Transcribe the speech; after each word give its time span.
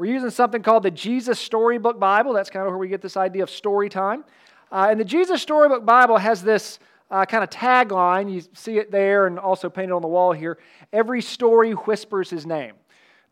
We're 0.00 0.06
using 0.06 0.30
something 0.30 0.62
called 0.62 0.84
the 0.84 0.90
Jesus 0.90 1.38
Storybook 1.38 2.00
Bible. 2.00 2.32
That's 2.32 2.48
kind 2.48 2.64
of 2.64 2.72
where 2.72 2.78
we 2.78 2.88
get 2.88 3.02
this 3.02 3.18
idea 3.18 3.42
of 3.42 3.50
story 3.50 3.90
time. 3.90 4.24
Uh, 4.72 4.88
and 4.90 4.98
the 4.98 5.04
Jesus 5.04 5.42
Storybook 5.42 5.84
Bible 5.84 6.16
has 6.16 6.42
this 6.42 6.78
uh, 7.10 7.26
kind 7.26 7.44
of 7.44 7.50
tagline. 7.50 8.32
You 8.32 8.40
see 8.54 8.78
it 8.78 8.90
there 8.90 9.26
and 9.26 9.38
also 9.38 9.68
painted 9.68 9.92
on 9.92 10.00
the 10.00 10.08
wall 10.08 10.32
here. 10.32 10.56
Every 10.90 11.20
story 11.20 11.72
whispers 11.72 12.30
his 12.30 12.46
name. 12.46 12.76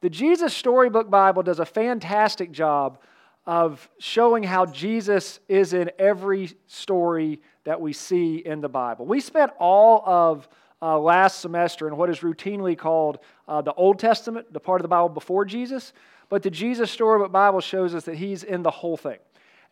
The 0.03 0.11
Jesus 0.11 0.53
Storybook 0.53 1.09
Bible 1.09 1.43
does 1.43 1.59
a 1.59 1.65
fantastic 1.65 2.53
job 2.53 2.99
of 3.47 3.89
showing 3.99 4.43
how 4.43 4.67
Jesus 4.67 5.41
is 5.49 5.73
in 5.73 5.91
every 5.99 6.53
story 6.67 7.41
that 7.65 7.81
we 7.81 7.95
see 7.95 8.43
in 8.45 8.61
the 8.61 8.69
Bible. 8.69 9.07
We 9.07 9.21
spent 9.21 9.53
all 9.59 10.03
of 10.05 10.47
uh, 10.83 10.99
last 10.99 11.41
semester 11.41 11.89
in 11.89 11.97
what 11.97 12.11
is 12.11 12.19
routinely 12.19 12.77
called 12.77 13.21
uh, 13.49 13.63
the 13.63 13.73
Old 13.73 13.99
Testament, 13.99 14.53
the 14.53 14.61
part 14.61 14.83
of 14.83 14.83
the 14.83 14.89
Bible 14.89 15.09
before 15.09 15.47
Jesus. 15.47 15.95
But 16.29 16.43
the 16.43 16.51
Jesus 16.51 16.91
Storybook 16.91 17.33
Bible 17.33 17.61
shows 17.61 17.95
us 17.95 18.05
that 18.05 18.17
he's 18.17 18.43
in 18.43 18.63
the 18.63 18.71
whole 18.71 18.97
thing. 18.97 19.19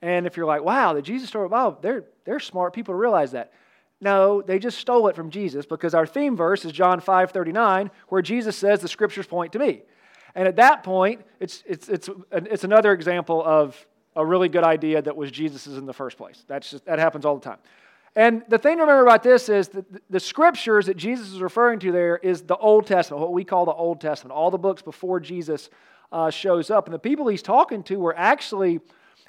And 0.02 0.26
if 0.26 0.36
you're 0.36 0.46
like, 0.46 0.62
wow, 0.62 0.92
the 0.92 1.02
Jesus 1.02 1.28
Storybook 1.28 1.52
Bible, 1.52 1.78
they're, 1.80 2.04
they're 2.24 2.40
smart 2.40 2.72
people 2.72 2.94
to 2.94 2.98
realize 2.98 3.32
that. 3.32 3.52
No, 4.00 4.42
they 4.42 4.58
just 4.58 4.78
stole 4.78 5.08
it 5.08 5.16
from 5.16 5.30
Jesus 5.30 5.64
because 5.64 5.94
our 5.94 6.06
theme 6.06 6.36
verse 6.36 6.64
is 6.64 6.72
John 6.72 7.00
5 7.00 7.30
39, 7.30 7.90
where 8.08 8.22
Jesus 8.22 8.56
says, 8.56 8.80
The 8.80 8.88
scriptures 8.88 9.26
point 9.26 9.52
to 9.52 9.58
me. 9.58 9.82
And 10.34 10.46
at 10.46 10.56
that 10.56 10.82
point, 10.82 11.22
it's, 11.40 11.62
it's, 11.66 11.88
it's, 11.88 12.10
it's 12.30 12.64
another 12.64 12.92
example 12.92 13.42
of 13.42 13.86
a 14.14 14.24
really 14.24 14.50
good 14.50 14.64
idea 14.64 15.00
that 15.00 15.16
was 15.16 15.30
Jesus's 15.30 15.78
in 15.78 15.86
the 15.86 15.94
first 15.94 16.18
place. 16.18 16.44
That's 16.46 16.70
just, 16.70 16.84
that 16.84 16.98
happens 16.98 17.24
all 17.24 17.36
the 17.38 17.44
time. 17.44 17.58
And 18.14 18.42
the 18.48 18.58
thing 18.58 18.76
to 18.76 18.82
remember 18.82 19.02
about 19.02 19.22
this 19.22 19.48
is 19.48 19.68
that 19.68 19.84
the 20.10 20.20
scriptures 20.20 20.86
that 20.86 20.96
Jesus 20.96 21.32
is 21.32 21.40
referring 21.40 21.78
to 21.80 21.92
there 21.92 22.16
is 22.16 22.42
the 22.42 22.56
Old 22.56 22.86
Testament, 22.86 23.20
what 23.20 23.32
we 23.32 23.44
call 23.44 23.64
the 23.66 23.72
Old 23.72 24.00
Testament, 24.00 24.34
all 24.34 24.50
the 24.50 24.58
books 24.58 24.80
before 24.82 25.20
Jesus 25.20 25.68
uh, 26.12 26.30
shows 26.30 26.70
up. 26.70 26.86
And 26.86 26.94
the 26.94 26.98
people 26.98 27.28
he's 27.28 27.42
talking 27.42 27.82
to 27.84 27.98
were 27.98 28.16
actually 28.16 28.80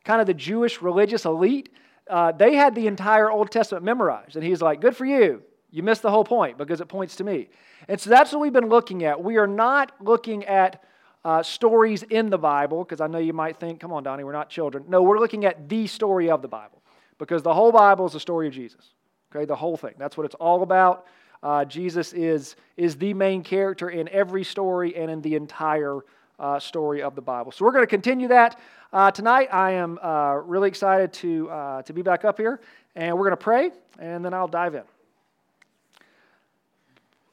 kind 0.03 0.21
of 0.21 0.27
the 0.27 0.33
Jewish 0.33 0.81
religious 0.81 1.25
elite. 1.25 1.69
Uh, 2.09 2.31
they 2.31 2.55
had 2.55 2.75
the 2.75 2.87
entire 2.87 3.29
Old 3.29 3.51
Testament 3.51 3.83
memorized. 3.83 4.35
And 4.35 4.45
he's 4.45 4.61
like, 4.61 4.81
Good 4.81 4.95
for 4.95 5.05
you. 5.05 5.43
You 5.69 5.83
missed 5.83 6.01
the 6.01 6.11
whole 6.11 6.23
point 6.23 6.57
because 6.57 6.79
it 6.79 6.87
points 6.87 7.17
to 7.17 7.23
me. 7.23 7.49
And 7.87 7.99
so 7.99 8.09
that's 8.09 8.31
what 8.31 8.39
we've 8.39 8.53
been 8.53 8.69
looking 8.69 9.03
at. 9.03 9.21
We 9.21 9.37
are 9.37 9.47
not 9.47 9.91
looking 9.99 10.45
at 10.45 10.83
uh, 11.25 11.43
stories 11.43 12.03
in 12.03 12.29
the 12.29 12.37
Bible, 12.37 12.85
because 12.85 13.01
I 13.01 13.07
know 13.07 13.17
you 13.17 13.33
might 13.33 13.59
think, 13.59 13.81
come 13.81 13.91
on, 13.91 14.03
Donnie, 14.03 14.23
we're 14.23 14.31
not 14.31 14.49
children. 14.49 14.85
No, 14.87 15.03
we're 15.03 15.19
looking 15.19 15.43
at 15.43 15.67
the 15.67 15.85
story 15.87 16.29
of 16.29 16.41
the 16.41 16.47
Bible, 16.47 16.81
because 17.17 17.43
the 17.43 17.53
whole 17.53 17.73
Bible 17.73 18.05
is 18.05 18.13
the 18.13 18.19
story 18.19 18.47
of 18.47 18.53
Jesus. 18.53 18.93
Okay, 19.29 19.43
the 19.43 19.55
whole 19.55 19.75
thing. 19.75 19.93
That's 19.97 20.15
what 20.15 20.25
it's 20.25 20.35
all 20.35 20.63
about. 20.63 21.05
Uh, 21.43 21.65
Jesus 21.65 22.13
is, 22.13 22.55
is 22.77 22.95
the 22.95 23.13
main 23.13 23.43
character 23.43 23.89
in 23.89 24.07
every 24.07 24.45
story 24.45 24.95
and 24.95 25.11
in 25.11 25.21
the 25.21 25.35
entire 25.35 25.99
uh, 26.39 26.59
story 26.59 27.01
of 27.01 27.15
the 27.15 27.21
Bible. 27.21 27.51
So 27.51 27.65
we're 27.65 27.71
going 27.71 27.83
to 27.83 27.89
continue 27.89 28.27
that 28.27 28.59
uh, 28.93 29.11
tonight. 29.11 29.49
I 29.51 29.71
am 29.71 29.99
uh, 30.01 30.35
really 30.35 30.67
excited 30.67 31.13
to, 31.13 31.49
uh, 31.49 31.81
to 31.83 31.93
be 31.93 32.01
back 32.01 32.25
up 32.25 32.37
here, 32.37 32.59
and 32.95 33.17
we're 33.17 33.23
going 33.23 33.31
to 33.31 33.37
pray, 33.37 33.71
and 33.99 34.23
then 34.23 34.33
I'll 34.33 34.47
dive 34.47 34.75
in. 34.75 34.83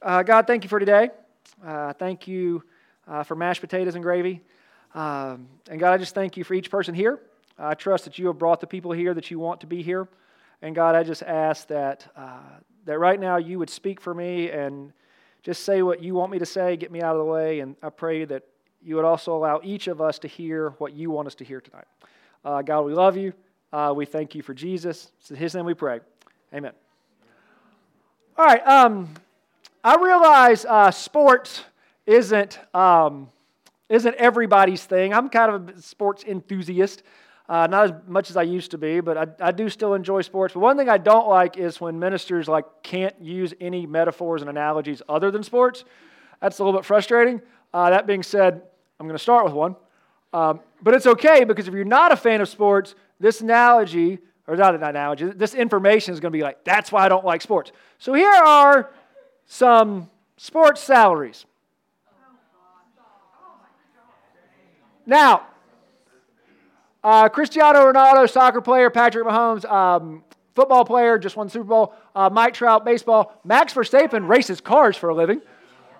Uh, 0.00 0.22
God, 0.22 0.46
thank 0.46 0.64
you 0.64 0.68
for 0.68 0.78
today. 0.78 1.10
Uh, 1.64 1.92
thank 1.94 2.26
you 2.26 2.62
for 3.24 3.34
mashed 3.34 3.60
potatoes 3.60 3.94
and 3.94 4.02
gravy. 4.02 4.40
Um, 4.94 5.48
and 5.68 5.78
God, 5.78 5.92
I 5.92 5.98
just 5.98 6.14
thank 6.14 6.36
you 6.36 6.44
for 6.44 6.54
each 6.54 6.70
person 6.70 6.94
here. 6.94 7.20
I 7.58 7.74
trust 7.74 8.04
that 8.04 8.18
you 8.18 8.26
have 8.28 8.38
brought 8.38 8.60
the 8.60 8.66
people 8.66 8.92
here 8.92 9.14
that 9.14 9.30
you 9.30 9.38
want 9.38 9.60
to 9.60 9.66
be 9.66 9.82
here. 9.82 10.08
And 10.62 10.74
God, 10.74 10.94
I 10.94 11.02
just 11.02 11.22
ask 11.22 11.66
that, 11.68 12.06
that 12.84 12.98
right 12.98 13.20
now 13.20 13.36
you 13.36 13.58
would 13.58 13.70
speak 13.70 14.00
for 14.00 14.14
me 14.14 14.50
and 14.50 14.92
just 15.42 15.64
say 15.64 15.82
what 15.82 16.02
you 16.02 16.14
want 16.14 16.32
me 16.32 16.38
to 16.38 16.46
say, 16.46 16.76
get 16.76 16.90
me 16.90 17.02
out 17.02 17.14
of 17.14 17.18
the 17.18 17.30
way. 17.30 17.60
And 17.60 17.76
I 17.82 17.90
pray 17.90 18.24
that 18.24 18.44
you 18.84 18.96
would 18.96 19.04
also 19.04 19.34
allow 19.34 19.60
each 19.64 19.88
of 19.88 20.00
us 20.00 20.18
to 20.20 20.28
hear 20.28 20.70
what 20.78 20.92
you 20.92 21.10
want 21.10 21.26
us 21.26 21.34
to 21.36 21.44
hear 21.44 21.60
tonight. 21.60 21.86
Uh, 22.44 22.62
God, 22.62 22.82
we 22.82 22.92
love 22.92 23.16
you. 23.16 23.32
Uh, 23.72 23.92
we 23.96 24.04
thank 24.04 24.34
you 24.34 24.42
for 24.42 24.52
Jesus. 24.52 25.10
It's 25.18 25.30
in 25.30 25.36
his 25.36 25.54
name 25.54 25.64
we 25.64 25.74
pray. 25.74 26.00
Amen. 26.52 26.72
All 28.36 28.44
right. 28.44 28.64
Um, 28.66 29.08
I 29.82 29.96
realize 29.96 30.64
uh, 30.64 30.90
sports 30.90 31.64
isn't, 32.06 32.58
um, 32.74 33.28
isn't 33.88 34.14
everybody's 34.16 34.84
thing. 34.84 35.14
I'm 35.14 35.28
kind 35.28 35.54
of 35.54 35.76
a 35.76 35.82
sports 35.82 36.22
enthusiast. 36.24 37.02
Uh, 37.48 37.66
not 37.66 37.84
as 37.84 37.92
much 38.06 38.30
as 38.30 38.36
I 38.36 38.42
used 38.42 38.70
to 38.70 38.78
be, 38.78 39.00
but 39.00 39.16
I, 39.18 39.48
I 39.48 39.52
do 39.52 39.68
still 39.68 39.94
enjoy 39.94 40.22
sports. 40.22 40.54
But 40.54 40.60
one 40.60 40.76
thing 40.76 40.88
I 40.88 40.98
don't 40.98 41.28
like 41.28 41.56
is 41.58 41.80
when 41.80 41.98
ministers 41.98 42.48
like 42.48 42.64
can't 42.82 43.14
use 43.20 43.52
any 43.60 43.86
metaphors 43.86 44.40
and 44.40 44.48
analogies 44.48 45.02
other 45.08 45.30
than 45.30 45.42
sports. 45.42 45.84
That's 46.40 46.58
a 46.58 46.64
little 46.64 46.78
bit 46.78 46.86
frustrating. 46.86 47.42
Uh, 47.72 47.90
that 47.90 48.06
being 48.06 48.22
said, 48.22 48.62
I'm 48.98 49.06
going 49.06 49.16
to 49.16 49.22
start 49.22 49.44
with 49.44 49.54
one. 49.54 49.76
Um, 50.32 50.60
but 50.82 50.94
it's 50.94 51.06
okay 51.06 51.44
because 51.44 51.68
if 51.68 51.74
you're 51.74 51.84
not 51.84 52.12
a 52.12 52.16
fan 52.16 52.40
of 52.40 52.48
sports, 52.48 52.94
this 53.20 53.40
analogy, 53.40 54.18
or 54.46 54.56
not 54.56 54.74
an 54.74 54.82
analogy, 54.82 55.26
this 55.26 55.54
information 55.54 56.12
is 56.12 56.20
going 56.20 56.32
to 56.32 56.36
be 56.36 56.42
like, 56.42 56.64
that's 56.64 56.90
why 56.90 57.04
I 57.04 57.08
don't 57.08 57.24
like 57.24 57.40
sports. 57.40 57.72
So 57.98 58.14
here 58.14 58.28
are 58.28 58.90
some 59.46 60.10
sports 60.36 60.80
salaries. 60.80 61.46
Now, 65.06 65.46
uh, 67.02 67.28
Cristiano 67.28 67.92
Ronaldo, 67.92 68.28
soccer 68.30 68.62
player, 68.62 68.88
Patrick 68.88 69.26
Mahomes, 69.26 69.64
um, 69.70 70.24
football 70.54 70.84
player, 70.84 71.18
just 71.18 71.36
won 71.36 71.48
Super 71.48 71.64
Bowl, 71.64 71.94
uh, 72.14 72.30
Mike 72.30 72.54
Trout, 72.54 72.84
baseball, 72.84 73.38
Max 73.44 73.74
Verstappen 73.74 74.26
races 74.26 74.60
cars 74.60 74.96
for 74.96 75.10
a 75.10 75.14
living, 75.14 75.42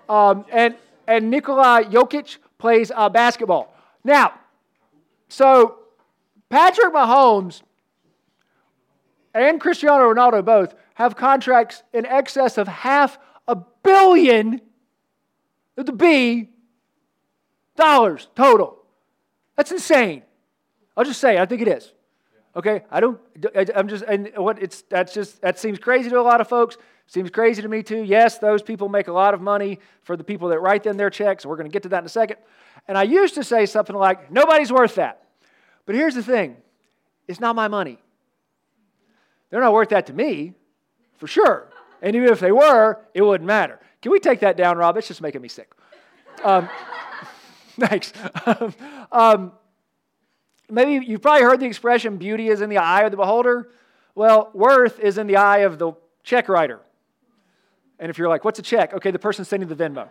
um, 0.09 0.45
and, 0.51 0.75
and 1.07 1.29
Nikola 1.29 1.83
Jokic, 1.83 2.37
plays 2.65 2.91
uh, 2.95 3.07
basketball. 3.09 3.71
Now, 4.03 4.33
so 5.29 5.77
Patrick 6.49 6.91
Mahomes 6.91 7.61
and 9.35 9.61
Cristiano 9.61 10.11
Ronaldo 10.11 10.43
both 10.43 10.73
have 10.95 11.15
contracts 11.15 11.83
in 11.93 12.07
excess 12.07 12.57
of 12.57 12.67
half 12.67 13.19
a 13.47 13.55
billion, 13.83 14.61
the 15.75 15.91
B, 15.91 16.49
dollars 17.75 18.29
total. 18.35 18.79
That's 19.55 19.71
insane. 19.71 20.23
I'll 20.97 21.05
just 21.05 21.21
say, 21.21 21.37
I 21.37 21.45
think 21.45 21.61
it 21.61 21.67
is. 21.67 21.93
Okay, 22.55 22.81
I 22.89 22.99
don't. 22.99 23.19
I'm 23.75 23.87
just, 23.89 24.03
and 24.05 24.31
what 24.37 24.59
it's 24.59 24.81
that's 24.89 25.13
just 25.13 25.39
that 25.41 25.59
seems 25.59 25.77
crazy 25.77 26.09
to 26.09 26.19
a 26.19 26.23
lot 26.23 26.41
of 26.41 26.47
folks. 26.47 26.77
Seems 27.07 27.29
crazy 27.29 27.61
to 27.61 27.67
me 27.67 27.83
too. 27.83 28.03
Yes, 28.03 28.39
those 28.39 28.61
people 28.61 28.89
make 28.89 29.07
a 29.07 29.13
lot 29.13 29.33
of 29.33 29.41
money 29.41 29.79
for 30.03 30.17
the 30.17 30.23
people 30.23 30.49
that 30.49 30.59
write 30.59 30.83
them 30.83 30.97
their 30.97 31.09
checks. 31.09 31.45
We're 31.45 31.55
going 31.55 31.69
to 31.69 31.73
get 31.73 31.83
to 31.83 31.89
that 31.89 31.99
in 31.99 32.05
a 32.05 32.09
second. 32.09 32.37
And 32.87 32.97
I 32.97 33.03
used 33.03 33.35
to 33.35 33.43
say 33.43 33.65
something 33.65 33.95
like, 33.95 34.31
nobody's 34.31 34.71
worth 34.71 34.95
that. 34.95 35.21
But 35.85 35.95
here's 35.95 36.15
the 36.15 36.23
thing 36.23 36.57
it's 37.27 37.39
not 37.39 37.55
my 37.55 37.67
money. 37.67 37.99
They're 39.49 39.61
not 39.61 39.73
worth 39.73 39.89
that 39.89 40.07
to 40.07 40.13
me, 40.13 40.53
for 41.17 41.27
sure. 41.27 41.69
And 42.01 42.15
even 42.15 42.29
if 42.29 42.39
they 42.39 42.51
were, 42.51 42.99
it 43.13 43.21
wouldn't 43.21 43.47
matter. 43.47 43.79
Can 44.01 44.11
we 44.11 44.19
take 44.19 44.41
that 44.41 44.57
down, 44.57 44.77
Rob? 44.77 44.97
It's 44.97 45.07
just 45.07 45.21
making 45.21 45.41
me 45.41 45.47
sick. 45.47 45.71
Um, 46.43 46.69
thanks. 47.79 48.11
um, 49.11 49.53
maybe 50.69 51.05
you've 51.05 51.21
probably 51.21 51.43
heard 51.43 51.59
the 51.59 51.65
expression 51.65 52.17
beauty 52.17 52.49
is 52.49 52.61
in 52.61 52.69
the 52.69 52.77
eye 52.77 53.03
of 53.03 53.11
the 53.11 53.17
beholder. 53.17 53.69
Well, 54.13 54.51
worth 54.53 54.99
is 54.99 55.17
in 55.17 55.27
the 55.27 55.37
eye 55.37 55.59
of 55.59 55.79
the 55.79 55.93
check 56.23 56.49
writer. 56.49 56.81
And 57.99 58.09
if 58.09 58.17
you're 58.17 58.29
like, 58.29 58.43
what's 58.43 58.59
a 58.59 58.63
check? 58.63 58.93
Okay, 58.93 59.11
the 59.11 59.19
person 59.19 59.45
sending 59.45 59.69
the 59.69 59.75
Venmo. 59.75 60.07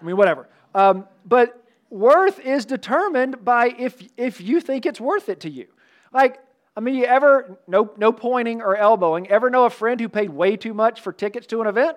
I 0.00 0.04
mean, 0.04 0.16
whatever. 0.16 0.48
Um, 0.74 1.06
but 1.24 1.64
worth 1.90 2.40
is 2.40 2.64
determined 2.64 3.44
by 3.44 3.74
if, 3.78 4.02
if 4.16 4.40
you 4.40 4.60
think 4.60 4.86
it's 4.86 5.00
worth 5.00 5.28
it 5.28 5.40
to 5.40 5.50
you. 5.50 5.66
Like, 6.12 6.40
I 6.76 6.80
mean, 6.80 6.96
you 6.96 7.04
ever, 7.04 7.58
no, 7.66 7.92
no 7.96 8.12
pointing 8.12 8.60
or 8.60 8.76
elbowing, 8.76 9.28
ever 9.30 9.50
know 9.50 9.64
a 9.64 9.70
friend 9.70 10.00
who 10.00 10.08
paid 10.08 10.30
way 10.30 10.56
too 10.56 10.74
much 10.74 11.00
for 11.00 11.12
tickets 11.12 11.46
to 11.48 11.60
an 11.60 11.66
event? 11.66 11.96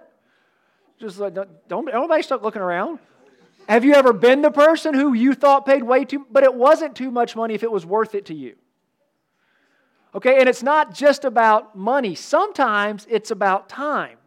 Just 1.00 1.20
like, 1.20 1.34
don't, 1.34 1.50
don't 1.68 1.86
nobody 1.86 2.24
start 2.24 2.44
looking 2.44 2.62
around. 2.62 3.00
Have 3.68 3.84
you 3.84 3.94
ever 3.94 4.14
been 4.14 4.42
the 4.42 4.52
person 4.52 4.94
who 4.94 5.14
you 5.14 5.34
thought 5.34 5.66
paid 5.66 5.84
way 5.84 6.06
too, 6.06 6.26
but 6.32 6.44
it 6.44 6.54
wasn't 6.54 6.96
too 6.96 7.12
much 7.12 7.36
money 7.36 7.54
if 7.54 7.64
it 7.64 7.72
was 7.72 7.86
worth 7.86 8.16
it 8.16 8.26
to 8.28 8.34
you? 8.34 8.56
Okay, 10.16 10.40
and 10.40 10.48
it's 10.48 10.64
not 10.64 10.96
just 10.96 11.26
about 11.26 11.76
money. 11.76 12.16
Sometimes 12.16 13.06
it's 13.10 13.30
about 13.30 13.68
time. 13.68 14.18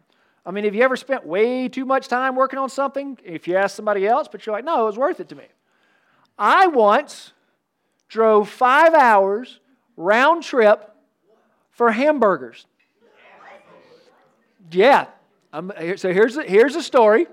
I 0.45 0.51
mean, 0.51 0.63
have 0.63 0.73
you 0.73 0.81
ever 0.81 0.95
spent 0.95 1.25
way 1.25 1.67
too 1.67 1.85
much 1.85 2.07
time 2.07 2.35
working 2.35 2.57
on 2.57 2.69
something? 2.69 3.17
If 3.23 3.47
you 3.47 3.55
ask 3.57 3.75
somebody 3.75 4.07
else, 4.07 4.27
but 4.31 4.45
you're 4.45 4.55
like, 4.55 4.65
no, 4.65 4.83
it 4.83 4.85
was 4.85 4.97
worth 4.97 5.19
it 5.19 5.29
to 5.29 5.35
me. 5.35 5.45
I 6.37 6.67
once 6.67 7.33
drove 8.09 8.49
five 8.49 8.93
hours 8.93 9.59
round 9.95 10.43
trip 10.43 10.95
for 11.69 11.91
hamburgers. 11.91 12.65
Yeah. 14.71 15.07
I'm, 15.53 15.71
so 15.97 16.11
here's 16.11 16.35
the, 16.35 16.43
here's 16.43 16.73
the 16.73 16.81
story. 16.81 17.27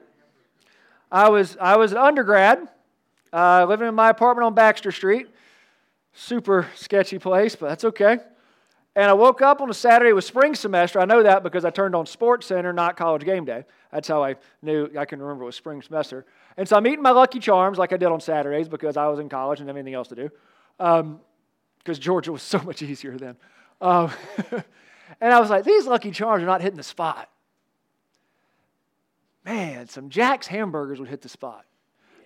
I 1.10 1.30
was, 1.30 1.56
I 1.60 1.76
was 1.76 1.92
an 1.92 1.98
undergrad 1.98 2.68
uh, 3.32 3.64
living 3.66 3.88
in 3.88 3.94
my 3.94 4.10
apartment 4.10 4.44
on 4.44 4.54
Baxter 4.54 4.92
Street. 4.92 5.28
Super 6.12 6.68
sketchy 6.74 7.18
place, 7.18 7.56
but 7.56 7.68
that's 7.68 7.84
okay. 7.84 8.18
And 8.98 9.08
I 9.08 9.12
woke 9.12 9.42
up 9.42 9.60
on 9.60 9.70
a 9.70 9.74
Saturday. 9.74 10.10
It 10.10 10.14
was 10.14 10.26
spring 10.26 10.56
semester. 10.56 10.98
I 10.98 11.04
know 11.04 11.22
that 11.22 11.44
because 11.44 11.64
I 11.64 11.70
turned 11.70 11.94
on 11.94 12.04
Sports 12.04 12.48
Center, 12.48 12.72
not 12.72 12.96
College 12.96 13.24
Game 13.24 13.44
Day. 13.44 13.64
That's 13.92 14.08
how 14.08 14.24
I 14.24 14.34
knew 14.60 14.90
I 14.98 15.04
can 15.04 15.22
remember 15.22 15.44
it 15.44 15.46
was 15.46 15.54
spring 15.54 15.80
semester. 15.82 16.26
And 16.56 16.68
so 16.68 16.76
I'm 16.76 16.84
eating 16.84 17.02
my 17.02 17.12
Lucky 17.12 17.38
Charms 17.38 17.78
like 17.78 17.92
I 17.92 17.96
did 17.96 18.08
on 18.08 18.20
Saturdays 18.20 18.68
because 18.68 18.96
I 18.96 19.06
was 19.06 19.20
in 19.20 19.28
college 19.28 19.60
and 19.60 19.68
have 19.68 19.76
anything 19.76 19.94
else 19.94 20.08
to 20.08 20.16
do. 20.16 20.30
Because 20.78 20.98
um, 21.00 21.20
Georgia 21.86 22.32
was 22.32 22.42
so 22.54 22.58
much 22.58 22.82
easier 22.82 23.16
then. 23.16 23.36
Um, 23.80 24.10
and 25.20 25.32
I 25.32 25.38
was 25.38 25.48
like, 25.48 25.62
these 25.62 25.86
Lucky 25.86 26.10
Charms 26.10 26.42
are 26.42 26.46
not 26.46 26.60
hitting 26.60 26.76
the 26.76 26.82
spot. 26.82 27.30
Man, 29.44 29.86
some 29.86 30.10
Jack's 30.10 30.48
hamburgers 30.48 30.98
would 30.98 31.08
hit 31.08 31.22
the 31.22 31.28
spot. 31.28 31.66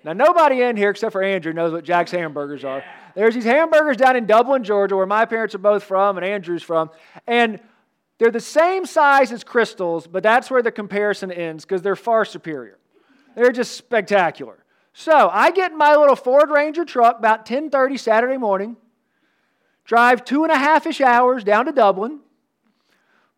Now, 0.04 0.12
nobody 0.12 0.62
in 0.62 0.76
here 0.76 0.90
except 0.90 1.12
for 1.12 1.22
Andrew 1.22 1.52
knows 1.52 1.72
what 1.72 1.84
Jack's 1.84 2.10
hamburgers 2.10 2.64
are. 2.64 2.82
There's 3.14 3.34
these 3.34 3.44
hamburgers 3.44 3.96
down 3.96 4.16
in 4.16 4.26
Dublin, 4.26 4.64
Georgia, 4.64 4.96
where 4.96 5.06
my 5.06 5.24
parents 5.24 5.54
are 5.54 5.58
both 5.58 5.84
from 5.84 6.16
and 6.16 6.26
Andrew's 6.26 6.62
from. 6.62 6.90
And 7.26 7.60
they're 8.18 8.30
the 8.30 8.40
same 8.40 8.86
size 8.86 9.32
as 9.32 9.44
Krystals, 9.44 10.10
but 10.10 10.22
that's 10.22 10.50
where 10.50 10.62
the 10.62 10.72
comparison 10.72 11.30
ends 11.30 11.64
because 11.64 11.82
they're 11.82 11.96
far 11.96 12.24
superior. 12.24 12.78
They're 13.34 13.52
just 13.52 13.76
spectacular. 13.76 14.64
So 14.92 15.30
I 15.32 15.50
get 15.50 15.72
in 15.72 15.78
my 15.78 15.96
little 15.96 16.16
Ford 16.16 16.50
Ranger 16.50 16.84
truck 16.84 17.18
about 17.18 17.46
10:30 17.46 17.96
Saturday 17.96 18.36
morning, 18.36 18.76
drive 19.84 20.24
two 20.24 20.42
and 20.42 20.52
a 20.52 20.56
half 20.56 20.86
ish 20.86 21.00
hours 21.00 21.44
down 21.44 21.66
to 21.66 21.72
Dublin, 21.72 22.20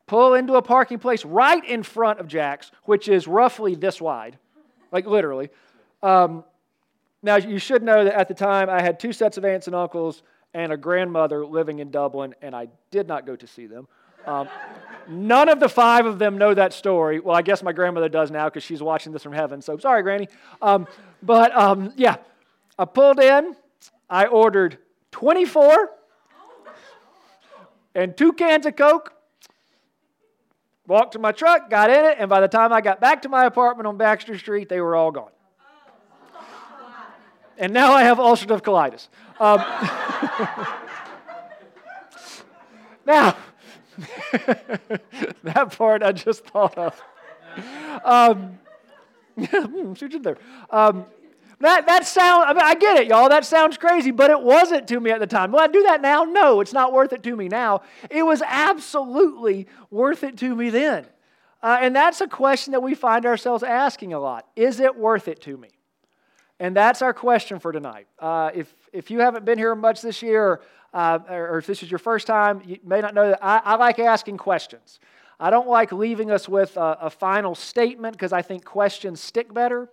pull 0.06 0.34
into 0.34 0.54
a 0.54 0.62
parking 0.62 0.98
place 0.98 1.24
right 1.24 1.64
in 1.64 1.82
front 1.82 2.18
of 2.18 2.26
Jack's, 2.26 2.72
which 2.84 3.08
is 3.08 3.28
roughly 3.28 3.74
this 3.74 4.00
wide, 4.00 4.38
like 4.90 5.06
literally. 5.06 5.50
Um, 6.02 6.44
now, 7.24 7.36
you 7.36 7.58
should 7.58 7.82
know 7.82 8.04
that 8.04 8.14
at 8.14 8.28
the 8.28 8.34
time 8.34 8.68
I 8.68 8.82
had 8.82 9.00
two 9.00 9.10
sets 9.10 9.38
of 9.38 9.46
aunts 9.46 9.66
and 9.66 9.74
uncles 9.74 10.22
and 10.52 10.70
a 10.70 10.76
grandmother 10.76 11.46
living 11.46 11.78
in 11.78 11.90
Dublin, 11.90 12.34
and 12.42 12.54
I 12.54 12.68
did 12.90 13.08
not 13.08 13.24
go 13.24 13.34
to 13.34 13.46
see 13.46 13.66
them. 13.66 13.88
Um, 14.26 14.46
none 15.08 15.48
of 15.48 15.58
the 15.58 15.70
five 15.70 16.04
of 16.04 16.18
them 16.18 16.36
know 16.36 16.52
that 16.52 16.74
story. 16.74 17.20
Well, 17.20 17.34
I 17.34 17.40
guess 17.40 17.62
my 17.62 17.72
grandmother 17.72 18.10
does 18.10 18.30
now 18.30 18.44
because 18.44 18.62
she's 18.62 18.82
watching 18.82 19.10
this 19.10 19.22
from 19.22 19.32
heaven. 19.32 19.62
So 19.62 19.78
sorry, 19.78 20.02
Granny. 20.02 20.28
Um, 20.60 20.86
but 21.22 21.56
um, 21.56 21.94
yeah, 21.96 22.16
I 22.78 22.84
pulled 22.84 23.18
in. 23.18 23.56
I 24.10 24.26
ordered 24.26 24.76
24 25.12 25.90
and 27.94 28.14
two 28.14 28.34
cans 28.34 28.66
of 28.66 28.76
Coke. 28.76 29.14
Walked 30.86 31.12
to 31.12 31.18
my 31.18 31.32
truck, 31.32 31.70
got 31.70 31.88
in 31.88 32.04
it, 32.04 32.16
and 32.20 32.28
by 32.28 32.42
the 32.42 32.48
time 32.48 32.70
I 32.70 32.82
got 32.82 33.00
back 33.00 33.22
to 33.22 33.30
my 33.30 33.46
apartment 33.46 33.86
on 33.86 33.96
Baxter 33.96 34.36
Street, 34.36 34.68
they 34.68 34.82
were 34.82 34.94
all 34.94 35.10
gone 35.10 35.30
and 37.58 37.72
now 37.72 37.92
I 37.92 38.04
have 38.04 38.18
ulcerative 38.18 38.62
colitis. 38.62 39.08
Um, 39.40 39.58
now, 43.06 43.36
that 45.42 45.76
part 45.76 46.02
I 46.02 46.12
just 46.12 46.44
thought 46.46 46.76
of. 46.76 47.00
Um, 48.04 48.58
shoot 49.96 50.22
there. 50.22 50.38
Um, 50.70 51.06
that, 51.60 51.86
that 51.86 52.06
sound, 52.06 52.44
I 52.44 52.52
mean, 52.52 52.62
I 52.62 52.74
get 52.74 52.98
it, 52.98 53.06
y'all. 53.06 53.28
That 53.28 53.44
sounds 53.44 53.76
crazy, 53.76 54.10
but 54.10 54.30
it 54.30 54.40
wasn't 54.40 54.88
to 54.88 55.00
me 55.00 55.10
at 55.10 55.20
the 55.20 55.26
time. 55.26 55.52
Will 55.52 55.60
I 55.60 55.68
do 55.68 55.82
that 55.84 56.02
now? 56.02 56.24
No, 56.24 56.60
it's 56.60 56.72
not 56.72 56.92
worth 56.92 57.12
it 57.12 57.22
to 57.22 57.36
me 57.36 57.48
now. 57.48 57.82
It 58.10 58.24
was 58.24 58.42
absolutely 58.44 59.68
worth 59.90 60.24
it 60.24 60.36
to 60.38 60.54
me 60.54 60.70
then. 60.70 61.06
Uh, 61.62 61.78
and 61.80 61.96
that's 61.96 62.20
a 62.20 62.26
question 62.26 62.72
that 62.72 62.82
we 62.82 62.94
find 62.94 63.24
ourselves 63.24 63.62
asking 63.62 64.12
a 64.12 64.18
lot. 64.18 64.46
Is 64.56 64.80
it 64.80 64.96
worth 64.96 65.28
it 65.28 65.40
to 65.42 65.56
me? 65.56 65.70
And 66.60 66.76
that's 66.76 67.02
our 67.02 67.12
question 67.12 67.58
for 67.58 67.72
tonight. 67.72 68.06
Uh, 68.18 68.50
if, 68.54 68.74
if 68.92 69.10
you 69.10 69.20
haven't 69.20 69.44
been 69.44 69.58
here 69.58 69.74
much 69.74 70.02
this 70.02 70.22
year, 70.22 70.60
uh, 70.92 71.18
or 71.28 71.58
if 71.58 71.66
this 71.66 71.82
is 71.82 71.90
your 71.90 71.98
first 71.98 72.26
time, 72.26 72.62
you 72.64 72.78
may 72.84 73.00
not 73.00 73.14
know 73.14 73.30
that 73.30 73.40
I, 73.42 73.60
I 73.64 73.74
like 73.74 73.98
asking 73.98 74.36
questions. 74.36 75.00
I 75.40 75.50
don't 75.50 75.68
like 75.68 75.90
leaving 75.92 76.30
us 76.30 76.48
with 76.48 76.76
a, 76.76 76.98
a 77.02 77.10
final 77.10 77.54
statement 77.56 78.14
because 78.14 78.32
I 78.32 78.42
think 78.42 78.64
questions 78.64 79.20
stick 79.20 79.52
better. 79.52 79.90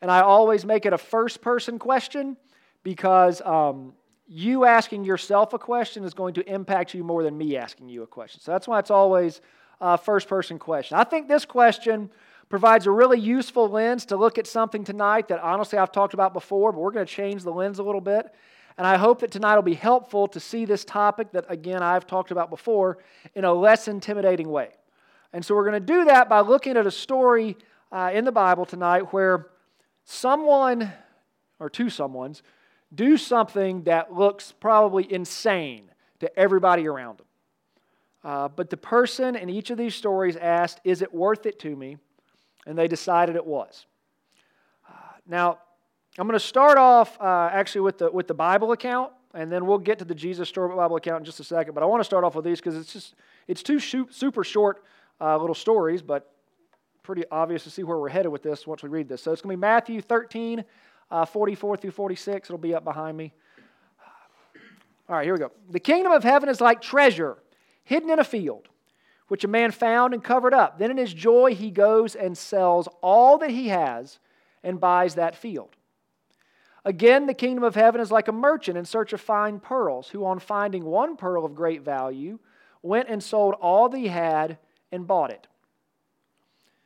And 0.00 0.10
I 0.10 0.20
always 0.20 0.64
make 0.64 0.86
it 0.86 0.92
a 0.92 0.98
first 0.98 1.42
person 1.42 1.78
question 1.78 2.36
because 2.82 3.42
um, 3.42 3.92
you 4.26 4.64
asking 4.64 5.04
yourself 5.04 5.52
a 5.52 5.58
question 5.58 6.04
is 6.04 6.14
going 6.14 6.34
to 6.34 6.52
impact 6.52 6.94
you 6.94 7.04
more 7.04 7.22
than 7.22 7.36
me 7.36 7.56
asking 7.56 7.88
you 7.88 8.02
a 8.02 8.06
question. 8.06 8.40
So 8.40 8.52
that's 8.52 8.66
why 8.66 8.78
it's 8.78 8.90
always 8.90 9.40
a 9.80 9.98
first 9.98 10.28
person 10.28 10.58
question. 10.58 10.96
I 10.96 11.04
think 11.04 11.28
this 11.28 11.44
question 11.44 12.10
provides 12.48 12.86
a 12.86 12.90
really 12.90 13.20
useful 13.20 13.68
lens 13.68 14.06
to 14.06 14.16
look 14.16 14.38
at 14.38 14.46
something 14.46 14.84
tonight 14.84 15.28
that 15.28 15.40
honestly 15.40 15.78
I've 15.78 15.92
talked 15.92 16.14
about 16.14 16.32
before, 16.32 16.72
but 16.72 16.80
we're 16.80 16.90
going 16.90 17.06
to 17.06 17.12
change 17.12 17.42
the 17.42 17.52
lens 17.52 17.78
a 17.78 17.82
little 17.82 18.00
bit. 18.00 18.34
And 18.78 18.86
I 18.86 18.96
hope 18.96 19.20
that 19.20 19.30
tonight 19.30 19.56
will 19.56 19.62
be 19.62 19.74
helpful 19.74 20.28
to 20.28 20.40
see 20.40 20.64
this 20.64 20.84
topic 20.84 21.32
that, 21.32 21.44
again, 21.48 21.82
I've 21.82 22.06
talked 22.06 22.30
about 22.30 22.48
before 22.48 22.98
in 23.34 23.44
a 23.44 23.52
less 23.52 23.88
intimidating 23.88 24.48
way. 24.48 24.70
And 25.32 25.44
so 25.44 25.54
we're 25.54 25.68
going 25.68 25.84
to 25.84 25.92
do 25.92 26.04
that 26.06 26.28
by 26.28 26.40
looking 26.40 26.76
at 26.76 26.86
a 26.86 26.90
story 26.90 27.56
uh, 27.90 28.10
in 28.14 28.24
the 28.24 28.32
Bible 28.32 28.64
tonight 28.64 29.12
where 29.12 29.48
someone, 30.04 30.92
or 31.58 31.68
two 31.68 31.86
someones, 31.86 32.42
do 32.94 33.16
something 33.16 33.82
that 33.82 34.14
looks 34.14 34.52
probably 34.52 35.12
insane 35.12 35.90
to 36.20 36.38
everybody 36.38 36.86
around 36.86 37.18
them. 37.18 37.26
Uh, 38.24 38.48
but 38.48 38.70
the 38.70 38.76
person 38.76 39.36
in 39.36 39.50
each 39.50 39.70
of 39.70 39.76
these 39.78 39.94
stories 39.94 40.36
asked, 40.36 40.80
Is 40.84 41.02
it 41.02 41.12
worth 41.12 41.46
it 41.46 41.58
to 41.60 41.74
me? 41.74 41.98
And 42.68 42.78
they 42.78 42.86
decided 42.86 43.34
it 43.34 43.46
was. 43.46 43.86
Uh, 44.88 44.92
now, 45.26 45.58
I'm 46.18 46.26
going 46.26 46.38
to 46.38 46.46
start 46.46 46.76
off 46.76 47.18
uh, 47.20 47.48
actually 47.50 47.80
with 47.80 47.98
the, 47.98 48.10
with 48.10 48.28
the 48.28 48.34
Bible 48.34 48.72
account, 48.72 49.12
and 49.34 49.50
then 49.50 49.66
we'll 49.66 49.78
get 49.78 49.98
to 50.00 50.04
the 50.04 50.14
Jesus 50.14 50.48
Story 50.48 50.76
Bible 50.76 50.96
account 50.96 51.20
in 51.20 51.24
just 51.24 51.40
a 51.40 51.44
second. 51.44 51.74
But 51.74 51.82
I 51.82 51.86
want 51.86 52.00
to 52.00 52.04
start 52.04 52.24
off 52.24 52.34
with 52.34 52.44
these 52.44 52.60
because 52.60 52.76
it's 52.76 52.92
just 52.92 53.14
it's 53.46 53.62
two 53.62 53.80
super 53.80 54.44
short 54.44 54.84
uh, 55.20 55.38
little 55.38 55.54
stories, 55.54 56.02
but 56.02 56.30
pretty 57.02 57.24
obvious 57.30 57.64
to 57.64 57.70
see 57.70 57.84
where 57.84 57.96
we're 57.96 58.10
headed 58.10 58.30
with 58.30 58.42
this 58.42 58.66
once 58.66 58.82
we 58.82 58.90
read 58.90 59.08
this. 59.08 59.22
So 59.22 59.32
it's 59.32 59.40
going 59.40 59.54
to 59.54 59.56
be 59.56 59.60
Matthew 59.60 60.02
13, 60.02 60.62
uh, 61.10 61.24
44 61.24 61.78
through 61.78 61.90
46. 61.92 62.50
It'll 62.50 62.58
be 62.58 62.74
up 62.74 62.84
behind 62.84 63.16
me. 63.16 63.32
All 65.08 65.16
right, 65.16 65.24
here 65.24 65.32
we 65.32 65.38
go. 65.38 65.52
The 65.70 65.80
kingdom 65.80 66.12
of 66.12 66.22
heaven 66.22 66.50
is 66.50 66.60
like 66.60 66.82
treasure 66.82 67.38
hidden 67.84 68.10
in 68.10 68.18
a 68.18 68.24
field 68.24 68.68
which 69.28 69.44
a 69.44 69.48
man 69.48 69.70
found 69.70 70.14
and 70.14 70.24
covered 70.24 70.54
up. 70.54 70.78
Then 70.78 70.90
in 70.90 70.96
his 70.96 71.14
joy, 71.14 71.54
he 71.54 71.70
goes 71.70 72.14
and 72.14 72.36
sells 72.36 72.88
all 73.02 73.38
that 73.38 73.50
he 73.50 73.68
has 73.68 74.18
and 74.64 74.80
buys 74.80 75.14
that 75.14 75.36
field. 75.36 75.76
Again, 76.84 77.26
the 77.26 77.34
kingdom 77.34 77.64
of 77.64 77.74
heaven 77.74 78.00
is 78.00 78.10
like 78.10 78.28
a 78.28 78.32
merchant 78.32 78.78
in 78.78 78.84
search 78.84 79.12
of 79.12 79.20
fine 79.20 79.60
pearls, 79.60 80.08
who, 80.08 80.24
on 80.24 80.38
finding 80.38 80.84
one 80.84 81.16
pearl 81.16 81.44
of 81.44 81.54
great 81.54 81.82
value, 81.82 82.38
went 82.82 83.08
and 83.08 83.22
sold 83.22 83.54
all 83.60 83.88
that 83.88 83.98
he 83.98 84.08
had 84.08 84.58
and 84.90 85.06
bought 85.06 85.30
it. 85.30 85.46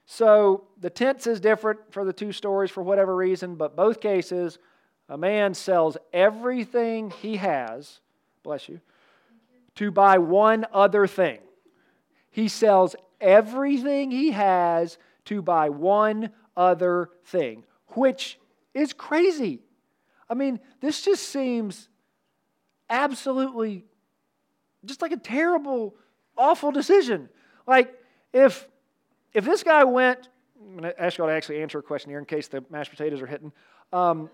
So 0.06 0.64
the 0.80 0.90
tense 0.90 1.26
is 1.26 1.40
different 1.40 1.78
for 1.90 2.04
the 2.04 2.12
two 2.12 2.32
stories 2.32 2.70
for 2.70 2.82
whatever 2.82 3.14
reason, 3.14 3.54
but 3.54 3.76
both 3.76 4.00
cases, 4.00 4.58
a 5.08 5.16
man 5.16 5.54
sells 5.54 5.96
everything 6.12 7.10
he 7.10 7.36
has, 7.36 8.00
bless 8.42 8.68
you, 8.68 8.80
to 9.76 9.90
buy 9.90 10.18
one 10.18 10.66
other 10.72 11.06
thing. 11.06 11.38
He 12.32 12.48
sells 12.48 12.96
everything 13.20 14.10
he 14.10 14.32
has 14.32 14.98
to 15.26 15.40
buy 15.40 15.68
one 15.68 16.30
other 16.56 17.10
thing, 17.24 17.64
which 17.88 18.38
is 18.74 18.92
crazy. 18.92 19.60
I 20.28 20.34
mean, 20.34 20.58
this 20.80 21.02
just 21.02 21.28
seems 21.28 21.88
absolutely 22.90 23.84
just 24.84 25.02
like 25.02 25.12
a 25.12 25.16
terrible, 25.16 25.94
awful 26.36 26.72
decision. 26.72 27.28
Like, 27.66 27.94
if 28.32 28.66
if 29.34 29.44
this 29.44 29.62
guy 29.62 29.84
went, 29.84 30.28
I'm 30.60 30.78
going 30.78 30.82
to 30.82 31.02
ask 31.02 31.18
y'all 31.18 31.28
to 31.28 31.32
actually 31.32 31.62
answer 31.62 31.78
a 31.78 31.82
question 31.82 32.10
here 32.10 32.18
in 32.18 32.24
case 32.24 32.48
the 32.48 32.64
mashed 32.70 32.90
potatoes 32.90 33.22
are 33.22 33.26
hitting. 33.26 33.52
Um, 33.92 34.30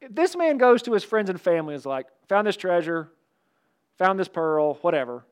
if 0.00 0.14
this 0.14 0.36
man 0.36 0.58
goes 0.58 0.82
to 0.82 0.92
his 0.92 1.04
friends 1.04 1.30
and 1.30 1.40
family 1.40 1.74
and 1.74 1.80
is 1.80 1.86
like, 1.86 2.06
found 2.28 2.46
this 2.46 2.56
treasure, 2.56 3.10
found 3.98 4.18
this 4.18 4.28
pearl, 4.28 4.74
whatever, 4.76 5.24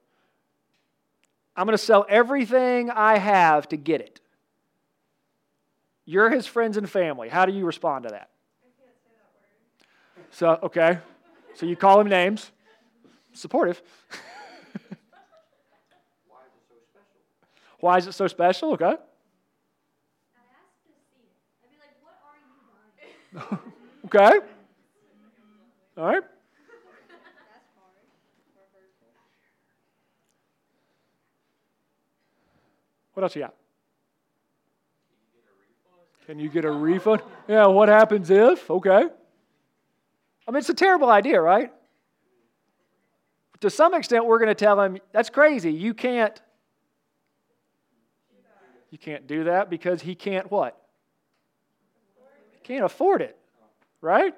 I'm 1.59 1.67
going 1.67 1.77
to 1.77 1.85
sell 1.85 2.07
everything 2.09 2.89
I 2.89 3.19
have 3.19 3.69
to 3.71 3.77
get 3.77 4.01
it. 4.01 4.21
You're 6.05 6.31
his 6.31 6.47
friends 6.47 6.77
and 6.77 6.89
family. 6.89 7.29
How 7.29 7.47
do 7.47 7.53
you 7.53 7.67
respond 7.67 8.05
to 8.05 8.11
that? 8.11 8.31
So, 10.31 10.57
okay. 10.63 11.01
So 11.57 11.67
you 11.67 11.75
call 11.75 11.99
him 12.01 12.07
names. 12.07 12.53
Supportive. 13.33 13.83
Why 17.81 17.99
is 17.99 18.07
it 18.07 18.13
so 18.13 18.29
special? 18.29 18.75
Okay. 18.75 18.95
okay. 24.05 24.39
All 25.97 26.05
right. 26.05 26.23
What 33.19 33.25
else 33.25 33.35
you 33.35 33.43
got? 33.43 33.55
Can 36.25 36.39
you 36.39 36.49
get 36.49 36.65
a 36.65 36.71
refund? 36.71 37.21
Yeah, 37.49 37.67
what 37.67 37.89
happens 37.89 38.31
if? 38.31 38.71
Okay. 38.71 38.93
I 38.93 40.51
mean, 40.53 40.59
it's 40.59 40.69
a 40.69 40.75
terrible 40.75 41.11
idea, 41.11 41.41
right? 41.41 41.73
to 43.59 43.71
some 43.71 43.93
extent, 43.95 44.25
we're 44.25 44.39
going 44.39 44.51
to 44.51 44.55
tell 44.55 44.81
him, 44.81 44.99
that's 45.11 45.31
crazy. 45.31 45.73
You 45.73 45.95
can't. 45.95 46.41
You 48.93 48.99
can't 48.99 49.27
do 49.27 49.43
that 49.45 49.69
because 49.69 50.01
he 50.01 50.15
can't 50.15 50.49
what? 50.49 50.81
He 52.53 52.61
can't 52.63 52.85
afford 52.85 53.21
it, 53.21 53.37
right? 54.01 54.33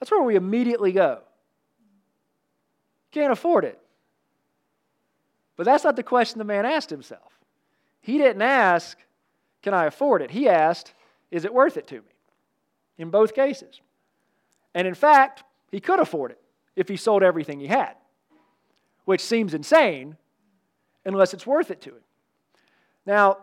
That's 0.00 0.10
where 0.10 0.22
we 0.22 0.36
immediately 0.36 0.92
go. 0.92 1.20
Can't 3.12 3.30
afford 3.30 3.64
it. 3.64 3.78
But 5.58 5.66
that's 5.66 5.84
not 5.84 5.96
the 5.96 6.02
question 6.02 6.38
the 6.38 6.44
man 6.44 6.64
asked 6.64 6.88
himself. 6.88 7.36
He 8.06 8.18
didn't 8.18 8.42
ask, 8.42 8.96
Can 9.62 9.74
I 9.74 9.86
afford 9.86 10.22
it? 10.22 10.30
He 10.30 10.48
asked, 10.48 10.94
Is 11.32 11.44
it 11.44 11.52
worth 11.52 11.76
it 11.76 11.88
to 11.88 11.96
me? 11.96 12.14
In 12.98 13.10
both 13.10 13.34
cases. 13.34 13.80
And 14.76 14.86
in 14.86 14.94
fact, 14.94 15.42
he 15.72 15.80
could 15.80 15.98
afford 15.98 16.30
it 16.30 16.40
if 16.76 16.88
he 16.88 16.96
sold 16.96 17.24
everything 17.24 17.58
he 17.58 17.66
had, 17.66 17.94
which 19.06 19.20
seems 19.20 19.54
insane 19.54 20.16
unless 21.04 21.34
it's 21.34 21.48
worth 21.48 21.72
it 21.72 21.80
to 21.80 21.90
him. 21.90 22.04
Now, 23.06 23.38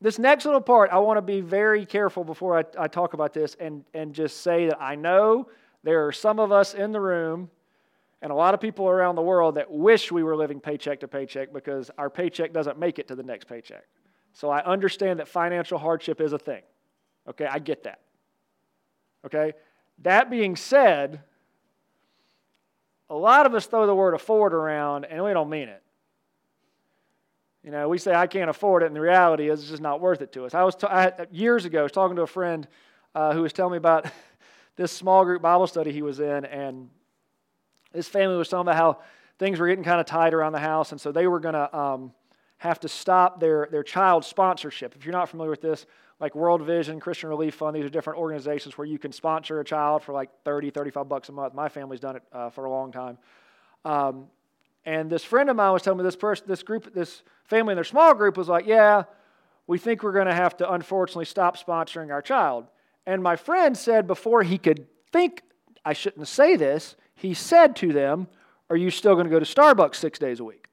this 0.00 0.18
next 0.18 0.46
little 0.46 0.62
part, 0.62 0.88
I 0.90 0.98
want 0.98 1.18
to 1.18 1.22
be 1.22 1.42
very 1.42 1.84
careful 1.84 2.24
before 2.24 2.58
I, 2.58 2.64
I, 2.78 2.88
talk 2.88 3.12
about 3.12 3.34
this 3.34 3.54
and, 3.60 3.84
and 3.92 4.14
just 4.14 4.40
say 4.40 4.68
that 4.68 4.80
I 4.80 4.94
know 4.94 5.50
there 5.82 6.06
are 6.06 6.12
some 6.12 6.38
of 6.38 6.52
us 6.52 6.72
in 6.72 6.92
the 6.92 7.00
room 7.02 7.50
and 8.22 8.30
a 8.30 8.34
lot 8.34 8.52
of 8.54 8.60
people 8.60 8.88
around 8.88 9.14
the 9.14 9.22
world 9.22 9.54
that 9.54 9.70
wish 9.70 10.12
we 10.12 10.22
were 10.22 10.36
living 10.36 10.60
paycheck 10.60 11.00
to 11.00 11.08
paycheck 11.08 11.52
because 11.52 11.90
our 11.96 12.10
paycheck 12.10 12.52
doesn't 12.52 12.78
make 12.78 12.98
it 12.98 13.08
to 13.08 13.14
the 13.14 13.22
next 13.22 13.48
paycheck. 13.48 13.84
So 14.32 14.50
I 14.50 14.62
understand 14.64 15.20
that 15.20 15.28
financial 15.28 15.78
hardship 15.78 16.20
is 16.20 16.32
a 16.32 16.38
thing. 16.38 16.62
Okay, 17.28 17.46
I 17.46 17.58
get 17.58 17.84
that. 17.84 18.00
Okay? 19.24 19.52
That 20.02 20.30
being 20.30 20.56
said, 20.56 21.22
a 23.08 23.14
lot 23.14 23.46
of 23.46 23.54
us 23.54 23.66
throw 23.66 23.86
the 23.86 23.94
word 23.94 24.14
afford 24.14 24.54
around 24.54 25.04
and 25.04 25.24
we 25.24 25.32
don't 25.32 25.50
mean 25.50 25.68
it. 25.68 25.82
You 27.64 27.70
know, 27.70 27.88
we 27.88 27.98
say, 27.98 28.14
I 28.14 28.26
can't 28.26 28.48
afford 28.48 28.82
it, 28.82 28.86
and 28.86 28.96
the 28.96 29.02
reality 29.02 29.50
is 29.50 29.60
it's 29.60 29.68
just 29.68 29.82
not 29.82 30.00
worth 30.00 30.22
it 30.22 30.32
to 30.32 30.46
us. 30.46 30.54
I 30.54 30.62
was, 30.62 30.74
t- 30.74 30.86
I 30.86 31.12
years 31.30 31.66
ago, 31.66 31.80
I 31.80 31.82
was 31.82 31.92
talking 31.92 32.16
to 32.16 32.22
a 32.22 32.26
friend 32.26 32.66
uh, 33.14 33.34
who 33.34 33.42
was 33.42 33.52
telling 33.52 33.72
me 33.72 33.76
about 33.76 34.06
this 34.76 34.90
small 34.90 35.26
group 35.26 35.42
Bible 35.42 35.66
study 35.66 35.92
he 35.92 36.00
was 36.00 36.20
in, 36.20 36.46
and 36.46 36.88
his 37.94 38.08
family 38.08 38.36
was 38.36 38.48
talking 38.48 38.62
about 38.62 38.76
how 38.76 38.98
things 39.38 39.58
were 39.58 39.68
getting 39.68 39.84
kind 39.84 40.00
of 40.00 40.06
tight 40.06 40.34
around 40.34 40.52
the 40.52 40.60
house, 40.60 40.92
and 40.92 41.00
so 41.00 41.12
they 41.12 41.26
were 41.26 41.40
going 41.40 41.54
to 41.54 41.76
um, 41.76 42.12
have 42.58 42.78
to 42.80 42.88
stop 42.88 43.40
their, 43.40 43.68
their 43.70 43.82
child 43.82 44.24
sponsorship. 44.24 44.94
If 44.96 45.04
you're 45.04 45.12
not 45.12 45.28
familiar 45.28 45.50
with 45.50 45.62
this, 45.62 45.86
like 46.20 46.34
World 46.34 46.62
Vision, 46.62 47.00
Christian 47.00 47.30
Relief 47.30 47.54
Fund, 47.54 47.74
these 47.74 47.84
are 47.84 47.90
different 47.90 48.18
organizations 48.18 48.76
where 48.76 48.86
you 48.86 48.98
can 48.98 49.10
sponsor 49.12 49.58
a 49.60 49.64
child 49.64 50.02
for 50.02 50.12
like 50.12 50.28
30, 50.44 50.70
35 50.70 51.08
bucks 51.08 51.28
a 51.30 51.32
month. 51.32 51.54
My 51.54 51.70
family's 51.70 52.00
done 52.00 52.16
it 52.16 52.22
uh, 52.32 52.50
for 52.50 52.66
a 52.66 52.70
long 52.70 52.92
time. 52.92 53.16
Um, 53.86 54.26
and 54.84 55.08
this 55.08 55.24
friend 55.24 55.48
of 55.48 55.56
mine 55.56 55.72
was 55.72 55.82
telling 55.82 55.98
me 55.98 56.04
this 56.04 56.16
person, 56.16 56.46
this 56.46 56.62
group, 56.62 56.92
this 56.92 57.22
family 57.44 57.72
in 57.72 57.76
their 57.76 57.84
small 57.84 58.14
group 58.14 58.36
was 58.36 58.48
like, 58.48 58.66
yeah, 58.66 59.04
we 59.66 59.78
think 59.78 60.02
we're 60.02 60.12
going 60.12 60.26
to 60.26 60.34
have 60.34 60.56
to 60.58 60.70
unfortunately 60.70 61.24
stop 61.24 61.56
sponsoring 61.58 62.10
our 62.12 62.20
child. 62.20 62.66
And 63.06 63.22
my 63.22 63.36
friend 63.36 63.76
said 63.76 64.06
before 64.06 64.42
he 64.42 64.58
could 64.58 64.86
think 65.12 65.42
I 65.84 65.94
shouldn't 65.94 66.28
say 66.28 66.56
this, 66.56 66.96
he 67.20 67.34
said 67.34 67.76
to 67.76 67.92
them, 67.92 68.28
Are 68.70 68.76
you 68.76 68.90
still 68.90 69.14
going 69.14 69.26
to 69.26 69.30
go 69.30 69.38
to 69.38 69.44
Starbucks 69.44 69.96
six 69.96 70.18
days 70.18 70.40
a 70.40 70.44
week? 70.44 70.68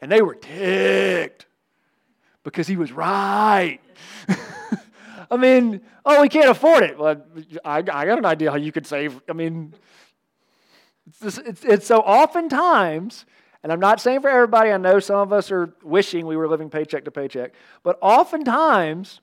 And 0.00 0.10
they 0.10 0.22
were 0.22 0.36
ticked 0.36 1.46
because 2.44 2.68
he 2.68 2.76
was 2.76 2.92
right. 2.92 3.80
I 5.30 5.36
mean, 5.36 5.80
oh, 6.04 6.22
we 6.22 6.28
can't 6.28 6.50
afford 6.50 6.84
it. 6.84 6.98
Well, 6.98 7.20
I, 7.64 7.78
I 7.78 7.82
got 7.82 8.18
an 8.18 8.24
idea 8.24 8.50
how 8.50 8.58
you 8.58 8.70
could 8.70 8.86
save. 8.86 9.20
I 9.28 9.32
mean, 9.32 9.74
it's, 11.20 11.38
it's, 11.38 11.64
it's 11.64 11.86
so 11.86 11.98
oftentimes, 11.98 13.24
and 13.64 13.72
I'm 13.72 13.80
not 13.80 14.00
saying 14.00 14.20
for 14.20 14.28
everybody, 14.28 14.70
I 14.70 14.76
know 14.76 15.00
some 15.00 15.16
of 15.16 15.32
us 15.32 15.50
are 15.50 15.74
wishing 15.82 16.26
we 16.26 16.36
were 16.36 16.48
living 16.48 16.70
paycheck 16.70 17.04
to 17.06 17.10
paycheck, 17.10 17.54
but 17.82 17.98
oftentimes, 18.00 19.20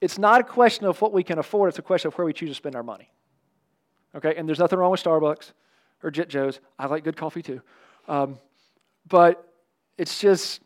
it's 0.00 0.18
not 0.18 0.40
a 0.40 0.44
question 0.44 0.86
of 0.86 1.00
what 1.00 1.12
we 1.12 1.22
can 1.22 1.38
afford, 1.38 1.68
it's 1.68 1.78
a 1.78 1.82
question 1.82 2.08
of 2.08 2.14
where 2.18 2.24
we 2.24 2.32
choose 2.32 2.50
to 2.50 2.54
spend 2.54 2.76
our 2.76 2.82
money. 2.82 3.10
Okay, 4.14 4.34
and 4.36 4.48
there's 4.48 4.58
nothing 4.58 4.78
wrong 4.78 4.90
with 4.90 5.02
Starbucks 5.02 5.52
or 6.02 6.10
Jit 6.10 6.28
Joe's. 6.28 6.60
I 6.78 6.86
like 6.86 7.04
good 7.04 7.16
coffee 7.16 7.42
too. 7.42 7.60
Um, 8.08 8.38
but 9.08 9.52
it's 9.98 10.20
just 10.20 10.60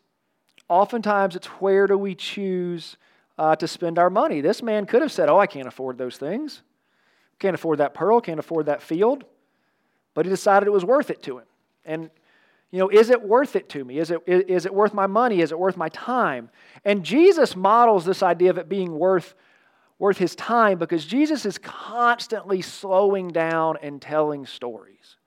oftentimes 0.69 1.35
it's 1.35 1.47
where 1.47 1.87
do 1.87 1.97
we 1.97 2.15
choose 2.15 2.97
uh, 3.37 3.55
to 3.55 3.67
spend 3.67 3.97
our 3.97 4.09
money. 4.09 4.41
This 4.41 4.61
man 4.61 4.85
could 4.85 5.01
have 5.01 5.11
said, 5.11 5.29
Oh, 5.29 5.39
I 5.39 5.47
can't 5.47 5.67
afford 5.67 5.97
those 5.97 6.17
things. 6.17 6.61
Can't 7.39 7.55
afford 7.55 7.79
that 7.79 7.93
pearl, 7.93 8.21
can't 8.21 8.39
afford 8.39 8.67
that 8.67 8.81
field. 8.81 9.23
But 10.13 10.25
he 10.25 10.29
decided 10.29 10.67
it 10.67 10.71
was 10.71 10.85
worth 10.85 11.09
it 11.09 11.23
to 11.23 11.39
him. 11.39 11.45
And, 11.83 12.09
you 12.71 12.79
know, 12.79 12.89
is 12.89 13.09
it 13.09 13.21
worth 13.21 13.55
it 13.57 13.67
to 13.69 13.83
me? 13.83 13.99
Is 13.99 14.11
it, 14.11 14.21
is 14.25 14.65
it 14.65 14.73
worth 14.73 14.93
my 14.93 15.05
money? 15.05 15.41
Is 15.41 15.51
it 15.51 15.59
worth 15.59 15.75
my 15.75 15.89
time? 15.89 16.49
And 16.85 17.03
Jesus 17.03 17.55
models 17.55 18.05
this 18.05 18.23
idea 18.23 18.49
of 18.49 18.57
it 18.57 18.69
being 18.69 18.97
worth, 18.97 19.35
worth 19.99 20.17
his 20.17 20.35
time 20.35 20.79
because 20.79 21.05
Jesus 21.05 21.45
is 21.45 21.57
constantly 21.57 22.61
slowing 22.61 23.27
down 23.27 23.77
and 23.81 24.01
telling 24.01 24.45
stories. 24.45 25.17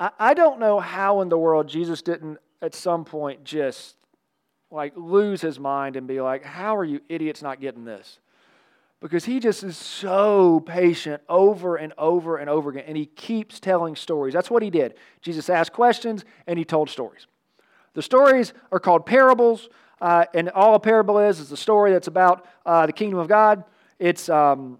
I, 0.00 0.10
I 0.18 0.34
don't 0.34 0.60
know 0.60 0.80
how 0.80 1.20
in 1.20 1.28
the 1.28 1.36
world 1.36 1.68
Jesus 1.68 2.00
didn't 2.00 2.38
at 2.62 2.74
some 2.74 3.04
point 3.04 3.44
just 3.44 3.96
like 4.70 4.94
lose 4.96 5.42
his 5.42 5.60
mind 5.60 5.96
and 5.96 6.06
be 6.06 6.22
like, 6.22 6.42
How 6.42 6.74
are 6.76 6.84
you 6.84 7.00
idiots 7.10 7.42
not 7.42 7.60
getting 7.60 7.84
this? 7.84 8.18
Because 9.02 9.24
he 9.24 9.40
just 9.40 9.64
is 9.64 9.76
so 9.76 10.60
patient 10.60 11.22
over 11.28 11.76
and 11.76 11.92
over 11.98 12.36
and 12.36 12.48
over 12.48 12.70
again, 12.70 12.84
and 12.86 12.96
he 12.96 13.06
keeps 13.06 13.58
telling 13.58 13.96
stories. 13.96 14.32
That's 14.32 14.50
what 14.50 14.62
he 14.62 14.70
did. 14.70 14.94
Jesus 15.20 15.50
asked 15.50 15.72
questions 15.72 16.24
and 16.46 16.56
he 16.56 16.64
told 16.64 16.88
stories. 16.88 17.26
The 17.94 18.02
stories 18.02 18.54
are 18.70 18.78
called 18.78 19.04
parables, 19.04 19.68
uh, 20.00 20.26
and 20.34 20.48
all 20.50 20.76
a 20.76 20.80
parable 20.80 21.18
is 21.18 21.40
is 21.40 21.50
a 21.50 21.56
story 21.56 21.90
that's 21.92 22.06
about 22.06 22.46
uh, 22.64 22.86
the 22.86 22.92
kingdom 22.92 23.18
of 23.18 23.26
God. 23.26 23.64
It's 23.98 24.28
um, 24.28 24.78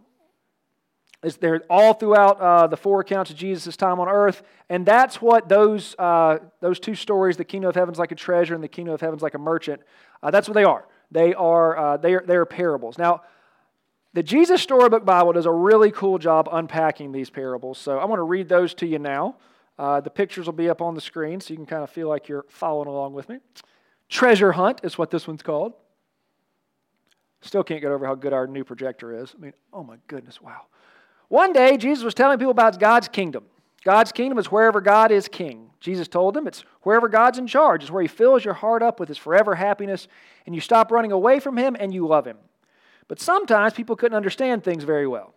is 1.23 1.37
there 1.37 1.63
all 1.71 1.95
throughout 1.95 2.41
uh, 2.41 2.67
the 2.67 2.77
four 2.77 3.01
accounts 3.01 3.31
of 3.31 3.37
Jesus' 3.37 3.77
time 3.77 4.01
on 4.01 4.09
earth. 4.09 4.43
And 4.69 4.85
that's 4.85 5.23
what 5.23 5.49
those, 5.49 5.95
uh, 5.99 6.39
those 6.61 6.81
two 6.81 6.95
stories, 6.95 7.37
the 7.37 7.45
kingdom 7.45 7.69
of 7.69 7.77
heaven's 7.77 7.99
like 7.99 8.11
a 8.11 8.17
treasure 8.17 8.55
and 8.55 8.63
the 8.63 8.69
kingdom 8.69 8.93
of 8.93 9.01
heaven's 9.01 9.23
like 9.23 9.35
a 9.35 9.39
merchant, 9.39 9.83
uh, 10.23 10.31
that's 10.31 10.49
what 10.49 10.55
they 10.55 10.65
are. 10.65 10.87
They 11.11 11.35
are, 11.35 11.77
uh, 11.77 11.97
they 11.99 12.15
are, 12.15 12.25
they 12.27 12.35
are 12.35 12.47
parables. 12.47 12.99
Now, 12.99 13.23
the 14.15 14.23
Jesus 14.23 14.63
Storybook 14.63 15.05
Bible 15.05 15.33
does 15.33 15.47
a 15.47 15.51
really 15.51 15.91
cool 15.91 16.19
job 16.19 16.49
unpacking 16.53 17.13
these 17.13 17.31
parables. 17.31 17.79
So 17.79 17.99
I 17.99 18.05
want 18.05 18.19
to 18.19 18.25
read 18.25 18.49
those 18.49 18.75
to 18.75 18.87
you 18.87 18.99
now. 18.99 19.37
Uh, 19.79 20.01
the 20.01 20.11
pictures 20.11 20.47
will 20.47 20.53
be 20.53 20.69
up 20.69 20.83
on 20.83 20.95
the 20.95 21.01
screen 21.01 21.41
so 21.41 21.53
you 21.53 21.57
can 21.57 21.67
kind 21.67 21.83
of 21.83 21.91
feel 21.91 22.09
like 22.09 22.29
you're 22.29 22.45
following 22.49 22.89
along 22.89 23.15
with 23.15 23.29
me. 23.29 23.39
Treasure 24.09 24.53
Hunt 24.53 24.81
is 24.83 24.99
what 24.99 25.11
this 25.11 25.27
one's 25.27 25.43
called. 25.43 25.73
Still 27.41 27.65
can't 27.65 27.81
get 27.81 27.91
over 27.91 28.07
how 28.07 28.15
good 28.15 28.33
our 28.33 28.47
new 28.47 28.65
projector 28.65 29.23
is. 29.23 29.35
I 29.37 29.41
mean, 29.41 29.53
oh 29.73 29.83
my 29.83 29.97
goodness, 30.07 30.41
wow. 30.41 30.67
One 31.29 31.53
day, 31.53 31.79
Jesus 31.79 32.05
was 32.05 32.15
telling 32.15 32.39
people 32.39 32.51
about 32.51 32.79
God's 32.79 33.09
kingdom. 33.09 33.45
God's 33.85 34.13
kingdom 34.13 34.39
is 34.39 34.47
wherever 34.53 34.81
God 34.81 35.11
is 35.11 35.27
king. 35.27 35.71
Jesus 35.81 36.07
told 36.07 36.35
them 36.35 36.47
it's 36.47 36.65
wherever 36.83 37.09
God's 37.09 37.39
in 37.39 37.47
charge, 37.47 37.83
it's 37.83 37.91
where 37.91 38.03
He 38.03 38.09
fills 38.09 38.45
your 38.45 38.55
heart 38.55 38.83
up 38.83 39.01
with 39.01 39.09
His 39.09 39.19
forever 39.19 39.55
happiness, 39.55 40.07
and 40.47 40.55
you 40.55 40.61
stop 40.61 40.93
running 40.93 41.11
away 41.11 41.41
from 41.41 41.57
Him 41.57 41.77
and 41.81 41.93
you 41.93 42.07
love 42.07 42.27
Him. 42.27 42.37
But 43.09 43.21
sometimes 43.21 43.75
people 43.75 43.97
couldn't 43.97 44.17
understand 44.17 44.65
things 44.65 44.85
very 44.85 45.07
well, 45.07 45.35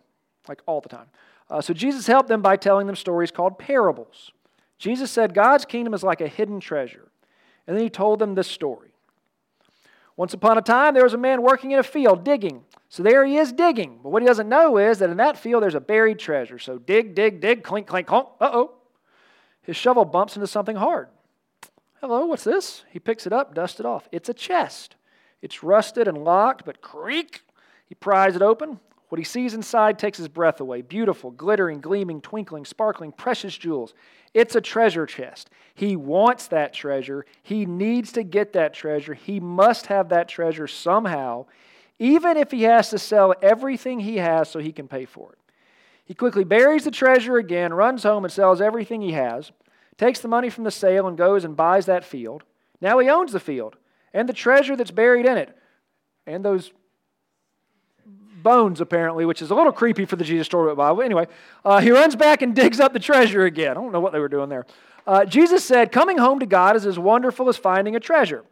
like 0.48 0.62
all 0.66 0.80
the 0.80 0.88
time. 0.88 1.06
Uh, 1.48 1.60
so 1.60 1.74
Jesus 1.74 2.06
helped 2.06 2.28
them 2.28 2.42
by 2.42 2.56
telling 2.56 2.86
them 2.86 2.96
stories 2.96 3.30
called 3.30 3.58
parables. 3.58 4.32
Jesus 4.78 5.10
said 5.10 5.34
God's 5.34 5.64
kingdom 5.64 5.94
is 5.94 6.02
like 6.02 6.20
a 6.20 6.28
hidden 6.28 6.60
treasure. 6.60 7.08
And 7.66 7.76
then 7.76 7.82
He 7.82 7.90
told 7.90 8.18
them 8.18 8.34
this 8.34 8.48
story. 8.48 8.90
Once 10.16 10.32
upon 10.32 10.56
a 10.56 10.62
time, 10.62 10.94
there 10.94 11.04
was 11.04 11.12
a 11.12 11.18
man 11.18 11.42
working 11.42 11.72
in 11.72 11.78
a 11.78 11.82
field 11.82 12.24
digging. 12.24 12.64
So 12.88 13.02
there 13.02 13.26
he 13.26 13.36
is 13.36 13.52
digging. 13.52 14.00
But 14.02 14.10
what 14.10 14.22
he 14.22 14.28
doesn't 14.28 14.48
know 14.48 14.78
is 14.78 14.98
that 14.98 15.10
in 15.10 15.18
that 15.18 15.36
field 15.36 15.62
there's 15.62 15.74
a 15.74 15.80
buried 15.80 16.18
treasure. 16.18 16.58
So 16.58 16.78
dig, 16.78 17.14
dig, 17.14 17.40
dig, 17.40 17.62
clink, 17.62 17.86
clink, 17.86 18.06
clunk. 18.06 18.28
Uh 18.40 18.50
oh. 18.52 18.74
His 19.62 19.76
shovel 19.76 20.04
bumps 20.04 20.36
into 20.36 20.46
something 20.46 20.76
hard. 20.76 21.08
Hello, 22.00 22.24
what's 22.26 22.44
this? 22.44 22.84
He 22.90 22.98
picks 22.98 23.26
it 23.26 23.32
up, 23.32 23.54
dusts 23.54 23.80
it 23.80 23.86
off. 23.86 24.08
It's 24.12 24.28
a 24.28 24.34
chest. 24.34 24.94
It's 25.42 25.62
rusted 25.62 26.08
and 26.08 26.24
locked, 26.24 26.64
but 26.64 26.80
creak. 26.80 27.42
He 27.86 27.94
pries 27.94 28.36
it 28.36 28.42
open. 28.42 28.80
What 29.08 29.18
he 29.18 29.24
sees 29.24 29.54
inside 29.54 29.98
takes 29.98 30.18
his 30.18 30.28
breath 30.28 30.60
away. 30.60 30.82
Beautiful, 30.82 31.30
glittering, 31.30 31.80
gleaming, 31.80 32.20
twinkling, 32.20 32.64
sparkling, 32.64 33.12
precious 33.12 33.56
jewels. 33.56 33.94
It's 34.34 34.56
a 34.56 34.60
treasure 34.60 35.06
chest. 35.06 35.48
He 35.74 35.96
wants 35.96 36.48
that 36.48 36.72
treasure. 36.72 37.24
He 37.42 37.66
needs 37.66 38.12
to 38.12 38.22
get 38.22 38.52
that 38.54 38.74
treasure. 38.74 39.14
He 39.14 39.38
must 39.40 39.86
have 39.86 40.08
that 40.08 40.28
treasure 40.28 40.66
somehow 40.66 41.46
even 41.98 42.36
if 42.36 42.50
he 42.50 42.64
has 42.64 42.90
to 42.90 42.98
sell 42.98 43.34
everything 43.42 44.00
he 44.00 44.18
has 44.18 44.50
so 44.50 44.58
he 44.58 44.72
can 44.72 44.88
pay 44.88 45.04
for 45.04 45.32
it. 45.32 45.38
He 46.04 46.14
quickly 46.14 46.44
buries 46.44 46.84
the 46.84 46.90
treasure 46.90 47.36
again, 47.36 47.74
runs 47.74 48.02
home 48.02 48.24
and 48.24 48.32
sells 48.32 48.60
everything 48.60 49.00
he 49.00 49.12
has, 49.12 49.50
takes 49.96 50.20
the 50.20 50.28
money 50.28 50.50
from 50.50 50.64
the 50.64 50.70
sale 50.70 51.08
and 51.08 51.16
goes 51.16 51.44
and 51.44 51.56
buys 51.56 51.86
that 51.86 52.04
field. 52.04 52.44
Now 52.80 52.98
he 52.98 53.08
owns 53.08 53.32
the 53.32 53.40
field 53.40 53.76
and 54.12 54.28
the 54.28 54.34
treasure 54.34 54.76
that's 54.76 54.90
buried 54.90 55.26
in 55.26 55.38
it 55.38 55.56
and 56.26 56.44
those 56.44 56.72
bones, 58.46 58.80
apparently, 58.80 59.24
which 59.24 59.42
is 59.42 59.50
a 59.50 59.56
little 59.56 59.72
creepy 59.72 60.04
for 60.04 60.14
the 60.14 60.22
Jesus 60.22 60.46
Storybook 60.46 60.76
Bible. 60.76 61.02
Anyway, 61.02 61.26
uh, 61.64 61.80
he 61.80 61.90
runs 61.90 62.14
back 62.14 62.42
and 62.42 62.54
digs 62.62 62.78
up 62.78 62.92
the 62.92 63.00
treasure 63.00 63.44
again. 63.44 63.72
I 63.72 63.74
don't 63.74 63.90
know 63.90 63.98
what 63.98 64.12
they 64.12 64.20
were 64.20 64.28
doing 64.28 64.48
there. 64.48 64.64
Uh, 65.04 65.24
Jesus 65.24 65.64
said, 65.64 65.90
Coming 65.90 66.18
home 66.18 66.38
to 66.38 66.46
God 66.46 66.76
is 66.76 66.86
as 66.86 66.96
wonderful 66.96 67.48
as 67.48 67.56
finding 67.56 67.96
a 67.96 68.00
treasure. 68.00 68.44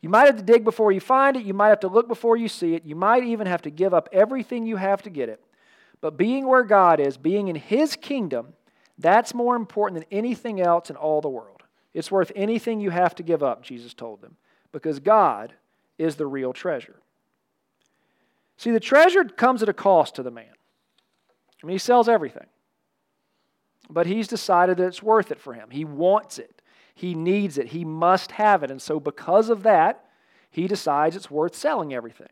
You 0.00 0.08
might 0.08 0.26
have 0.26 0.36
to 0.36 0.44
dig 0.44 0.62
before 0.62 0.92
you 0.92 1.00
find 1.00 1.36
it. 1.36 1.44
You 1.44 1.54
might 1.54 1.70
have 1.70 1.80
to 1.80 1.88
look 1.88 2.06
before 2.06 2.36
you 2.36 2.46
see 2.46 2.74
it. 2.76 2.84
You 2.84 2.94
might 2.94 3.24
even 3.24 3.48
have 3.48 3.62
to 3.62 3.70
give 3.70 3.92
up 3.92 4.08
everything 4.12 4.64
you 4.64 4.76
have 4.76 5.02
to 5.02 5.10
get 5.10 5.28
it. 5.28 5.42
But 6.00 6.16
being 6.16 6.46
where 6.46 6.62
God 6.62 7.00
is, 7.00 7.16
being 7.16 7.48
in 7.48 7.56
His 7.56 7.96
kingdom, 7.96 8.52
that's 8.96 9.34
more 9.34 9.56
important 9.56 10.00
than 10.00 10.18
anything 10.18 10.60
else 10.60 10.88
in 10.88 10.94
all 10.94 11.20
the 11.20 11.28
world. 11.28 11.64
It's 11.94 12.12
worth 12.12 12.30
anything 12.36 12.80
you 12.80 12.90
have 12.90 13.16
to 13.16 13.24
give 13.24 13.42
up, 13.42 13.64
Jesus 13.64 13.92
told 13.92 14.20
them, 14.20 14.36
because 14.70 15.00
God 15.00 15.52
is 15.98 16.14
the 16.14 16.26
real 16.28 16.52
treasure. 16.52 17.02
See, 18.62 18.70
the 18.70 18.78
treasure 18.78 19.24
comes 19.24 19.60
at 19.64 19.68
a 19.68 19.72
cost 19.72 20.14
to 20.14 20.22
the 20.22 20.30
man. 20.30 20.54
I 21.60 21.66
mean, 21.66 21.74
he 21.74 21.78
sells 21.78 22.08
everything. 22.08 22.46
But 23.90 24.06
he's 24.06 24.28
decided 24.28 24.76
that 24.76 24.86
it's 24.86 25.02
worth 25.02 25.32
it 25.32 25.40
for 25.40 25.52
him. 25.52 25.70
He 25.70 25.84
wants 25.84 26.38
it, 26.38 26.62
he 26.94 27.16
needs 27.16 27.58
it, 27.58 27.66
he 27.66 27.84
must 27.84 28.30
have 28.30 28.62
it. 28.62 28.70
And 28.70 28.80
so, 28.80 29.00
because 29.00 29.50
of 29.50 29.64
that, 29.64 30.04
he 30.48 30.68
decides 30.68 31.16
it's 31.16 31.28
worth 31.28 31.56
selling 31.56 31.92
everything. 31.92 32.28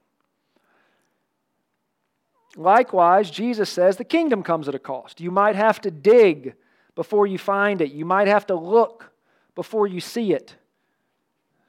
Likewise, 2.55 3.29
Jesus 3.29 3.69
says 3.69 3.97
the 3.97 4.05
kingdom 4.05 4.45
comes 4.45 4.69
at 4.69 4.75
a 4.77 4.79
cost. 4.79 5.21
You 5.21 5.33
might 5.33 5.57
have 5.57 5.81
to 5.81 5.91
dig 5.91 6.55
before 6.95 7.27
you 7.27 7.39
find 7.39 7.81
it, 7.81 7.91
you 7.91 8.05
might 8.05 8.29
have 8.29 8.47
to 8.47 8.55
look 8.55 9.11
before 9.57 9.89
you 9.89 10.01
see 10.01 10.33
it. 10.33 10.55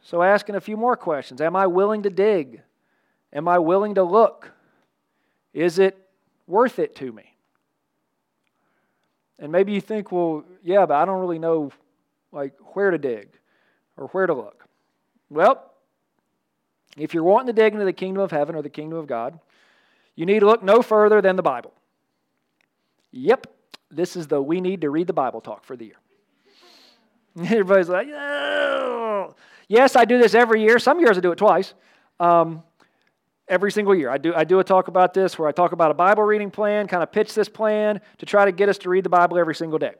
So, 0.03 0.21
asking 0.21 0.53
a 0.53 0.61
few 0.61 0.77
more 0.77 0.95
questions 0.95 1.41
Am 1.41 1.55
I 1.55 1.65
willing 1.65 2.03
to 2.03 2.11
dig? 2.11 2.61
Am 3.33 3.47
I 3.47 3.59
willing 3.59 3.95
to 3.95 4.03
look? 4.03 4.51
Is 5.53 5.79
it 5.79 5.97
worth 6.47 6.79
it 6.79 6.95
to 6.97 7.11
me? 7.11 7.35
And 9.39 9.51
maybe 9.51 9.71
you 9.71 9.81
think, 9.81 10.11
well, 10.11 10.45
yeah, 10.63 10.85
but 10.85 10.95
I 10.95 11.05
don't 11.05 11.19
really 11.19 11.39
know 11.39 11.71
like 12.31 12.53
where 12.75 12.91
to 12.91 12.97
dig 12.97 13.29
or 13.97 14.07
where 14.07 14.27
to 14.27 14.33
look. 14.33 14.65
Well, 15.29 15.71
if 16.97 17.13
you're 17.13 17.23
wanting 17.23 17.47
to 17.47 17.53
dig 17.53 17.73
into 17.73 17.85
the 17.85 17.93
kingdom 17.93 18.21
of 18.21 18.31
heaven 18.31 18.55
or 18.55 18.61
the 18.61 18.69
kingdom 18.69 18.99
of 18.99 19.07
God, 19.07 19.39
you 20.15 20.25
need 20.25 20.41
to 20.41 20.45
look 20.45 20.61
no 20.61 20.81
further 20.81 21.21
than 21.21 21.35
the 21.35 21.41
Bible. 21.41 21.73
Yep, 23.11 23.47
this 23.89 24.15
is 24.15 24.27
the 24.27 24.41
we 24.41 24.61
need 24.61 24.81
to 24.81 24.89
read 24.89 25.07
the 25.07 25.13
Bible 25.13 25.41
talk 25.41 25.63
for 25.63 25.75
the 25.75 25.85
year. 25.85 25.99
Everybody's 27.39 27.89
like, 27.89 28.07
oh. 28.09 29.35
yes, 29.67 29.95
I 29.95 30.05
do 30.05 30.17
this 30.17 30.33
every 30.33 30.61
year. 30.61 30.79
Some 30.79 30.99
years 30.99 31.17
I 31.17 31.21
do 31.21 31.31
it 31.31 31.37
twice. 31.37 31.73
Um, 32.19 32.63
every 33.51 33.71
single 33.71 33.93
year. 33.93 34.09
I 34.09 34.17
do, 34.17 34.33
I 34.33 34.45
do 34.45 34.59
a 34.59 34.63
talk 34.63 34.87
about 34.87 35.13
this 35.13 35.37
where 35.37 35.47
I 35.47 35.51
talk 35.51 35.73
about 35.73 35.91
a 35.91 35.93
Bible 35.93 36.23
reading 36.23 36.49
plan, 36.49 36.87
kind 36.87 37.03
of 37.03 37.11
pitch 37.11 37.33
this 37.33 37.49
plan 37.49 37.99
to 38.17 38.25
try 38.25 38.45
to 38.45 38.51
get 38.51 38.69
us 38.69 38.77
to 38.79 38.89
read 38.89 39.03
the 39.03 39.09
Bible 39.09 39.37
every 39.37 39.53
single 39.53 39.77
day. 39.77 39.91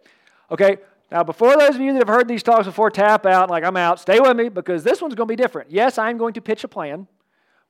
Okay, 0.49 0.77
now 1.11 1.21
before 1.23 1.57
those 1.57 1.75
of 1.75 1.81
you 1.81 1.91
that 1.91 1.99
have 1.99 2.07
heard 2.07 2.29
these 2.29 2.43
talks 2.43 2.65
before 2.65 2.89
tap 2.89 3.25
out, 3.25 3.49
like 3.49 3.65
I'm 3.65 3.75
out, 3.75 3.99
stay 3.99 4.21
with 4.21 4.37
me 4.37 4.47
because 4.47 4.85
this 4.85 5.01
one's 5.01 5.15
going 5.15 5.27
to 5.27 5.31
be 5.31 5.35
different. 5.35 5.69
Yes, 5.69 5.97
I'm 5.97 6.17
going 6.17 6.33
to 6.35 6.41
pitch 6.41 6.63
a 6.63 6.69
plan, 6.69 7.07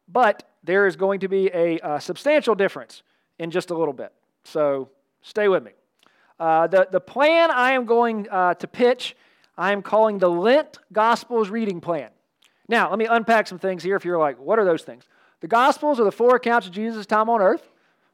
but 0.08 0.48
there 0.64 0.86
is 0.86 0.96
going 0.96 1.22
to 1.22 1.28
be 1.28 1.48
a, 1.48 2.00
substantial 2.00 2.54
difference 2.54 3.02
in 3.40 3.50
just 3.50 3.72
a 3.72 3.78
little 3.78 3.94
bit. 3.94 4.14
So 4.44 4.90
stay 5.24 5.48
with 5.48 5.64
me. 5.64 5.72
Uh, 6.40 6.68
the, 6.68 6.88
the 6.92 7.02
plan 7.02 7.50
I 7.50 7.72
am 7.72 7.86
going 7.86 8.30
uh, 8.30 8.54
to 8.54 8.68
pitch, 8.68 9.16
I 9.58 9.72
am 9.72 9.82
calling 9.82 10.20
the 10.20 10.30
Lent 10.30 10.78
Gospels 10.94 11.50
Reading 11.50 11.82
Plan. 11.82 12.12
Now, 12.68 12.90
let 12.90 13.00
me 13.00 13.06
unpack 13.06 13.48
some 13.48 13.58
things 13.58 13.82
here 13.82 13.96
if 13.96 14.06
you're 14.06 14.20
like, 14.20 14.40
what 14.40 14.60
are 14.60 14.66
those 14.66 14.84
things? 14.84 15.06
The 15.42 15.48
Gospels 15.48 16.00
are 16.00 16.04
the 16.04 16.12
four 16.12 16.36
accounts 16.36 16.68
of 16.68 16.74
Jesus' 16.74 17.06
time 17.06 17.30
on 17.30 17.42
earth. 17.42 17.68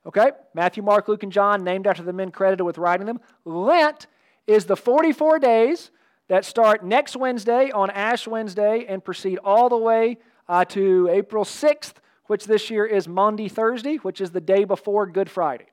Okay? 0.06 0.32
Matthew, 0.54 0.82
Mark, 0.82 1.08
Luke, 1.08 1.24
and 1.24 1.32
John, 1.32 1.64
named 1.64 1.86
after 1.86 2.02
the 2.02 2.14
men 2.14 2.32
credited 2.32 2.66
with 2.66 2.78
writing 2.78 3.06
them. 3.06 3.20
Lent 3.46 4.08
is 4.48 4.66
the 4.66 4.78
44 4.78 5.40
days 5.40 5.92
that 6.30 6.46
start 6.46 6.84
next 6.84 7.16
Wednesday 7.16 7.70
on 7.72 7.90
Ash 7.90 8.28
Wednesday 8.28 8.86
and 8.88 9.04
proceed 9.04 9.38
all 9.44 9.70
the 9.70 9.78
way 9.78 10.18
uh, 10.48 10.64
to 10.66 11.10
April 11.12 11.44
6th, 11.44 11.96
which 12.28 12.46
this 12.46 12.70
year 12.70 12.86
is 12.86 13.08
Maundy, 13.08 13.50
Thursday, 13.50 13.98
which 13.98 14.22
is 14.22 14.32
the 14.32 14.42
day 14.42 14.64
before 14.64 15.06
Good 15.06 15.30
Friday. 15.30 15.68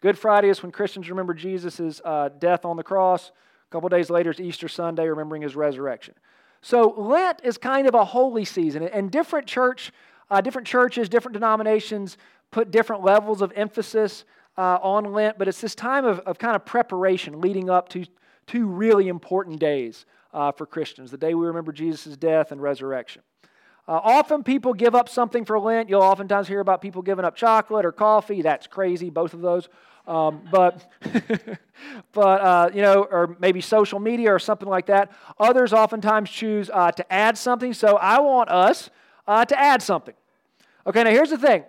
Good 0.00 0.18
Friday 0.18 0.48
is 0.48 0.62
when 0.62 0.72
Christians 0.72 1.08
remember 1.10 1.34
Jesus' 1.34 2.00
uh, 2.04 2.30
death 2.38 2.64
on 2.64 2.76
the 2.76 2.84
cross. 2.84 3.30
A 3.68 3.72
couple 3.72 3.88
days 3.88 4.10
later 4.10 4.30
is 4.30 4.40
Easter 4.40 4.68
Sunday, 4.68 5.06
remembering 5.06 5.42
his 5.42 5.56
resurrection. 5.56 6.14
So 6.62 6.94
Lent 6.96 7.40
is 7.44 7.58
kind 7.58 7.86
of 7.86 7.94
a 7.94 8.04
holy 8.04 8.44
season, 8.44 8.82
and 8.82 9.10
different 9.10 9.46
church 9.46 9.92
uh, 10.30 10.40
different 10.40 10.66
churches, 10.66 11.08
different 11.08 11.34
denominations 11.34 12.16
put 12.50 12.70
different 12.70 13.02
levels 13.02 13.42
of 13.42 13.52
emphasis 13.54 14.24
uh, 14.56 14.78
on 14.82 15.12
Lent, 15.12 15.38
but 15.38 15.48
it's 15.48 15.60
this 15.60 15.74
time 15.74 16.04
of, 16.04 16.20
of 16.20 16.38
kind 16.38 16.56
of 16.56 16.64
preparation 16.64 17.40
leading 17.40 17.70
up 17.70 17.88
to 17.90 18.04
two 18.46 18.66
really 18.66 19.08
important 19.08 19.60
days 19.60 20.06
uh, 20.32 20.52
for 20.52 20.66
Christians 20.66 21.10
the 21.10 21.16
day 21.16 21.34
we 21.34 21.46
remember 21.46 21.72
Jesus' 21.72 22.16
death 22.16 22.52
and 22.52 22.60
resurrection. 22.60 23.22
Uh, 23.86 24.00
often 24.02 24.42
people 24.42 24.74
give 24.74 24.94
up 24.94 25.08
something 25.08 25.46
for 25.46 25.58
Lent. 25.58 25.88
You'll 25.88 26.02
oftentimes 26.02 26.46
hear 26.46 26.60
about 26.60 26.82
people 26.82 27.00
giving 27.00 27.24
up 27.24 27.36
chocolate 27.36 27.86
or 27.86 27.92
coffee. 27.92 28.42
That's 28.42 28.66
crazy, 28.66 29.08
both 29.08 29.32
of 29.32 29.40
those. 29.40 29.68
Um, 30.06 30.46
but, 30.50 30.90
but 32.12 32.40
uh, 32.40 32.70
you 32.74 32.82
know, 32.82 33.04
or 33.10 33.36
maybe 33.38 33.62
social 33.62 33.98
media 33.98 34.34
or 34.34 34.38
something 34.38 34.68
like 34.68 34.86
that. 34.86 35.10
Others 35.38 35.72
oftentimes 35.72 36.28
choose 36.28 36.70
uh, 36.72 36.90
to 36.92 37.12
add 37.12 37.38
something. 37.38 37.72
So 37.72 37.96
I 37.96 38.20
want 38.20 38.50
us 38.50 38.90
uh, 39.28 39.44
to 39.44 39.56
add 39.56 39.82
something. 39.82 40.14
Okay, 40.86 41.04
now 41.04 41.10
here's 41.10 41.30
the 41.30 41.38
thing. 41.38 41.62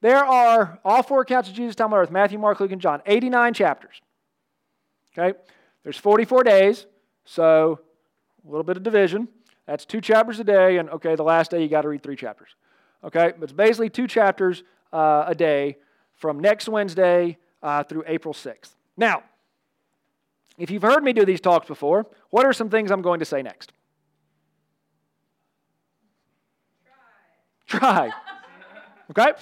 There 0.00 0.24
are 0.24 0.78
all 0.84 1.02
four 1.02 1.20
accounts 1.20 1.50
of 1.50 1.54
Jesus' 1.54 1.74
time 1.74 1.92
on 1.92 1.98
earth 1.98 2.10
Matthew, 2.10 2.38
Mark, 2.38 2.60
Luke, 2.60 2.72
and 2.72 2.80
John, 2.80 3.02
89 3.04 3.52
chapters. 3.52 4.00
Okay, 5.12 5.36
there's 5.82 5.98
44 5.98 6.44
days, 6.44 6.86
so 7.24 7.80
a 8.46 8.48
little 8.48 8.64
bit 8.64 8.76
of 8.76 8.82
division. 8.82 9.28
That's 9.66 9.84
two 9.84 10.00
chapters 10.00 10.40
a 10.40 10.44
day, 10.44 10.78
and 10.78 10.88
okay, 10.90 11.16
the 11.16 11.24
last 11.24 11.50
day 11.50 11.62
you 11.62 11.68
got 11.68 11.82
to 11.82 11.88
read 11.88 12.02
three 12.02 12.16
chapters. 12.16 12.50
Okay, 13.04 13.32
but 13.36 13.44
it's 13.44 13.52
basically 13.52 13.90
two 13.90 14.06
chapters 14.06 14.62
uh, 14.92 15.24
a 15.26 15.34
day 15.34 15.76
from 16.14 16.38
next 16.38 16.68
Wednesday 16.68 17.38
uh, 17.62 17.82
through 17.82 18.04
April 18.06 18.32
6th. 18.32 18.74
Now, 18.96 19.22
if 20.58 20.70
you've 20.70 20.82
heard 20.82 21.02
me 21.02 21.12
do 21.12 21.24
these 21.24 21.40
talks 21.40 21.66
before, 21.66 22.06
what 22.30 22.46
are 22.46 22.52
some 22.52 22.68
things 22.70 22.90
I'm 22.90 23.02
going 23.02 23.18
to 23.20 23.24
say 23.24 23.42
next? 23.42 23.72
Try. 27.70 28.10
Okay? 29.10 29.32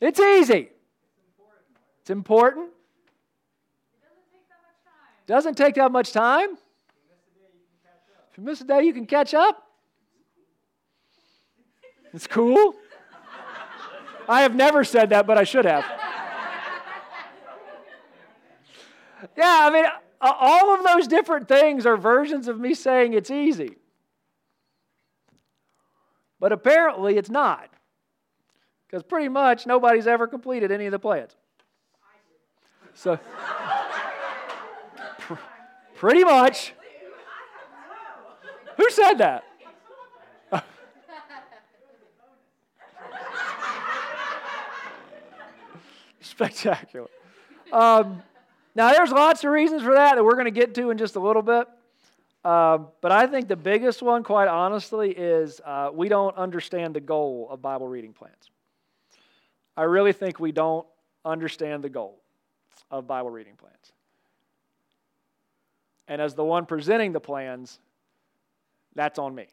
It's 0.00 0.18
easy. 0.18 0.68
It's 2.00 2.10
important. 2.10 2.70
It 5.22 5.26
Doesn't 5.28 5.56
take 5.56 5.76
that 5.76 5.92
much 5.92 6.12
time. 6.12 6.58
If 8.30 8.38
you 8.38 8.44
miss 8.44 8.60
a 8.60 8.64
day, 8.64 8.82
you 8.82 8.92
can 8.92 9.06
catch 9.06 9.32
up. 9.32 9.62
It's 12.12 12.26
cool. 12.26 12.74
I 14.28 14.42
have 14.42 14.56
never 14.56 14.82
said 14.82 15.10
that, 15.10 15.24
but 15.24 15.38
I 15.38 15.44
should 15.44 15.66
have. 15.66 15.84
Yeah, 19.36 19.58
I 19.62 19.70
mean, 19.70 19.84
all 20.20 20.74
of 20.74 20.84
those 20.84 21.06
different 21.06 21.46
things 21.46 21.86
are 21.86 21.96
versions 21.96 22.48
of 22.48 22.58
me 22.58 22.74
saying 22.74 23.14
it's 23.14 23.30
easy. 23.30 23.76
But 26.38 26.52
apparently 26.52 27.16
it's 27.16 27.30
not. 27.30 27.70
Because 28.86 29.02
pretty 29.02 29.28
much 29.28 29.66
nobody's 29.66 30.06
ever 30.06 30.26
completed 30.26 30.70
any 30.70 30.86
of 30.86 30.92
the 30.92 30.98
plans. 30.98 31.34
So, 32.94 33.16
pr- 35.18 35.34
pretty 35.96 36.24
much. 36.24 36.72
Who 38.76 38.90
said 38.90 39.14
that? 39.14 39.44
Spectacular. 46.20 47.08
Um, 47.72 48.22
now, 48.74 48.92
there's 48.92 49.10
lots 49.10 49.42
of 49.42 49.50
reasons 49.50 49.82
for 49.82 49.94
that 49.94 50.16
that 50.16 50.24
we're 50.24 50.34
going 50.34 50.44
to 50.44 50.50
get 50.50 50.74
to 50.74 50.90
in 50.90 50.98
just 50.98 51.16
a 51.16 51.20
little 51.20 51.42
bit. 51.42 51.66
Um, 52.46 52.90
but 53.00 53.10
I 53.10 53.26
think 53.26 53.48
the 53.48 53.56
biggest 53.56 54.02
one, 54.02 54.22
quite 54.22 54.46
honestly, 54.46 55.10
is 55.10 55.60
uh, 55.64 55.90
we 55.92 56.08
don't 56.08 56.36
understand 56.36 56.94
the 56.94 57.00
goal 57.00 57.48
of 57.50 57.60
Bible 57.60 57.88
reading 57.88 58.12
plans. 58.12 58.52
I 59.76 59.82
really 59.82 60.12
think 60.12 60.38
we 60.38 60.52
don't 60.52 60.86
understand 61.24 61.82
the 61.82 61.88
goal 61.88 62.22
of 62.88 63.08
Bible 63.08 63.30
reading 63.30 63.56
plans. 63.56 63.92
And 66.06 66.22
as 66.22 66.34
the 66.34 66.44
one 66.44 66.66
presenting 66.66 67.10
the 67.10 67.18
plans, 67.18 67.80
that's 68.94 69.18
on 69.18 69.34
me. 69.34 69.48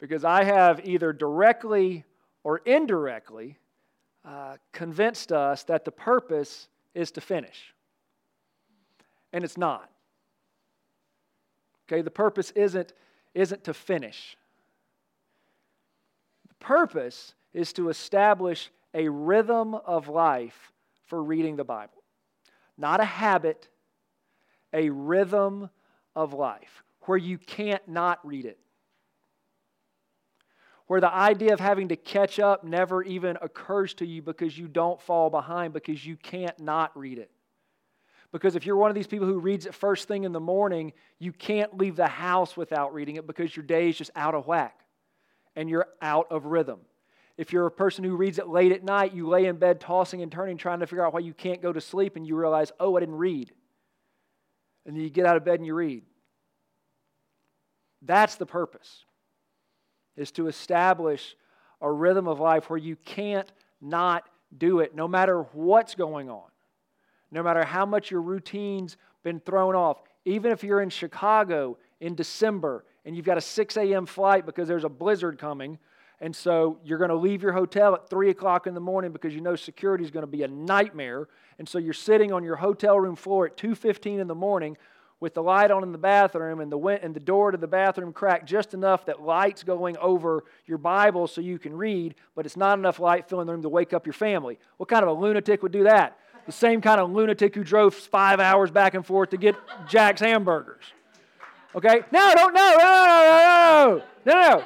Because 0.00 0.26
I 0.26 0.44
have 0.44 0.86
either 0.86 1.14
directly 1.14 2.04
or 2.44 2.58
indirectly 2.66 3.56
uh, 4.22 4.58
convinced 4.72 5.32
us 5.32 5.62
that 5.64 5.86
the 5.86 5.92
purpose 5.92 6.68
is 6.94 7.10
to 7.12 7.22
finish. 7.22 7.72
And 9.32 9.44
it's 9.44 9.56
not. 9.56 9.91
Okay, 11.92 12.00
the 12.00 12.10
purpose 12.10 12.52
isn't, 12.52 12.94
isn't 13.34 13.64
to 13.64 13.74
finish. 13.74 14.38
The 16.48 16.54
purpose 16.54 17.34
is 17.52 17.74
to 17.74 17.90
establish 17.90 18.70
a 18.94 19.10
rhythm 19.10 19.74
of 19.74 20.08
life 20.08 20.72
for 21.04 21.22
reading 21.22 21.56
the 21.56 21.64
Bible. 21.64 22.02
Not 22.78 23.00
a 23.00 23.04
habit, 23.04 23.68
a 24.72 24.88
rhythm 24.88 25.68
of 26.16 26.32
life 26.32 26.82
where 27.02 27.18
you 27.18 27.36
can't 27.36 27.86
not 27.86 28.26
read 28.26 28.46
it. 28.46 28.58
Where 30.86 31.00
the 31.00 31.12
idea 31.12 31.52
of 31.52 31.60
having 31.60 31.88
to 31.88 31.96
catch 31.96 32.38
up 32.38 32.64
never 32.64 33.02
even 33.02 33.36
occurs 33.42 33.92
to 33.94 34.06
you 34.06 34.22
because 34.22 34.56
you 34.56 34.66
don't 34.66 35.00
fall 35.00 35.28
behind, 35.28 35.74
because 35.74 36.06
you 36.06 36.16
can't 36.16 36.58
not 36.58 36.96
read 36.96 37.18
it. 37.18 37.30
Because 38.32 38.56
if 38.56 38.64
you're 38.64 38.76
one 38.76 38.90
of 38.90 38.94
these 38.94 39.06
people 39.06 39.26
who 39.26 39.38
reads 39.38 39.66
it 39.66 39.74
first 39.74 40.08
thing 40.08 40.24
in 40.24 40.32
the 40.32 40.40
morning, 40.40 40.94
you 41.18 41.32
can't 41.32 41.76
leave 41.76 41.96
the 41.96 42.08
house 42.08 42.56
without 42.56 42.94
reading 42.94 43.16
it 43.16 43.26
because 43.26 43.54
your 43.54 43.64
day 43.64 43.90
is 43.90 43.98
just 43.98 44.10
out 44.16 44.34
of 44.34 44.46
whack 44.46 44.80
and 45.54 45.68
you're 45.68 45.88
out 46.00 46.26
of 46.30 46.46
rhythm. 46.46 46.80
If 47.36 47.52
you're 47.52 47.66
a 47.66 47.70
person 47.70 48.04
who 48.04 48.16
reads 48.16 48.38
it 48.38 48.48
late 48.48 48.72
at 48.72 48.84
night, 48.84 49.14
you 49.14 49.28
lay 49.28 49.46
in 49.46 49.56
bed 49.56 49.80
tossing 49.80 50.22
and 50.22 50.32
turning, 50.32 50.56
trying 50.56 50.80
to 50.80 50.86
figure 50.86 51.04
out 51.04 51.12
why 51.12 51.20
you 51.20 51.34
can't 51.34 51.62
go 51.62 51.72
to 51.72 51.80
sleep, 51.80 52.16
and 52.16 52.26
you 52.26 52.36
realize, 52.36 52.72
oh, 52.78 52.96
I 52.96 53.00
didn't 53.00 53.16
read. 53.16 53.52
And 54.86 54.96
then 54.96 55.02
you 55.02 55.10
get 55.10 55.26
out 55.26 55.36
of 55.36 55.44
bed 55.44 55.56
and 55.56 55.66
you 55.66 55.74
read. 55.74 56.04
That's 58.02 58.36
the 58.36 58.46
purpose, 58.46 59.04
is 60.16 60.30
to 60.32 60.46
establish 60.46 61.36
a 61.80 61.90
rhythm 61.90 62.28
of 62.28 62.40
life 62.40 62.68
where 62.70 62.78
you 62.78 62.96
can't 62.96 63.50
not 63.80 64.28
do 64.56 64.80
it, 64.80 64.94
no 64.94 65.08
matter 65.08 65.42
what's 65.52 65.94
going 65.94 66.28
on, 66.30 66.51
no 67.32 67.42
matter 67.42 67.64
how 67.64 67.84
much 67.84 68.10
your 68.10 68.22
routine's 68.22 68.96
been 69.24 69.40
thrown 69.40 69.74
off. 69.74 70.02
Even 70.24 70.52
if 70.52 70.62
you're 70.62 70.80
in 70.80 70.90
Chicago 70.90 71.76
in 72.00 72.14
December 72.14 72.84
and 73.04 73.16
you've 73.16 73.24
got 73.24 73.38
a 73.38 73.40
6 73.40 73.76
a.m. 73.76 74.06
flight 74.06 74.46
because 74.46 74.68
there's 74.68 74.84
a 74.84 74.88
blizzard 74.88 75.38
coming, 75.38 75.78
and 76.20 76.36
so 76.36 76.78
you're 76.84 76.98
going 76.98 77.10
to 77.10 77.16
leave 77.16 77.42
your 77.42 77.52
hotel 77.52 77.94
at 77.94 78.08
3 78.08 78.30
o'clock 78.30 78.68
in 78.68 78.74
the 78.74 78.80
morning 78.80 79.10
because 79.10 79.34
you 79.34 79.40
know 79.40 79.56
security 79.56 80.04
is 80.04 80.12
going 80.12 80.22
to 80.22 80.30
be 80.30 80.44
a 80.44 80.48
nightmare. 80.48 81.26
And 81.58 81.68
so 81.68 81.78
you're 81.78 81.92
sitting 81.92 82.32
on 82.32 82.44
your 82.44 82.54
hotel 82.54 82.98
room 83.00 83.16
floor 83.16 83.46
at 83.46 83.56
2.15 83.56 84.20
in 84.20 84.28
the 84.28 84.34
morning 84.34 84.76
with 85.18 85.34
the 85.34 85.42
light 85.42 85.72
on 85.72 85.82
in 85.82 85.90
the 85.90 85.98
bathroom 85.98 86.60
and 86.60 86.70
the, 86.70 86.78
and 86.78 87.14
the 87.14 87.20
door 87.20 87.50
to 87.50 87.56
the 87.56 87.66
bathroom 87.66 88.12
cracked 88.12 88.46
just 88.46 88.74
enough 88.74 89.06
that 89.06 89.20
light's 89.20 89.64
going 89.64 89.96
over 89.98 90.44
your 90.66 90.78
Bible 90.78 91.26
so 91.26 91.40
you 91.40 91.58
can 91.58 91.76
read, 91.76 92.14
but 92.34 92.46
it's 92.46 92.56
not 92.56 92.78
enough 92.78 93.00
light 93.00 93.28
filling 93.28 93.46
the 93.46 93.52
room 93.52 93.62
to 93.62 93.68
wake 93.68 93.92
up 93.92 94.06
your 94.06 94.12
family. 94.12 94.58
What 94.76 94.88
kind 94.88 95.04
of 95.04 95.08
a 95.08 95.20
lunatic 95.20 95.62
would 95.62 95.72
do 95.72 95.84
that? 95.84 96.18
The 96.46 96.52
same 96.52 96.80
kind 96.80 97.00
of 97.00 97.10
lunatic 97.10 97.54
who 97.54 97.62
drove 97.64 97.94
five 97.94 98.40
hours 98.40 98.70
back 98.70 98.94
and 98.94 99.06
forth 99.06 99.30
to 99.30 99.36
get 99.36 99.54
Jack's 99.88 100.20
hamburgers. 100.20 100.84
Okay? 101.74 102.02
No, 102.10 102.32
don't, 102.34 102.52
no, 102.52 102.74
no, 102.78 102.84
no, 102.84 104.02
no, 104.24 104.34
no, 104.34 104.58
no. 104.58 104.64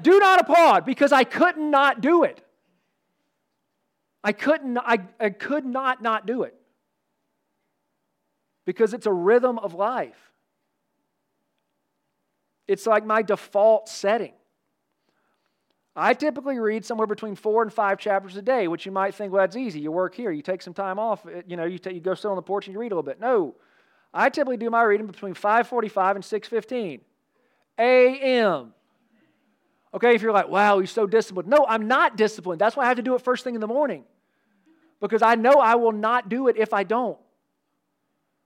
Do 0.00 0.18
not 0.18 0.40
applaud 0.40 0.86
because 0.86 1.12
I 1.12 1.24
could 1.24 1.58
not 1.58 1.70
not 1.80 2.00
do 2.00 2.24
it. 2.24 2.44
I 4.22 4.32
couldn't, 4.32 4.76
I, 4.78 4.98
I 5.18 5.30
could 5.30 5.64
not 5.64 6.02
not 6.02 6.26
do 6.26 6.42
it 6.42 6.54
because 8.66 8.92
it's 8.92 9.06
a 9.06 9.12
rhythm 9.12 9.58
of 9.58 9.74
life. 9.74 10.32
It's 12.68 12.86
like 12.86 13.04
my 13.04 13.22
default 13.22 13.88
setting. 13.88 14.34
I 15.96 16.14
typically 16.14 16.58
read 16.58 16.84
somewhere 16.84 17.06
between 17.06 17.34
four 17.34 17.62
and 17.62 17.72
five 17.72 17.98
chapters 17.98 18.36
a 18.36 18.42
day, 18.42 18.68
which 18.68 18.86
you 18.86 18.92
might 18.92 19.14
think, 19.14 19.32
well, 19.32 19.42
that's 19.42 19.56
easy. 19.56 19.80
You 19.80 19.90
work 19.90 20.14
here, 20.14 20.30
you 20.30 20.42
take 20.42 20.62
some 20.62 20.74
time 20.74 20.98
off, 20.98 21.26
you 21.46 21.56
know, 21.56 21.64
you, 21.64 21.78
take, 21.78 21.94
you 21.94 22.00
go 22.00 22.14
sit 22.14 22.28
on 22.28 22.36
the 22.36 22.42
porch 22.42 22.66
and 22.66 22.74
you 22.74 22.80
read 22.80 22.92
a 22.92 22.94
little 22.94 23.02
bit. 23.02 23.20
No, 23.20 23.56
I 24.14 24.28
typically 24.28 24.56
do 24.56 24.70
my 24.70 24.82
reading 24.82 25.06
between 25.06 25.34
5:45 25.34 26.16
and 26.16 26.24
6:15 26.24 27.00
a.m. 27.78 28.74
Okay, 29.92 30.14
if 30.14 30.22
you're 30.22 30.32
like, 30.32 30.48
wow, 30.48 30.78
he's 30.78 30.90
so 30.90 31.06
disciplined. 31.06 31.48
No, 31.48 31.66
I'm 31.68 31.88
not 31.88 32.16
disciplined. 32.16 32.60
That's 32.60 32.76
why 32.76 32.84
I 32.84 32.88
have 32.88 32.96
to 32.98 33.02
do 33.02 33.14
it 33.14 33.22
first 33.22 33.42
thing 33.42 33.56
in 33.56 33.60
the 33.60 33.66
morning. 33.66 34.04
Because 35.00 35.22
I 35.22 35.34
know 35.34 35.54
I 35.54 35.74
will 35.74 35.92
not 35.92 36.28
do 36.28 36.46
it 36.48 36.56
if 36.56 36.72
I 36.72 36.84
don't. 36.84 37.18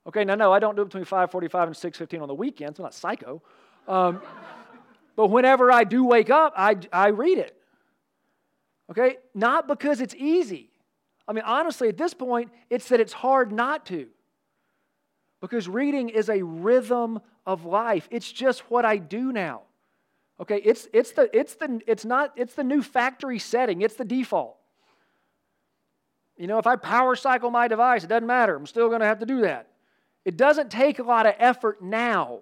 Okay, 0.06 0.24
now 0.24 0.34
no, 0.34 0.52
I 0.52 0.58
don't 0.58 0.76
do 0.76 0.82
it 0.82 0.86
between 0.86 1.04
5:45 1.04 1.66
and 1.66 1.76
6:15 1.76 2.22
on 2.22 2.28
the 2.28 2.34
weekends. 2.34 2.78
I'm 2.78 2.84
not 2.84 2.94
psycho. 2.94 3.42
Um, 3.86 4.22
but 5.16 5.28
whenever 5.28 5.70
I 5.70 5.84
do 5.84 6.04
wake 6.04 6.30
up, 6.30 6.54
I, 6.56 6.76
I 6.92 7.08
read 7.08 7.38
it. 7.38 7.56
Okay? 8.90 9.16
Not 9.34 9.68
because 9.68 10.00
it's 10.00 10.14
easy. 10.14 10.70
I 11.26 11.32
mean, 11.32 11.44
honestly, 11.46 11.88
at 11.88 11.96
this 11.96 12.14
point, 12.14 12.50
it's 12.70 12.88
that 12.88 13.00
it's 13.00 13.12
hard 13.12 13.52
not 13.52 13.86
to. 13.86 14.08
Because 15.40 15.68
reading 15.68 16.08
is 16.08 16.28
a 16.28 16.42
rhythm 16.42 17.20
of 17.46 17.64
life. 17.64 18.08
It's 18.10 18.30
just 18.30 18.70
what 18.70 18.84
I 18.84 18.96
do 18.96 19.32
now. 19.32 19.62
Okay, 20.40 20.60
it's, 20.64 20.88
it's, 20.92 21.12
the, 21.12 21.30
it's, 21.36 21.54
the, 21.54 21.80
it's, 21.86 22.04
not, 22.04 22.32
it's 22.36 22.54
the 22.54 22.64
new 22.64 22.82
factory 22.82 23.38
setting, 23.38 23.82
it's 23.82 23.94
the 23.94 24.04
default. 24.04 24.56
You 26.36 26.48
know, 26.48 26.58
if 26.58 26.66
I 26.66 26.74
power 26.74 27.14
cycle 27.14 27.50
my 27.50 27.68
device, 27.68 28.02
it 28.02 28.08
doesn't 28.08 28.26
matter. 28.26 28.56
I'm 28.56 28.66
still 28.66 28.88
going 28.88 29.00
to 29.00 29.06
have 29.06 29.20
to 29.20 29.26
do 29.26 29.42
that. 29.42 29.68
It 30.24 30.36
doesn't 30.36 30.70
take 30.70 30.98
a 30.98 31.04
lot 31.04 31.26
of 31.26 31.34
effort 31.38 31.80
now 31.80 32.40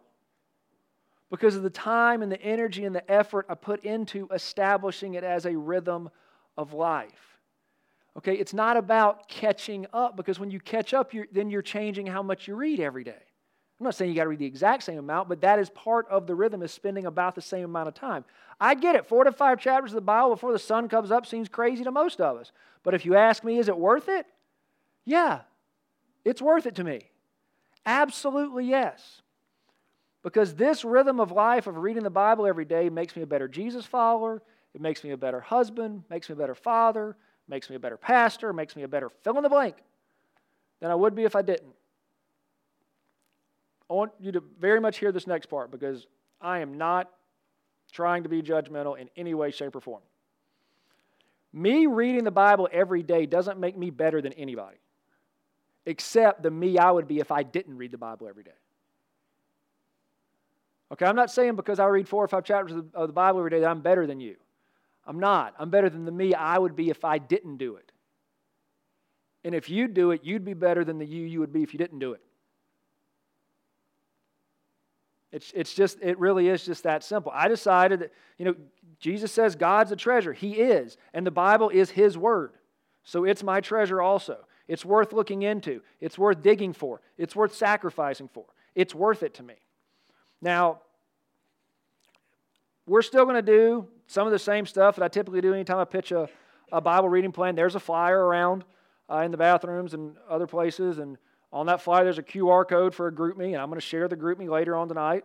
because 1.32 1.56
of 1.56 1.62
the 1.62 1.70
time 1.70 2.20
and 2.20 2.30
the 2.30 2.40
energy 2.42 2.84
and 2.84 2.94
the 2.94 3.10
effort 3.10 3.46
I 3.48 3.54
put 3.54 3.86
into 3.86 4.28
establishing 4.34 5.14
it 5.14 5.24
as 5.24 5.46
a 5.46 5.56
rhythm 5.56 6.10
of 6.58 6.74
life. 6.74 7.38
Okay, 8.18 8.34
it's 8.34 8.52
not 8.52 8.76
about 8.76 9.28
catching 9.28 9.86
up 9.94 10.14
because 10.14 10.38
when 10.38 10.50
you 10.50 10.60
catch 10.60 10.92
up, 10.92 11.14
you're, 11.14 11.26
then 11.32 11.48
you're 11.48 11.62
changing 11.62 12.06
how 12.06 12.22
much 12.22 12.46
you 12.46 12.54
read 12.54 12.80
every 12.80 13.02
day. 13.02 13.22
I'm 13.80 13.84
not 13.84 13.94
saying 13.94 14.10
you 14.10 14.14
got 14.14 14.24
to 14.24 14.28
read 14.28 14.40
the 14.40 14.46
exact 14.46 14.82
same 14.82 14.98
amount, 14.98 15.30
but 15.30 15.40
that 15.40 15.58
is 15.58 15.70
part 15.70 16.06
of 16.08 16.26
the 16.26 16.34
rhythm 16.34 16.62
is 16.62 16.70
spending 16.70 17.06
about 17.06 17.34
the 17.34 17.40
same 17.40 17.64
amount 17.64 17.88
of 17.88 17.94
time. 17.94 18.26
I 18.60 18.74
get 18.74 18.94
it. 18.94 19.06
Four 19.06 19.24
to 19.24 19.32
five 19.32 19.58
chapters 19.58 19.92
of 19.92 19.96
the 19.96 20.02
Bible 20.02 20.34
before 20.34 20.52
the 20.52 20.58
sun 20.58 20.86
comes 20.86 21.10
up 21.10 21.24
seems 21.24 21.48
crazy 21.48 21.82
to 21.82 21.90
most 21.90 22.20
of 22.20 22.36
us. 22.36 22.52
But 22.82 22.92
if 22.92 23.06
you 23.06 23.16
ask 23.16 23.42
me, 23.42 23.56
is 23.56 23.68
it 23.68 23.78
worth 23.78 24.10
it? 24.10 24.26
Yeah, 25.06 25.40
it's 26.26 26.42
worth 26.42 26.66
it 26.66 26.74
to 26.74 26.84
me. 26.84 27.08
Absolutely 27.86 28.66
yes. 28.66 29.21
Because 30.22 30.54
this 30.54 30.84
rhythm 30.84 31.18
of 31.18 31.32
life 31.32 31.66
of 31.66 31.76
reading 31.76 32.04
the 32.04 32.10
Bible 32.10 32.46
every 32.46 32.64
day 32.64 32.88
makes 32.88 33.16
me 33.16 33.22
a 33.22 33.26
better 33.26 33.48
Jesus 33.48 33.84
follower. 33.84 34.42
It 34.74 34.80
makes 34.80 35.02
me 35.04 35.10
a 35.10 35.16
better 35.16 35.40
husband, 35.40 36.04
makes 36.08 36.28
me 36.28 36.34
a 36.34 36.36
better 36.36 36.54
father, 36.54 37.16
makes 37.48 37.68
me 37.68 37.76
a 37.76 37.80
better 37.80 37.96
pastor, 37.96 38.52
makes 38.52 38.76
me 38.76 38.84
a 38.84 38.88
better 38.88 39.08
fill 39.08 39.36
in 39.36 39.42
the 39.42 39.48
blank 39.48 39.76
than 40.80 40.90
I 40.90 40.94
would 40.94 41.14
be 41.14 41.24
if 41.24 41.36
I 41.36 41.42
didn't. 41.42 41.74
I 43.90 43.94
want 43.94 44.12
you 44.20 44.32
to 44.32 44.42
very 44.58 44.80
much 44.80 44.98
hear 44.98 45.12
this 45.12 45.26
next 45.26 45.46
part 45.46 45.70
because 45.70 46.06
I 46.40 46.60
am 46.60 46.78
not 46.78 47.10
trying 47.92 48.22
to 48.22 48.28
be 48.28 48.42
judgmental 48.42 48.98
in 48.98 49.10
any 49.16 49.34
way, 49.34 49.50
shape, 49.50 49.76
or 49.76 49.80
form. 49.80 50.02
Me 51.52 51.86
reading 51.86 52.24
the 52.24 52.30
Bible 52.30 52.68
every 52.72 53.02
day 53.02 53.26
doesn't 53.26 53.60
make 53.60 53.76
me 53.76 53.90
better 53.90 54.22
than 54.22 54.32
anybody, 54.32 54.78
except 55.84 56.42
the 56.42 56.50
me 56.50 56.78
I 56.78 56.90
would 56.90 57.06
be 57.06 57.18
if 57.18 57.30
I 57.30 57.42
didn't 57.42 57.76
read 57.76 57.90
the 57.90 57.98
Bible 57.98 58.28
every 58.28 58.44
day. 58.44 58.50
Okay, 60.92 61.06
I'm 61.06 61.16
not 61.16 61.30
saying 61.30 61.56
because 61.56 61.78
I 61.80 61.86
read 61.86 62.06
four 62.06 62.22
or 62.22 62.28
five 62.28 62.44
chapters 62.44 62.76
of 62.94 63.06
the 63.06 63.12
Bible 63.12 63.38
every 63.38 63.50
day 63.50 63.60
that 63.60 63.68
I'm 63.68 63.80
better 63.80 64.06
than 64.06 64.20
you. 64.20 64.36
I'm 65.06 65.18
not. 65.18 65.54
I'm 65.58 65.70
better 65.70 65.88
than 65.88 66.04
the 66.04 66.12
me 66.12 66.34
I 66.34 66.58
would 66.58 66.76
be 66.76 66.90
if 66.90 67.04
I 67.04 67.18
didn't 67.18 67.56
do 67.56 67.76
it. 67.76 67.90
And 69.44 69.54
if 69.54 69.68
you 69.68 69.88
do 69.88 70.10
it, 70.12 70.20
you'd 70.22 70.44
be 70.44 70.54
better 70.54 70.84
than 70.84 70.98
the 70.98 71.06
you 71.06 71.24
you 71.24 71.40
would 71.40 71.52
be 71.52 71.62
if 71.62 71.72
you 71.72 71.78
didn't 71.78 71.98
do 71.98 72.12
it. 72.12 72.20
It's, 75.32 75.50
it's 75.56 75.72
just, 75.72 75.98
it 76.02 76.18
really 76.18 76.48
is 76.48 76.64
just 76.64 76.82
that 76.82 77.02
simple. 77.02 77.32
I 77.34 77.48
decided 77.48 78.00
that, 78.00 78.12
you 78.36 78.44
know, 78.44 78.54
Jesus 79.00 79.32
says 79.32 79.56
God's 79.56 79.90
a 79.90 79.96
treasure. 79.96 80.34
He 80.34 80.56
is. 80.56 80.98
And 81.14 81.26
the 81.26 81.30
Bible 81.30 81.70
is 81.70 81.90
His 81.90 82.18
Word. 82.18 82.52
So 83.02 83.24
it's 83.24 83.42
my 83.42 83.62
treasure 83.62 84.02
also. 84.02 84.44
It's 84.68 84.84
worth 84.84 85.14
looking 85.14 85.42
into. 85.42 85.80
It's 86.00 86.18
worth 86.18 86.42
digging 86.42 86.74
for. 86.74 87.00
It's 87.16 87.34
worth 87.34 87.54
sacrificing 87.54 88.28
for. 88.28 88.44
It's 88.74 88.94
worth 88.94 89.22
it 89.22 89.34
to 89.34 89.42
me. 89.42 89.54
Now, 90.42 90.80
we're 92.84 93.02
still 93.02 93.24
going 93.24 93.36
to 93.36 93.42
do 93.42 93.86
some 94.08 94.26
of 94.26 94.32
the 94.32 94.38
same 94.38 94.66
stuff 94.66 94.96
that 94.96 95.04
I 95.04 95.08
typically 95.08 95.40
do 95.40 95.54
anytime 95.54 95.78
I 95.78 95.84
pitch 95.84 96.10
a, 96.10 96.28
a 96.72 96.80
Bible 96.80 97.08
reading 97.08 97.30
plan. 97.30 97.54
There's 97.54 97.76
a 97.76 97.80
flyer 97.80 98.18
around 98.22 98.64
uh, 99.08 99.18
in 99.18 99.30
the 99.30 99.36
bathrooms 99.36 99.94
and 99.94 100.16
other 100.28 100.48
places, 100.48 100.98
and 100.98 101.16
on 101.52 101.66
that 101.66 101.80
flyer, 101.80 102.02
there's 102.02 102.18
a 102.18 102.22
QR 102.22 102.68
code 102.68 102.94
for 102.94 103.06
a 103.06 103.12
GroupMe, 103.12 103.52
and 103.52 103.56
I'm 103.56 103.68
going 103.68 103.80
to 103.80 103.86
share 103.86 104.08
the 104.08 104.16
GroupMe 104.16 104.48
later 104.48 104.76
on 104.76 104.88
tonight. 104.88 105.24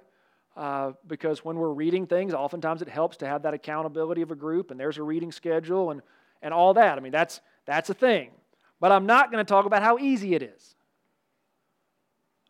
Uh, 0.56 0.94
because 1.06 1.46
when 1.46 1.56
we're 1.56 1.72
reading 1.72 2.08
things, 2.08 2.34
oftentimes 2.34 2.82
it 2.82 2.90
helps 2.90 3.18
to 3.18 3.28
have 3.28 3.44
that 3.44 3.54
accountability 3.54 4.24
of 4.24 4.32
a 4.32 4.36
group, 4.36 4.72
and 4.72 4.80
there's 4.80 4.98
a 4.98 5.04
reading 5.04 5.32
schedule 5.32 5.92
and, 5.92 6.02
and 6.42 6.52
all 6.54 6.74
that. 6.74 6.98
I 6.98 7.02
mean, 7.02 7.12
that's, 7.12 7.42
that's 7.66 7.92
a 7.92 7.94
thing. 7.94 8.32
But 8.80 8.92
I'm 8.92 9.06
not 9.06 9.32
going 9.32 9.44
to 9.44 9.48
talk 9.48 9.66
about 9.66 9.84
how 9.84 10.00
easy 10.00 10.34
it 10.34 10.42
is. 10.42 10.76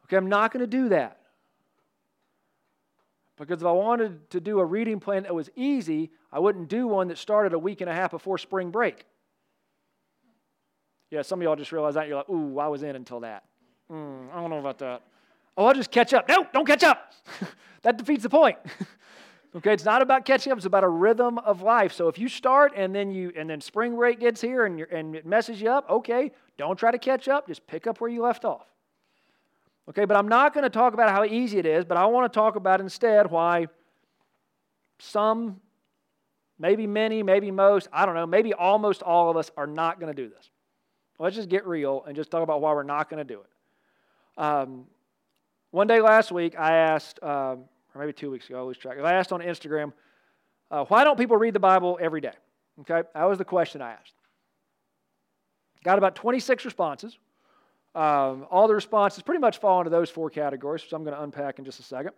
Okay, 0.06 0.16
I'm 0.16 0.30
not 0.30 0.54
going 0.54 0.62
to 0.62 0.68
do 0.68 0.90
that. 0.90 1.20
Because 3.38 3.62
if 3.62 3.68
I 3.68 3.72
wanted 3.72 4.30
to 4.32 4.40
do 4.40 4.60
a 4.60 4.66
reading 4.66 5.00
plan 5.00 5.24
that 5.24 5.36
was 5.36 5.50
easy, 5.56 6.12
I 6.32 6.40
wouldn't 6.40 6.70
do 6.70 6.88
one 6.88 7.08
that 7.10 7.18
started 7.18 7.54
a 7.54 7.60
week 7.60 7.82
and 7.82 7.90
a 7.90 7.94
half 7.94 8.12
before 8.12 8.38
spring 8.38 8.72
break. 8.72 9.06
Yeah, 11.12 11.22
some 11.22 11.40
of 11.40 11.44
y'all 11.44 11.56
just 11.56 11.72
realized 11.72 11.96
that. 11.98 12.08
You're 12.08 12.18
like, 12.18 12.30
ooh, 12.30 12.60
I 12.60 12.68
was 12.68 12.84
in 12.84 12.96
until 12.96 13.22
that. 13.22 13.44
Mm, 13.92 14.32
I 14.34 14.42
don't 14.42 14.50
know 14.50 14.60
about 14.60 14.80
that. 14.80 15.04
Oh, 15.56 15.66
I'll 15.66 15.74
just 15.74 15.92
catch 15.92 16.14
up. 16.14 16.28
No, 16.28 16.46
don't 16.52 16.66
catch 16.66 16.84
up. 16.84 17.14
that 17.84 17.98
defeats 17.98 18.24
the 18.24 18.30
point. 18.30 18.58
Okay, 19.56 19.74
it's 19.74 19.86
not 19.86 20.04
about 20.04 20.26
catching 20.26 20.52
up, 20.52 20.58
it's 20.58 20.68
about 20.68 20.84
a 20.84 20.90
rhythm 20.90 21.40
of 21.40 21.62
life. 21.62 21.94
So 21.94 22.10
if 22.10 22.20
you 22.20 22.28
start 22.28 22.74
and 22.76 22.94
then 22.94 23.12
you 23.12 23.32
and 23.36 23.50
then 23.50 23.62
spring 23.62 23.96
break 23.96 24.20
gets 24.20 24.40
here 24.40 24.66
and, 24.66 24.82
and 24.82 25.16
it 25.16 25.26
messes 25.26 25.60
you 25.60 25.70
up, 25.70 25.90
okay, 25.90 26.32
don't 26.58 26.78
try 26.78 26.92
to 26.92 27.00
catch 27.00 27.28
up, 27.28 27.48
just 27.48 27.66
pick 27.66 27.88
up 27.88 28.00
where 28.00 28.10
you 28.10 28.22
left 28.22 28.46
off. 28.46 28.68
Okay, 29.90 30.06
but 30.06 30.18
I'm 30.18 30.28
not 30.28 30.54
going 30.54 30.64
to 30.64 30.70
talk 30.70 30.94
about 30.94 31.10
how 31.12 31.24
easy 31.24 31.60
it 31.60 31.66
is, 31.66 31.86
but 31.86 31.98
I 31.98 32.06
want 32.08 32.32
to 32.32 32.38
talk 32.38 32.56
about 32.56 32.82
instead 32.82 33.32
why 33.32 33.68
some, 35.00 35.62
maybe 36.60 36.86
many, 36.86 37.24
maybe 37.24 37.52
most, 37.52 37.88
I 37.94 38.06
don't 38.06 38.16
know, 38.16 38.26
maybe 38.26 38.54
almost 38.54 39.02
all 39.02 39.30
of 39.30 39.38
us 39.38 39.50
are 39.56 39.68
not 39.68 40.00
going 40.00 40.14
to 40.14 40.22
do 40.22 40.30
this. 40.30 40.50
Let's 41.20 41.36
just 41.36 41.50
get 41.50 41.66
real 41.66 42.04
and 42.06 42.16
just 42.16 42.30
talk 42.30 42.44
about 42.44 42.62
why 42.62 42.74
we're 42.74 42.84
not 42.84 43.10
going 43.10 43.26
to 43.26 43.34
do 43.34 43.42
it. 43.42 44.42
Um, 44.42 44.86
one 45.72 45.88
day 45.88 46.02
last 46.02 46.32
week, 46.32 46.60
I 46.60 46.74
asked, 46.74 47.22
um, 47.24 47.66
or 47.96 48.02
maybe 48.02 48.14
two 48.14 48.30
weeks 48.30 48.48
ago, 48.50 48.60
I 48.60 48.62
lose 48.64 48.78
track. 48.78 48.98
I 49.00 49.14
asked 49.14 49.32
on 49.32 49.42
Instagram, 49.42 49.94
uh, 50.70 50.84
why 50.86 51.04
don't 51.04 51.18
people 51.18 51.38
read 51.38 51.54
the 51.54 51.60
Bible 51.60 51.98
every 52.02 52.22
day? 52.22 52.34
Okay, 52.82 53.08
that 53.14 53.24
was 53.24 53.38
the 53.38 53.46
question 53.46 53.82
I 53.82 53.92
asked. 53.94 54.14
Got 55.84 55.98
about 55.98 56.16
26 56.16 56.66
responses. 56.66 57.18
Um, 57.98 58.46
all 58.52 58.68
the 58.68 58.76
responses 58.76 59.24
pretty 59.24 59.40
much 59.40 59.58
fall 59.58 59.80
into 59.80 59.90
those 59.90 60.12
four 60.12 60.30
categories, 60.30 60.84
which 60.84 60.94
I'm 60.94 61.04
going 61.04 61.16
to 61.16 61.24
unpack 61.24 61.58
in 61.58 61.66
just 61.66 61.80
a 61.80 61.84
second. 61.84 62.12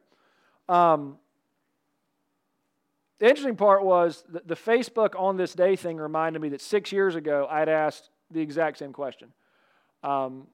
Um, 0.67 1.17
the 3.19 3.29
interesting 3.29 3.55
part 3.55 3.85
was 3.85 4.25
the, 4.27 4.41
the, 4.45 4.55
Facebook 4.57 5.17
on 5.17 5.37
this 5.37 5.53
day 5.53 5.77
thing 5.77 5.95
reminded 5.95 6.41
me 6.41 6.49
that 6.49 6.59
six 6.59 6.91
years 6.91 7.15
ago 7.15 7.47
I 7.49 7.59
had 7.59 7.69
asked 7.69 8.09
the 8.29 8.41
exact 8.41 8.79
same 8.79 8.91
question. 8.91 9.31
Um, 10.03 10.47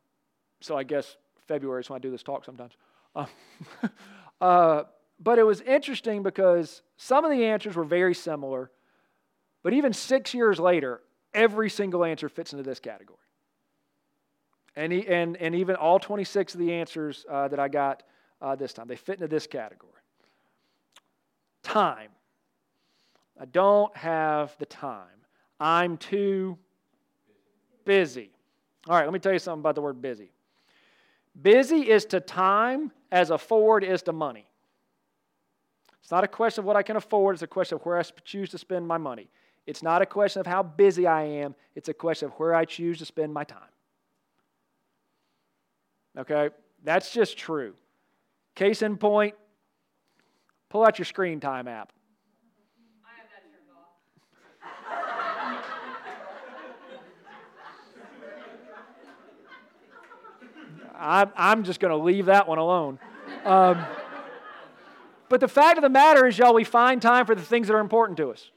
so 0.62 0.78
I 0.78 0.84
guess 0.84 1.18
February 1.48 1.82
is 1.82 1.90
when 1.90 1.98
I 1.98 2.02
do 2.02 2.12
this 2.12 2.22
talk 2.22 2.46
sometimes. 2.46 2.74
Uh, 3.16 3.26
uh, 4.42 4.84
but 5.20 5.40
it 5.40 5.44
was 5.44 5.60
interesting 5.62 6.22
because 6.22 6.84
some 6.98 7.26
of 7.26 7.32
the 7.32 7.46
answers 7.46 7.76
were 7.76 7.84
very 7.84 8.14
similar, 8.14 8.70
but 9.64 9.74
even 9.74 9.92
six 9.92 10.36
years 10.36 10.60
later, 10.60 11.02
every 11.34 11.72
single 11.72 12.06
answer 12.06 12.30
fits 12.30 12.54
into 12.54 12.62
this 12.64 12.80
category. 12.80 13.25
And, 14.76 14.92
he, 14.92 15.08
and, 15.08 15.38
and 15.38 15.56
even 15.56 15.76
all 15.76 16.00
26 16.00 16.54
of 16.54 16.60
the 16.60 16.74
answers 16.74 17.26
uh, 17.30 17.48
that 17.48 17.60
I 17.60 17.68
got 17.68 18.04
uh, 18.42 18.56
this 18.56 18.74
time, 18.74 18.88
they 18.88 18.96
fit 18.96 19.16
into 19.16 19.28
this 19.28 19.48
category. 19.48 19.92
Time. 21.64 22.10
I 23.40 23.46
don't 23.46 23.96
have 23.96 24.56
the 24.60 24.66
time. 24.66 25.08
I'm 25.60 25.98
too 25.98 26.58
busy. 27.86 28.32
All 28.88 28.96
right, 28.96 29.06
let 29.06 29.14
me 29.14 29.20
tell 29.20 29.34
you 29.34 29.40
something 29.40 29.62
about 29.62 29.76
the 29.76 29.82
word 29.82 30.02
busy. 30.02 30.32
Busy 31.42 31.90
is 31.90 32.06
to 32.06 32.20
time 32.20 32.92
as 33.12 33.30
afford 33.30 33.84
is 33.84 34.02
to 34.04 34.14
money. 34.14 34.48
It's 36.02 36.12
not 36.12 36.24
a 36.24 36.28
question 36.28 36.62
of 36.62 36.66
what 36.66 36.76
I 36.76 36.84
can 36.84 36.98
afford, 36.98 37.36
it's 37.36 37.42
a 37.42 37.48
question 37.48 37.76
of 37.76 37.82
where 37.86 37.98
I 37.98 38.04
choose 38.04 38.50
to 38.52 38.58
spend 38.58 38.88
my 38.88 38.98
money. 38.98 39.30
It's 39.66 39.82
not 39.82 40.02
a 40.02 40.06
question 40.06 40.40
of 40.40 40.46
how 40.46 40.62
busy 40.62 41.08
I 41.08 41.24
am, 41.24 41.56
it's 41.76 41.90
a 41.90 41.94
question 41.94 42.28
of 42.28 42.34
where 42.34 42.54
I 42.54 42.66
choose 42.66 43.00
to 43.00 43.06
spend 43.06 43.34
my 43.34 43.44
time. 43.44 43.60
Okay? 46.18 46.50
That's 46.84 47.12
just 47.12 47.38
true. 47.38 47.74
Case 48.56 48.82
in 48.82 48.98
point, 48.98 49.36
pull 50.70 50.86
out 50.86 50.98
your 50.98 51.06
screen 51.06 51.40
time 51.40 51.68
app. 51.68 51.92
I 60.98 61.28
I'm 61.36 61.64
just 61.64 61.80
going 61.80 61.92
to 61.92 62.02
leave 62.04 62.28
that 62.28 62.48
one 62.48 62.58
alone. 62.58 63.00
Um, 63.44 63.86
but 65.28 65.40
the 65.40 65.48
fact 65.48 65.78
of 65.78 65.82
the 65.82 65.90
matter 65.90 66.26
is, 66.26 66.38
y'all, 66.38 66.54
we 66.54 66.64
find 66.64 67.02
time 67.02 67.26
for 67.26 67.36
the 67.36 67.42
things 67.42 67.68
that 67.68 67.74
are 67.74 67.80
important 67.80 68.18
to 68.18 68.32
us. 68.32 68.52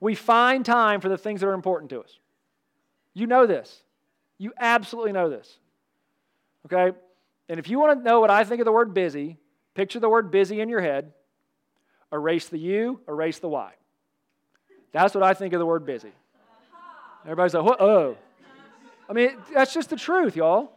We 0.00 0.14
find 0.14 0.64
time 0.64 1.00
for 1.00 1.08
the 1.08 1.18
things 1.18 1.40
that 1.40 1.48
are 1.48 1.54
important 1.54 1.90
to 1.90 2.00
us. 2.00 2.18
You 3.14 3.26
know 3.26 3.46
this. 3.46 3.82
You 4.38 4.52
absolutely 4.58 5.12
know 5.12 5.28
this. 5.28 5.58
Okay? 6.66 6.96
And 7.48 7.58
if 7.58 7.68
you 7.68 7.78
want 7.78 7.98
to 7.98 8.04
know 8.04 8.20
what 8.20 8.30
I 8.30 8.44
think 8.44 8.60
of 8.60 8.64
the 8.64 8.72
word 8.72 8.94
busy, 8.94 9.38
picture 9.74 10.00
the 10.00 10.08
word 10.08 10.30
busy 10.30 10.60
in 10.60 10.68
your 10.68 10.80
head, 10.80 11.12
erase 12.12 12.48
the 12.48 12.58
U, 12.58 13.00
erase 13.08 13.38
the 13.38 13.48
Y. 13.48 13.72
That's 14.92 15.14
what 15.14 15.24
I 15.24 15.34
think 15.34 15.54
of 15.54 15.58
the 15.58 15.66
word 15.66 15.86
busy. 15.86 16.12
Everybody's 17.24 17.54
like, 17.54 17.80
oh. 17.80 18.16
I 19.08 19.12
mean, 19.12 19.30
that's 19.52 19.74
just 19.74 19.90
the 19.90 19.96
truth, 19.96 20.36
y'all. 20.36 20.72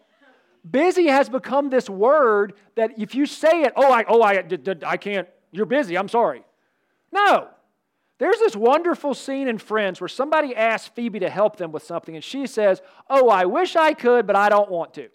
Busy 0.69 1.07
has 1.07 1.29
become 1.29 1.69
this 1.69 1.89
word 1.89 2.53
that 2.75 2.97
if 2.97 3.13
you 3.13 3.25
say 3.25 3.63
it, 3.63 3.73
oh, 3.75 3.91
I, 3.91 4.03
oh, 4.07 4.21
I, 4.21 4.43
I 4.85 4.97
can't, 4.97 5.27
you're 5.51 5.65
busy, 5.65 5.97
I'm 5.97 6.09
sorry. 6.09 6.43
No. 7.11 7.49
There's 8.17 8.39
this 8.39 8.55
wonderful 8.55 9.13
scene 9.13 9.47
in 9.47 9.57
Friends 9.57 9.99
where 9.99 10.07
somebody 10.07 10.55
asks 10.55 10.87
Phoebe 10.87 11.19
to 11.19 11.29
help 11.29 11.57
them 11.57 11.71
with 11.71 11.83
something, 11.83 12.15
and 12.15 12.23
she 12.23 12.47
says, 12.47 12.81
Oh, 13.09 13.29
I 13.29 13.45
wish 13.45 13.75
I 13.75 13.93
could, 13.93 14.25
but 14.25 14.35
I 14.37 14.47
don't 14.49 14.71
want 14.71 14.93
to. 14.95 15.09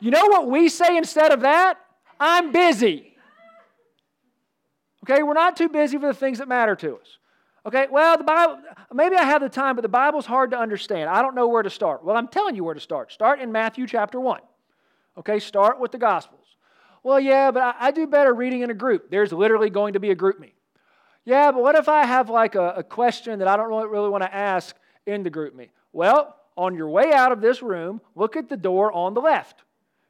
You 0.00 0.10
know 0.10 0.26
what 0.26 0.48
we 0.48 0.68
say 0.68 0.96
instead 0.96 1.32
of 1.32 1.40
that? 1.40 1.78
I'm 2.20 2.52
busy. 2.52 3.16
Okay, 5.04 5.22
we're 5.22 5.34
not 5.34 5.56
too 5.56 5.68
busy 5.68 5.98
for 5.98 6.06
the 6.06 6.14
things 6.14 6.38
that 6.38 6.48
matter 6.48 6.74
to 6.76 6.96
us. 6.96 7.18
Okay, 7.66 7.86
well, 7.90 8.18
the 8.18 8.24
Bible, 8.24 8.58
maybe 8.92 9.16
I 9.16 9.24
have 9.24 9.40
the 9.40 9.48
time, 9.48 9.74
but 9.76 9.82
the 9.82 9.88
Bible's 9.88 10.26
hard 10.26 10.50
to 10.50 10.58
understand. 10.58 11.08
I 11.08 11.22
don't 11.22 11.34
know 11.34 11.48
where 11.48 11.62
to 11.62 11.70
start. 11.70 12.04
Well, 12.04 12.16
I'm 12.16 12.28
telling 12.28 12.56
you 12.56 12.64
where 12.64 12.74
to 12.74 12.80
start. 12.80 13.10
Start 13.12 13.40
in 13.40 13.52
Matthew 13.52 13.86
chapter 13.86 14.20
1. 14.20 14.40
Okay, 15.18 15.38
start 15.38 15.80
with 15.80 15.92
the 15.92 15.98
Gospels. 15.98 16.44
Well, 17.02 17.20
yeah, 17.20 17.50
but 17.50 17.62
I, 17.62 17.74
I 17.88 17.90
do 17.90 18.06
better 18.06 18.34
reading 18.34 18.62
in 18.62 18.70
a 18.70 18.74
group. 18.74 19.10
There's 19.10 19.32
literally 19.32 19.70
going 19.70 19.94
to 19.94 20.00
be 20.00 20.10
a 20.10 20.16
GroupMe. 20.16 20.52
Yeah, 21.24 21.52
but 21.52 21.62
what 21.62 21.74
if 21.74 21.88
I 21.88 22.04
have 22.04 22.28
like 22.28 22.54
a, 22.54 22.74
a 22.76 22.82
question 22.82 23.38
that 23.38 23.48
I 23.48 23.56
don't 23.56 23.68
really, 23.68 23.86
really 23.86 24.10
want 24.10 24.24
to 24.24 24.34
ask 24.34 24.76
in 25.06 25.22
the 25.22 25.30
GroupMe? 25.30 25.70
Well, 25.92 26.36
on 26.56 26.74
your 26.74 26.88
way 26.88 27.12
out 27.12 27.32
of 27.32 27.40
this 27.40 27.62
room, 27.62 28.00
look 28.14 28.36
at 28.36 28.48
the 28.48 28.56
door 28.56 28.92
on 28.92 29.14
the 29.14 29.20
left. 29.20 29.63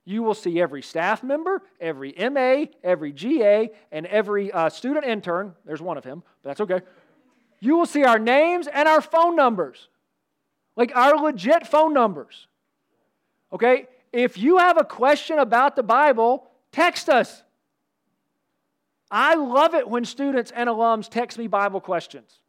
You 0.04 0.22
will 0.22 0.34
see 0.34 0.60
every 0.60 0.82
staff 0.82 1.22
member, 1.22 1.62
every 1.80 2.14
MA, 2.30 2.66
every 2.82 3.12
GA, 3.12 3.70
and 3.90 4.06
every 4.06 4.52
uh, 4.52 4.68
student 4.68 5.06
intern. 5.06 5.54
There's 5.64 5.80
one 5.80 5.96
of 5.96 6.04
him, 6.04 6.22
but 6.42 6.50
that's 6.50 6.60
okay. 6.60 6.84
You 7.60 7.78
will 7.78 7.86
see 7.86 8.04
our 8.04 8.18
names 8.18 8.66
and 8.66 8.86
our 8.86 9.00
phone 9.00 9.34
numbers, 9.34 9.88
like 10.76 10.94
our 10.94 11.16
legit 11.16 11.66
phone 11.66 11.94
numbers. 11.94 12.46
Okay? 13.52 13.86
If 14.12 14.36
you 14.36 14.58
have 14.58 14.76
a 14.76 14.84
question 14.84 15.38
about 15.38 15.74
the 15.74 15.82
Bible, 15.82 16.50
text 16.72 17.08
us. 17.08 17.42
I 19.10 19.36
love 19.36 19.74
it 19.74 19.88
when 19.88 20.04
students 20.04 20.52
and 20.54 20.68
alums 20.68 21.08
text 21.08 21.38
me 21.38 21.46
Bible 21.46 21.80
questions. 21.80 22.40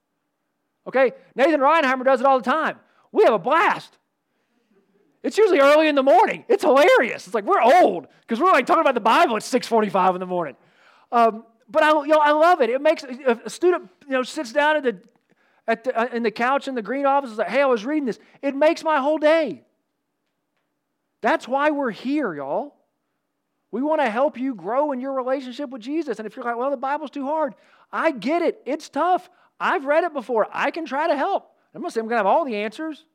Okay? 0.87 1.13
Nathan 1.35 1.61
Reinheimer 1.61 2.03
does 2.03 2.19
it 2.19 2.25
all 2.25 2.39
the 2.39 2.49
time. 2.49 2.79
We 3.11 3.23
have 3.23 3.33
a 3.33 3.39
blast. 3.39 3.97
It's 5.25 5.39
usually 5.39 5.59
early 5.59 5.87
in 5.87 5.95
the 5.95 6.03
morning. 6.03 6.45
It's 6.47 6.63
hilarious. 6.63 7.25
It's 7.25 7.33
like 7.33 7.45
we're 7.45 7.59
old 7.59 8.07
because 8.21 8.39
we're 8.39 8.51
like 8.51 8.67
talking 8.67 8.81
about 8.81 8.93
the 8.93 8.99
Bible 8.99 9.35
at 9.35 9.41
6:45 9.41 10.13
in 10.13 10.19
the 10.19 10.27
morning. 10.27 10.55
Um, 11.11 11.45
but 11.67 11.81
I, 11.81 11.89
you 12.03 12.09
know, 12.09 12.19
I 12.19 12.31
love 12.31 12.61
it. 12.61 12.69
It 12.69 12.79
makes 12.79 13.03
a 13.03 13.49
student 13.49 13.89
you 14.05 14.11
know 14.11 14.21
sits 14.21 14.53
down 14.53 14.75
at 14.75 14.83
the, 14.83 15.01
at 15.67 15.83
the 15.83 15.99
uh, 15.99 16.15
in 16.15 16.21
the 16.21 16.29
couch 16.29 16.67
in 16.67 16.75
the 16.75 16.83
green 16.83 17.07
office 17.07 17.31
is 17.31 17.39
like, 17.39 17.47
"Hey, 17.47 17.63
I 17.63 17.65
was 17.65 17.83
reading 17.87 18.05
this." 18.05 18.19
It 18.43 18.55
makes 18.55 18.83
my 18.83 18.99
whole 18.99 19.17
day. 19.17 19.63
That's 21.21 21.47
why 21.47 21.71
we're 21.71 21.89
here, 21.89 22.35
y'all. 22.35 22.75
We 23.71 23.81
want 23.81 24.01
to 24.01 24.09
help 24.11 24.37
you 24.37 24.53
grow 24.53 24.91
in 24.91 24.99
your 24.99 25.13
relationship 25.13 25.71
with 25.71 25.81
Jesus. 25.81 26.19
And 26.19 26.27
if 26.27 26.35
you're 26.35 26.45
like, 26.45 26.55
"Well, 26.55 26.69
the 26.69 26.77
Bible's 26.77 27.09
too 27.09 27.25
hard," 27.25 27.55
I 27.91 28.11
get 28.11 28.43
it. 28.43 28.61
It's 28.63 28.89
tough. 28.89 29.27
I've 29.59 29.85
read 29.85 30.03
it 30.03 30.13
before. 30.13 30.47
I 30.53 30.69
can 30.69 30.85
try 30.85 31.07
to 31.07 31.17
help. 31.17 31.51
I'm 31.73 31.81
not 31.81 31.93
saying 31.93 32.03
I'm 32.03 32.09
going 32.09 32.23
to 32.23 32.29
have 32.29 32.31
all 32.31 32.45
the 32.45 32.57
answers 32.57 33.05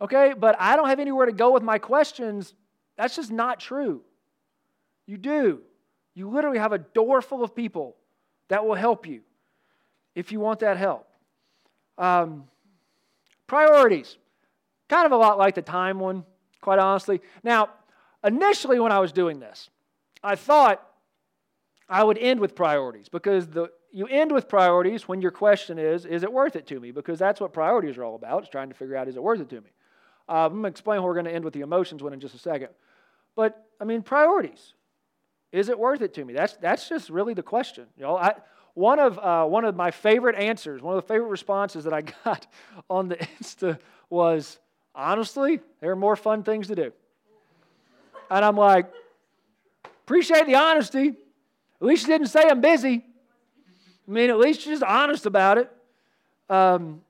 okay, 0.00 0.34
but 0.38 0.56
I 0.58 0.76
don't 0.76 0.88
have 0.88 1.00
anywhere 1.00 1.26
to 1.26 1.32
go 1.32 1.52
with 1.52 1.62
my 1.62 1.78
questions. 1.78 2.54
That's 2.96 3.16
just 3.16 3.30
not 3.30 3.60
true. 3.60 4.02
You 5.06 5.16
do. 5.16 5.60
You 6.14 6.28
literally 6.28 6.58
have 6.58 6.72
a 6.72 6.78
door 6.78 7.22
full 7.22 7.42
of 7.44 7.54
people 7.54 7.96
that 8.48 8.66
will 8.66 8.74
help 8.74 9.06
you 9.06 9.22
if 10.14 10.32
you 10.32 10.40
want 10.40 10.60
that 10.60 10.76
help. 10.76 11.06
Um, 11.96 12.44
priorities. 13.46 14.16
Kind 14.88 15.06
of 15.06 15.12
a 15.12 15.16
lot 15.16 15.38
like 15.38 15.54
the 15.54 15.62
time 15.62 15.98
one, 15.98 16.24
quite 16.60 16.78
honestly. 16.78 17.20
Now, 17.42 17.68
initially 18.24 18.80
when 18.80 18.92
I 18.92 18.98
was 18.98 19.12
doing 19.12 19.38
this, 19.38 19.70
I 20.22 20.34
thought 20.34 20.84
I 21.88 22.02
would 22.02 22.18
end 22.18 22.40
with 22.40 22.54
priorities 22.54 23.08
because 23.08 23.46
the, 23.48 23.70
you 23.92 24.06
end 24.06 24.32
with 24.32 24.48
priorities 24.48 25.08
when 25.08 25.22
your 25.22 25.30
question 25.30 25.78
is, 25.78 26.04
is 26.04 26.22
it 26.22 26.32
worth 26.32 26.56
it 26.56 26.66
to 26.68 26.80
me? 26.80 26.90
Because 26.90 27.18
that's 27.18 27.40
what 27.40 27.52
priorities 27.52 27.96
are 27.96 28.04
all 28.04 28.16
about, 28.16 28.42
is 28.42 28.48
trying 28.48 28.68
to 28.68 28.74
figure 28.74 28.96
out, 28.96 29.08
is 29.08 29.16
it 29.16 29.22
worth 29.22 29.40
it 29.40 29.48
to 29.50 29.60
me? 29.60 29.70
Uh, 30.28 30.46
I'm 30.46 30.52
going 30.52 30.62
to 30.64 30.68
explain 30.68 31.00
how 31.00 31.06
we're 31.06 31.14
going 31.14 31.26
to 31.26 31.34
end 31.34 31.44
with 31.44 31.54
the 31.54 31.60
emotions 31.60 32.02
one 32.02 32.12
in 32.12 32.20
just 32.20 32.34
a 32.34 32.38
second. 32.38 32.68
But, 33.34 33.66
I 33.80 33.84
mean, 33.84 34.02
priorities. 34.02 34.74
Is 35.52 35.68
it 35.68 35.78
worth 35.78 36.02
it 36.02 36.14
to 36.14 36.24
me? 36.24 36.34
That's, 36.34 36.54
that's 36.56 36.88
just 36.88 37.08
really 37.08 37.34
the 37.34 37.42
question. 37.42 37.86
You 37.96 38.02
know, 38.02 38.16
I, 38.16 38.34
one, 38.74 38.98
of, 38.98 39.18
uh, 39.18 39.44
one 39.46 39.64
of 39.64 39.74
my 39.74 39.90
favorite 39.90 40.36
answers, 40.36 40.82
one 40.82 40.96
of 40.96 41.02
the 41.02 41.08
favorite 41.08 41.28
responses 41.28 41.84
that 41.84 41.94
I 41.94 42.02
got 42.24 42.46
on 42.90 43.08
the 43.08 43.16
Insta 43.16 43.78
was, 44.10 44.58
honestly, 44.94 45.60
there 45.80 45.90
are 45.90 45.96
more 45.96 46.16
fun 46.16 46.42
things 46.42 46.66
to 46.68 46.74
do. 46.74 46.92
And 48.30 48.44
I'm 48.44 48.56
like, 48.56 48.92
appreciate 50.04 50.46
the 50.46 50.56
honesty. 50.56 51.08
At 51.08 51.86
least 51.86 52.06
you 52.06 52.08
didn't 52.08 52.28
say 52.28 52.48
I'm 52.48 52.60
busy. 52.60 53.04
I 54.06 54.10
mean, 54.10 54.30
at 54.30 54.38
least 54.38 54.66
you're 54.66 54.74
just 54.74 54.82
honest 54.82 55.26
about 55.26 55.58
it. 55.58 55.70
Um, 56.50 57.02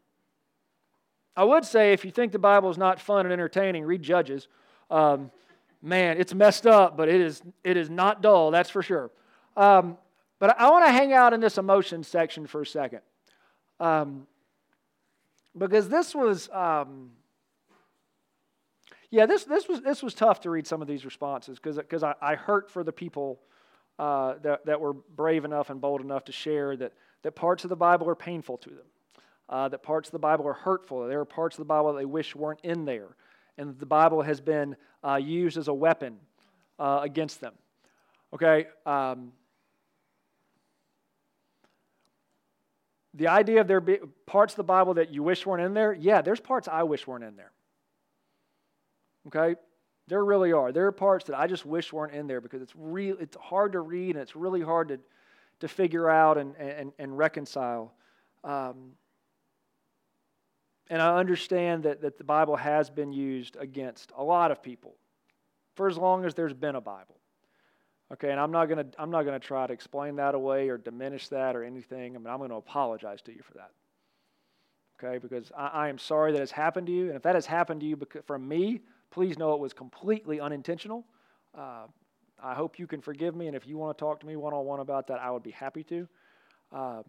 I 1.39 1.45
would 1.45 1.65
say 1.65 1.93
if 1.93 2.05
you 2.05 2.11
think 2.11 2.33
the 2.33 2.39
Bible 2.41 2.69
is 2.69 2.77
not 2.77 2.99
fun 2.99 3.25
and 3.25 3.33
entertaining, 3.33 3.85
read 3.85 4.03
Judges. 4.03 4.49
Um, 4.91 5.31
man, 5.81 6.17
it's 6.19 6.35
messed 6.35 6.67
up, 6.67 6.97
but 6.97 7.09
it 7.09 7.21
is, 7.21 7.41
it 7.63 7.77
is 7.77 7.89
not 7.89 8.23
dull, 8.23 8.51
that's 8.51 8.71
for 8.71 8.83
sure. 8.83 9.13
Um, 9.57 9.99
but 10.41 10.59
I 10.59 10.69
want 10.69 10.87
to 10.87 10.91
hang 10.91 11.13
out 11.13 11.33
in 11.33 11.41
this 11.41 11.57
emotion 11.57 12.03
section 12.03 12.49
for 12.49 12.63
a 12.63 12.67
second. 12.67 13.03
Um, 13.79 14.27
because 15.57 15.89
this 15.89 16.13
was, 16.13 16.49
um, 16.51 17.11
yeah, 19.13 19.27
this, 19.27 19.45
this, 19.45 19.69
was, 19.69 19.81
this 19.81 20.03
was 20.03 20.15
tough 20.15 20.41
to 20.41 20.51
read 20.51 20.67
some 20.67 20.83
of 20.83 20.89
these 20.89 21.05
responses 21.05 21.61
because 21.61 22.03
I, 22.03 22.17
I 22.21 22.35
hurt 22.35 22.69
for 22.69 22.83
the 22.83 22.93
people 22.93 23.39
uh, 24.01 24.35
that, 24.43 24.67
that 24.67 24.81
were 24.81 24.93
brave 24.93 25.45
enough 25.45 25.71
and 25.71 25.81
bold 25.81 26.01
enough 26.01 26.25
to 26.25 26.33
share 26.33 26.77
that, 26.79 26.95
that 27.23 27.37
parts 27.37 27.63
of 27.63 27.71
the 27.71 27.77
Bible 27.77 28.09
are 28.09 28.17
painful 28.17 28.59
to 28.59 28.71
them, 28.71 28.87
uh, 29.49 29.69
that 29.69 29.83
parts 29.83 30.09
of 30.09 30.13
the 30.13 30.19
Bible 30.19 30.47
are 30.47 30.53
hurtful, 30.55 31.07
there 31.07 31.21
are 31.21 31.25
parts 31.25 31.57
of 31.57 31.61
the 31.61 31.67
Bible 31.67 31.93
that 31.93 31.99
they 31.99 32.05
wish 32.05 32.35
weren't 32.37 32.61
in 32.63 32.85
there, 32.85 33.17
and 33.57 33.79
the 33.79 33.87
Bible 33.87 34.23
has 34.23 34.41
been 34.41 34.77
uh, 35.03 35.17
used 35.17 35.57
as 35.57 35.69
a 35.69 35.75
weapon 35.75 36.19
uh, 36.79 37.01
against 37.03 37.41
them. 37.41 37.55
Okay? 38.35 38.67
Um, 38.85 39.33
the 43.15 43.29
idea 43.29 43.61
of 43.61 43.69
there 43.69 43.81
be 43.81 43.99
parts 44.27 44.53
of 44.53 44.59
the 44.59 44.65
Bible 44.65 44.95
that 44.95 45.13
you 45.13 45.23
wish 45.23 45.45
weren't 45.47 45.63
in 45.63 45.75
there, 45.75 45.93
yeah, 45.93 46.23
there's 46.23 46.41
parts 46.41 46.69
I 46.69 46.83
wish 46.83 47.07
weren't 47.07 47.25
in 47.25 47.37
there. 47.37 47.53
Okay? 49.29 49.61
There 50.07 50.25
really 50.25 50.53
are. 50.53 50.73
There 50.73 50.87
are 50.87 50.93
parts 50.93 51.27
that 51.27 51.39
I 51.39 51.47
just 51.47 51.67
wish 51.67 51.93
weren't 51.93 52.15
in 52.15 52.27
there 52.27 52.41
because 52.41 52.63
it's 52.63 52.73
real 52.77 53.17
it's 53.21 53.37
hard 53.37 53.73
to 53.73 53.81
read 53.81 54.17
and 54.17 54.23
it's 54.23 54.37
really 54.37 54.63
hard 54.63 54.89
to, 54.89 54.99
to 55.61 55.69
figure 55.69 56.09
out 56.09 56.39
and, 56.39 56.57
and, 56.57 56.93
and 56.99 57.17
reconcile. 57.17 57.93
Um, 58.43 58.93
and 60.91 61.03
I 61.03 61.19
understand 61.19 61.85
that, 61.85 62.03
that 62.03 62.19
the 62.19 62.25
Bible 62.25 62.57
has 62.57 62.91
been 62.91 63.13
used 63.13 63.57
against 63.59 64.13
a 64.17 64.23
lot 64.23 64.51
of 64.51 64.63
people 64.63 64.97
for 65.75 65.89
as 65.89 65.97
long 65.97 66.25
as 66.25 66.35
there's 66.35 66.55
been 66.55 66.75
a 66.75 66.81
Bible. 66.81 67.17
Okay, 68.13 68.31
and 68.31 68.41
I'm 68.41 68.51
not 68.51 68.67
gonna 68.67 68.87
I'm 68.99 69.11
not 69.11 69.25
gonna 69.25 69.39
try 69.39 69.67
to 69.67 69.73
explain 69.73 70.17
that 70.17 70.35
away 70.35 70.69
or 70.71 70.79
diminish 70.79 71.29
that 71.29 71.55
or 71.55 71.63
anything. 71.63 72.17
I 72.17 72.19
mean, 72.19 72.29
I'm 72.29 72.39
gonna 72.39 72.57
apologize 72.57 73.23
to 73.23 73.33
you 73.33 73.43
for 73.43 73.55
that. 73.55 73.71
Okay, 74.99 75.19
because 75.19 75.53
I, 75.57 75.67
I 75.67 75.89
am 75.89 75.99
sorry 75.99 76.33
that 76.33 76.41
has 76.41 76.51
happened 76.51 76.87
to 76.87 76.93
you, 76.93 77.07
and 77.09 77.17
if 77.17 77.23
that 77.23 77.35
has 77.35 77.47
happened 77.47 77.81
to 77.81 77.87
you 77.87 77.99
from 78.27 78.49
me, 78.49 78.81
Please 79.11 79.39
know 79.39 79.55
it 79.55 79.61
was 79.61 79.73
completely 79.73 80.41
unintentional. 80.41 81.07
Uh, 81.57 81.87
I 82.43 82.55
hope 82.55 82.79
you 82.79 82.87
can 82.87 83.01
forgive 83.01 83.35
me, 83.35 83.47
and 83.47 83.57
if 83.57 83.67
you 83.67 83.79
want 83.79 83.97
to 83.97 84.01
talk 84.01 84.21
to 84.21 84.27
me 84.27 84.37
one 84.37 84.53
on 84.53 84.65
one 84.65 84.81
about 84.81 85.07
that, 85.09 85.21
I 85.21 85.31
would 85.31 85.43
be 85.43 85.51
happy 85.51 85.83
to. 85.85 86.09
Um, 86.73 87.05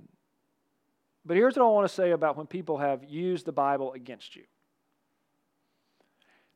but 1.25 1.37
here's 1.37 1.55
what 1.55 1.65
I 1.65 1.69
want 1.69 1.87
to 1.87 1.93
say 1.93 2.11
about 2.11 2.37
when 2.37 2.47
people 2.47 2.77
have 2.77 3.03
used 3.03 3.45
the 3.45 3.51
Bible 3.51 3.93
against 3.93 4.35
you. 4.35 4.43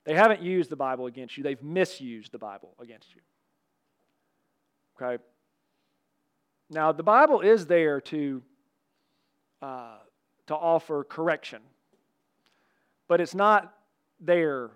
They 0.06 0.16
haven't 0.16 0.42
used 0.42 0.70
the 0.70 0.76
Bible 0.76 1.06
against 1.06 1.38
you, 1.38 1.44
they've 1.44 1.62
misused 1.62 2.32
the 2.32 2.38
Bible 2.38 2.76
against 2.80 3.14
you. 3.16 3.22
Okay? 5.02 5.24
Now, 6.70 6.92
the 6.92 7.04
Bible 7.04 7.42
is 7.42 7.66
there 7.68 8.02
to, 8.02 8.42
uh, 9.62 9.98
to 10.48 10.56
offer 10.56 11.04
correction, 11.04 11.62
but 13.08 13.22
it's 13.22 13.36
not 13.36 13.74
there 14.20 14.72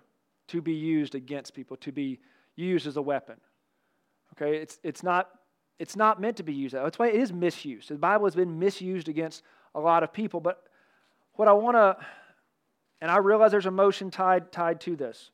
to 0.48 0.62
be 0.62 0.74
used 0.74 1.14
against 1.14 1.54
people, 1.54 1.76
to 1.78 1.92
be 1.92 2.20
used 2.56 2.86
as 2.86 2.96
a 2.96 3.02
weapon. 3.02 3.36
Okay, 4.34 4.56
it's, 4.58 4.78
it's, 4.82 5.02
not, 5.02 5.30
it's 5.78 5.96
not 5.96 6.20
meant 6.20 6.36
to 6.36 6.42
be 6.42 6.54
used. 6.54 6.74
That's 6.74 6.98
why 6.98 7.08
it 7.08 7.16
is 7.16 7.32
misused. 7.32 7.88
The 7.88 7.96
Bible 7.96 8.26
has 8.26 8.34
been 8.34 8.58
misused 8.58 9.08
against 9.08 9.42
a 9.78 9.80
lot 9.80 10.02
of 10.02 10.12
people. 10.12 10.40
But 10.40 10.62
what 11.34 11.48
I 11.48 11.52
want 11.52 11.76
to, 11.76 11.96
and 13.00 13.10
I 13.10 13.18
realize 13.18 13.52
there's 13.52 13.66
emotion 13.66 14.10
tied, 14.10 14.50
tied 14.52 14.80
to 14.82 14.96
this, 14.96 15.30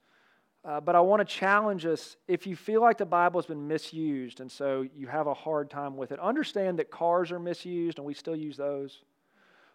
uh, 0.64 0.80
but 0.80 0.94
I 0.94 1.00
want 1.00 1.20
to 1.20 1.24
challenge 1.24 1.84
us 1.84 2.16
if 2.28 2.46
you 2.46 2.56
feel 2.56 2.80
like 2.80 2.98
the 2.98 3.06
Bible 3.06 3.40
has 3.40 3.46
been 3.46 3.66
misused 3.66 4.40
and 4.40 4.50
so 4.50 4.86
you 4.96 5.06
have 5.06 5.26
a 5.26 5.34
hard 5.34 5.70
time 5.70 5.96
with 5.96 6.12
it, 6.12 6.20
understand 6.20 6.78
that 6.78 6.90
cars 6.90 7.32
are 7.32 7.38
misused 7.38 7.98
and 7.98 8.06
we 8.06 8.14
still 8.14 8.36
use 8.36 8.56
those. 8.56 9.02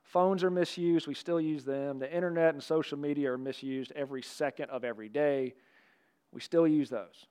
Phones 0.04 0.44
are 0.44 0.50
misused, 0.50 1.06
we 1.06 1.14
still 1.14 1.40
use 1.40 1.64
them. 1.64 2.00
The 2.00 2.12
internet 2.12 2.56
and 2.56 2.64
social 2.64 2.98
media 2.98 3.32
are 3.32 3.38
misused 3.38 3.92
every 3.96 4.24
second 4.24 4.72
of 4.72 4.84
every 4.84 5.10
day. 5.10 5.54
We 6.32 6.42
still 6.42 6.68
use 6.68 6.90
those. 6.90 7.28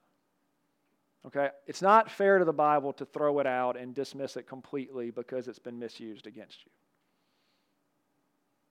Okay? 1.26 1.48
It's 1.66 1.82
not 1.82 2.08
fair 2.08 2.38
to 2.38 2.44
the 2.44 2.52
Bible 2.52 2.92
to 2.94 3.04
throw 3.04 3.40
it 3.40 3.46
out 3.46 3.76
and 3.76 3.92
dismiss 3.92 4.36
it 4.36 4.46
completely 4.46 5.10
because 5.10 5.48
it's 5.48 5.58
been 5.58 5.78
misused 5.78 6.28
against 6.28 6.64
you. 6.64 6.70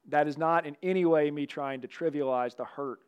That 0.07 0.27
is 0.27 0.37
not 0.37 0.65
in 0.65 0.77
any 0.81 1.05
way 1.05 1.29
me 1.31 1.45
trying 1.45 1.81
to 1.81 1.87
trivialize 1.87 2.55
the 2.55 2.65
hurt 2.65 3.01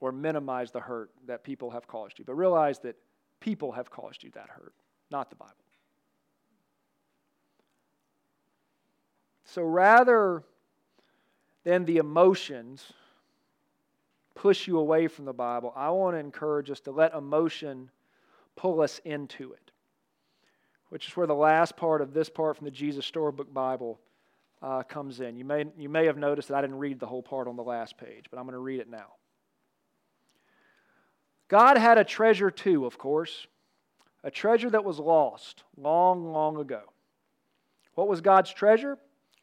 or 0.00 0.12
minimize 0.12 0.70
the 0.70 0.80
hurt 0.80 1.10
that 1.26 1.44
people 1.44 1.70
have 1.70 1.86
caused 1.86 2.18
you, 2.18 2.24
but 2.24 2.34
realize 2.34 2.78
that 2.80 2.96
people 3.40 3.72
have 3.72 3.90
caused 3.90 4.22
you 4.22 4.30
that 4.34 4.48
hurt, 4.48 4.72
not 5.10 5.28
the 5.30 5.36
Bible. 5.36 5.52
So 9.44 9.62
rather 9.62 10.44
than 11.64 11.84
the 11.84 11.96
emotions 11.96 12.92
push 14.34 14.68
you 14.68 14.78
away 14.78 15.08
from 15.08 15.24
the 15.24 15.32
Bible, 15.32 15.72
I 15.74 15.90
want 15.90 16.14
to 16.14 16.20
encourage 16.20 16.70
us 16.70 16.80
to 16.80 16.92
let 16.92 17.14
emotion 17.14 17.90
pull 18.56 18.80
us 18.80 19.00
into 19.04 19.52
it, 19.52 19.70
which 20.90 21.08
is 21.08 21.16
where 21.16 21.26
the 21.26 21.34
last 21.34 21.76
part 21.76 22.00
of 22.00 22.12
this 22.14 22.28
part 22.28 22.56
from 22.56 22.66
the 22.66 22.70
Jesus 22.70 23.04
Storybook 23.04 23.52
Bible 23.52 23.98
uh, 24.62 24.82
comes 24.82 25.20
in. 25.20 25.36
You 25.36 25.44
may, 25.44 25.64
you 25.76 25.88
may 25.88 26.06
have 26.06 26.16
noticed 26.16 26.48
that 26.48 26.56
I 26.56 26.60
didn't 26.60 26.78
read 26.78 27.00
the 27.00 27.06
whole 27.06 27.22
part 27.22 27.48
on 27.48 27.56
the 27.56 27.62
last 27.62 27.96
page, 27.96 28.26
but 28.30 28.38
I'm 28.38 28.44
going 28.44 28.54
to 28.54 28.58
read 28.58 28.80
it 28.80 28.90
now. 28.90 29.14
God 31.48 31.78
had 31.78 31.98
a 31.98 32.04
treasure 32.04 32.50
too, 32.50 32.84
of 32.84 32.98
course, 32.98 33.46
a 34.22 34.30
treasure 34.30 34.70
that 34.70 34.84
was 34.84 34.98
lost 34.98 35.62
long, 35.76 36.32
long 36.32 36.58
ago. 36.58 36.82
What 37.94 38.08
was 38.08 38.20
God's 38.20 38.52
treasure? 38.52 38.98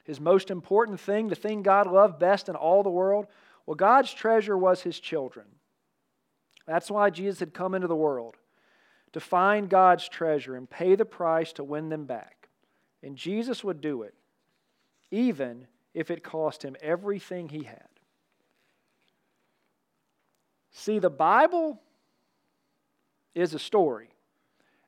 his 0.05 0.21
most 0.21 0.51
important 0.51 0.99
thing, 0.99 1.27
the 1.27 1.35
thing 1.35 1.63
God 1.63 1.87
loved 1.87 2.19
best 2.19 2.47
in 2.47 2.55
all 2.55 2.83
the 2.83 2.91
world? 2.91 3.25
Well, 3.65 3.75
God's 3.75 4.13
treasure 4.13 4.57
was 4.57 4.81
his 4.81 4.99
children. 4.99 5.47
That's 6.67 6.91
why 6.91 7.09
Jesus 7.09 7.39
had 7.39 7.53
come 7.53 7.73
into 7.73 7.87
the 7.87 7.95
world 7.95 8.35
to 9.13 9.19
find 9.19 9.67
God's 9.67 10.07
treasure 10.07 10.55
and 10.55 10.69
pay 10.69 10.95
the 10.95 11.05
price 11.05 11.53
to 11.53 11.63
win 11.63 11.89
them 11.89 12.05
back. 12.05 12.49
And 13.01 13.15
Jesus 13.15 13.63
would 13.63 13.81
do 13.81 14.03
it, 14.03 14.13
even 15.15 15.65
if 15.93 16.11
it 16.11 16.23
cost 16.23 16.63
him 16.63 16.75
everything 16.81 17.47
he 17.47 17.63
had. 17.63 17.87
See, 20.71 20.99
the 20.99 21.09
Bible 21.09 21.81
is 23.33 23.53
a 23.53 23.59
story, 23.59 24.09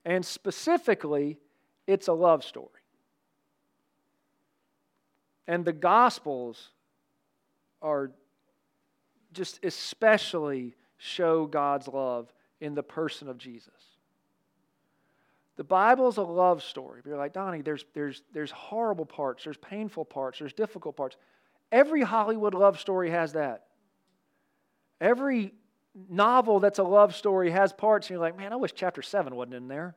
and 0.03 0.25
specifically, 0.25 1.37
it's 1.87 2.09
a 2.09 2.13
love 2.13 2.43
story. 2.43 2.67
And 5.47 5.63
the 5.63 5.71
Gospels 5.71 6.71
are 7.81 8.11
just 9.31 9.63
especially 9.63 10.75
show 10.97 11.45
God's 11.45 11.87
love 11.87 12.33
in 12.59 12.75
the 12.75 12.83
person 12.83 13.29
of 13.29 13.37
Jesus. 13.37 13.96
The 15.57 15.63
Bible's 15.63 16.17
a 16.17 16.21
love 16.23 16.63
story. 16.63 17.01
You're 17.05 17.17
like, 17.17 17.33
Donnie, 17.33 17.61
there's, 17.61 17.83
there's, 17.93 18.21
there's 18.31 18.51
horrible 18.51 19.05
parts, 19.05 19.43
there's 19.43 19.57
painful 19.57 20.05
parts, 20.05 20.39
there's 20.39 20.53
difficult 20.53 20.95
parts. 20.95 21.17
Every 21.71 22.03
Hollywood 22.03 22.53
love 22.53 22.79
story 22.79 23.09
has 23.09 23.33
that. 23.33 23.65
Every 25.01 25.53
novel 26.09 26.59
that's 26.59 26.79
a 26.79 26.83
love 26.83 27.15
story 27.15 27.49
has 27.51 27.73
parts, 27.73 28.07
and 28.07 28.11
you're 28.11 28.21
like, 28.21 28.37
man, 28.37 28.53
I 28.53 28.55
wish 28.55 28.73
chapter 28.75 29.01
7 29.01 29.35
wasn't 29.35 29.55
in 29.55 29.67
there. 29.67 29.95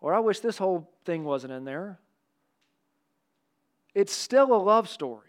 Or 0.00 0.14
I 0.14 0.20
wish 0.20 0.40
this 0.40 0.58
whole 0.58 0.90
thing 1.04 1.24
wasn't 1.24 1.52
in 1.52 1.64
there. 1.64 1.98
It's 3.94 4.12
still 4.12 4.54
a 4.54 4.56
love 4.56 4.88
story. 4.88 5.28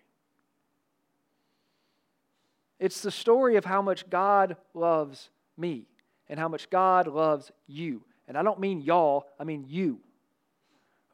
It's 2.79 3.01
the 3.01 3.11
story 3.11 3.55
of 3.55 3.65
how 3.65 3.81
much 3.81 4.09
God 4.09 4.57
loves 4.73 5.29
me 5.57 5.87
and 6.27 6.39
how 6.39 6.47
much 6.47 6.69
God 6.69 7.07
loves 7.07 7.51
you. 7.67 8.03
And 8.27 8.37
I 8.37 8.43
don't 8.43 8.59
mean 8.59 8.81
y'all, 8.81 9.25
I 9.39 9.43
mean 9.43 9.65
you. 9.67 9.99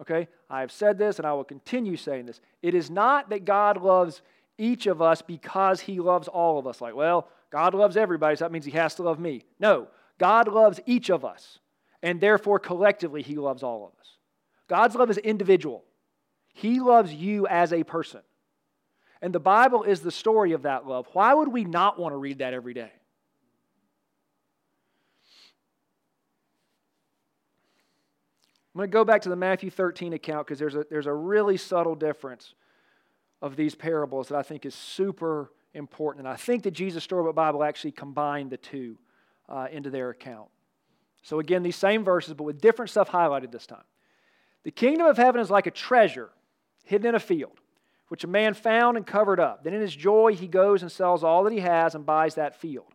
Okay? 0.01 0.27
I 0.49 0.61
have 0.61 0.71
said 0.71 0.97
this 0.97 1.17
and 1.17 1.27
I 1.27 1.33
will 1.33 1.43
continue 1.43 1.97
saying 1.97 2.25
this. 2.25 2.39
It 2.61 2.73
is 2.73 2.89
not 2.89 3.29
that 3.29 3.45
God 3.45 3.81
loves 3.81 4.21
each 4.57 4.87
of 4.87 5.01
us 5.01 5.21
because 5.21 5.79
he 5.79 5.99
loves 5.99 6.27
all 6.27 6.59
of 6.59 6.67
us. 6.67 6.81
Like, 6.81 6.95
well, 6.95 7.27
God 7.51 7.73
loves 7.73 7.97
everybody, 7.97 8.35
so 8.35 8.45
that 8.45 8.51
means 8.51 8.65
he 8.65 8.71
has 8.71 8.95
to 8.95 9.03
love 9.03 9.19
me. 9.19 9.43
No, 9.59 9.87
God 10.19 10.47
loves 10.47 10.79
each 10.85 11.09
of 11.09 11.25
us, 11.25 11.59
and 12.03 12.21
therefore 12.21 12.59
collectively 12.59 13.23
he 13.23 13.35
loves 13.35 13.63
all 13.63 13.85
of 13.85 13.99
us. 13.99 14.17
God's 14.67 14.95
love 14.95 15.09
is 15.09 15.17
individual. 15.17 15.83
He 16.53 16.79
loves 16.79 17.13
you 17.13 17.47
as 17.47 17.73
a 17.73 17.83
person. 17.83 18.21
And 19.21 19.33
the 19.33 19.39
Bible 19.39 19.83
is 19.83 20.01
the 20.01 20.11
story 20.11 20.51
of 20.51 20.63
that 20.63 20.85
love. 20.85 21.07
Why 21.13 21.33
would 21.33 21.47
we 21.47 21.63
not 21.63 21.99
want 21.99 22.13
to 22.13 22.17
read 22.17 22.39
that 22.39 22.53
every 22.53 22.73
day? 22.73 22.91
I'm 28.73 28.79
going 28.79 28.89
to 28.89 28.93
go 28.93 29.03
back 29.03 29.21
to 29.23 29.29
the 29.29 29.35
Matthew 29.35 29.69
13 29.69 30.13
account 30.13 30.45
because 30.45 30.59
there's 30.59 30.75
a, 30.75 30.85
there's 30.89 31.07
a 31.07 31.13
really 31.13 31.57
subtle 31.57 31.95
difference 31.95 32.53
of 33.41 33.55
these 33.55 33.73
parables 33.73 34.27
that 34.27 34.37
I 34.37 34.43
think 34.43 34.65
is 34.65 34.75
super 34.75 35.51
important. 35.73 36.25
And 36.25 36.33
I 36.33 36.35
think 36.35 36.63
that 36.63 36.71
Jesus 36.71 37.03
Storybook 37.03 37.35
Bible 37.35 37.63
actually 37.63 37.91
combined 37.91 38.51
the 38.51 38.57
two 38.57 38.97
uh, 39.47 39.67
into 39.71 39.89
their 39.89 40.09
account. 40.09 40.49
So, 41.21 41.39
again, 41.39 41.63
these 41.63 41.75
same 41.75 42.03
verses, 42.03 42.33
but 42.33 42.43
with 42.43 42.61
different 42.61 42.91
stuff 42.91 43.09
highlighted 43.09 43.51
this 43.51 43.65
time. 43.65 43.83
The 44.63 44.71
kingdom 44.71 45.07
of 45.07 45.17
heaven 45.17 45.41
is 45.41 45.49
like 45.49 45.67
a 45.67 45.71
treasure 45.71 46.29
hidden 46.83 47.07
in 47.07 47.15
a 47.15 47.19
field, 47.19 47.59
which 48.07 48.23
a 48.23 48.27
man 48.27 48.53
found 48.53 48.97
and 48.97 49.05
covered 49.05 49.39
up. 49.39 49.63
Then, 49.63 49.73
in 49.73 49.81
his 49.81 49.95
joy, 49.95 50.35
he 50.35 50.47
goes 50.47 50.81
and 50.81 50.91
sells 50.91 51.23
all 51.23 51.43
that 51.43 51.53
he 51.53 51.59
has 51.59 51.95
and 51.95 52.05
buys 52.05 52.35
that 52.35 52.59
field. 52.59 52.93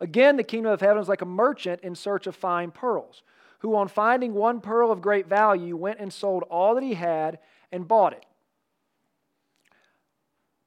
Again, 0.00 0.36
the 0.36 0.44
kingdom 0.44 0.72
of 0.72 0.80
heaven 0.80 1.00
is 1.00 1.08
like 1.08 1.22
a 1.22 1.26
merchant 1.26 1.80
in 1.82 1.94
search 1.94 2.26
of 2.26 2.34
fine 2.34 2.70
pearls, 2.70 3.22
who, 3.64 3.76
on 3.76 3.88
finding 3.88 4.34
one 4.34 4.60
pearl 4.60 4.92
of 4.92 5.00
great 5.00 5.26
value, 5.26 5.74
went 5.74 5.98
and 5.98 6.12
sold 6.12 6.42
all 6.50 6.74
that 6.74 6.84
he 6.84 6.92
had 6.92 7.38
and 7.72 7.88
bought 7.88 8.12
it. 8.12 8.26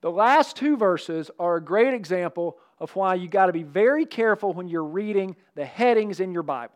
The 0.02 0.10
last 0.10 0.56
two 0.56 0.76
verses 0.76 1.30
are 1.38 1.58
a 1.58 1.64
great 1.64 1.93
example 1.93 2.58
of 2.80 2.95
why 2.95 3.14
you 3.14 3.28
got 3.28 3.45
to 3.45 3.54
be 3.54 3.62
very 3.62 4.04
careful 4.04 4.52
when 4.52 4.68
you're 4.68 4.84
reading 4.84 5.36
the 5.54 5.64
headings 5.64 6.20
in 6.20 6.32
your 6.32 6.41
Bible. 6.41 6.74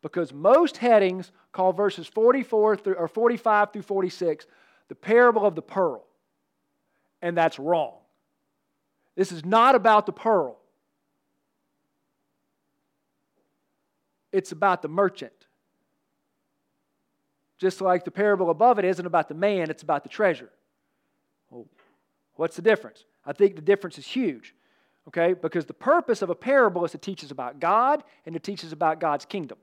Because 0.00 0.32
most 0.32 0.78
headings 0.78 1.30
call 1.52 1.74
verses 1.74 2.06
44 2.06 2.78
through, 2.78 2.94
or 2.94 3.06
45 3.06 3.74
through 3.74 3.82
46 3.82 4.46
the 4.88 4.94
parable 4.94 5.44
of 5.44 5.54
the 5.54 5.60
pearl. 5.60 6.06
And 7.20 7.36
that's 7.36 7.58
wrong. 7.58 7.92
This 9.16 9.32
is 9.32 9.44
not 9.44 9.74
about 9.74 10.06
the 10.06 10.12
pearl. 10.14 10.61
It's 14.32 14.52
about 14.52 14.82
the 14.82 14.88
merchant. 14.88 15.32
Just 17.58 17.80
like 17.80 18.04
the 18.04 18.10
parable 18.10 18.50
above 18.50 18.78
it 18.78 18.84
isn't 18.84 19.06
about 19.06 19.28
the 19.28 19.34
man, 19.34 19.70
it's 19.70 19.82
about 19.82 20.02
the 20.02 20.08
treasure. 20.08 20.50
Well, 21.50 21.66
what's 22.34 22.56
the 22.56 22.62
difference? 22.62 23.04
I 23.24 23.32
think 23.32 23.54
the 23.54 23.62
difference 23.62 23.98
is 23.98 24.06
huge. 24.06 24.54
Okay? 25.08 25.34
Because 25.34 25.66
the 25.66 25.74
purpose 25.74 26.22
of 26.22 26.30
a 26.30 26.34
parable 26.34 26.84
is 26.84 26.92
to 26.92 26.98
teach 26.98 27.22
us 27.22 27.30
about 27.30 27.60
God 27.60 28.02
and 28.26 28.32
to 28.32 28.40
teach 28.40 28.64
us 28.64 28.72
about 28.72 29.00
God's 29.00 29.24
kingdom. 29.24 29.58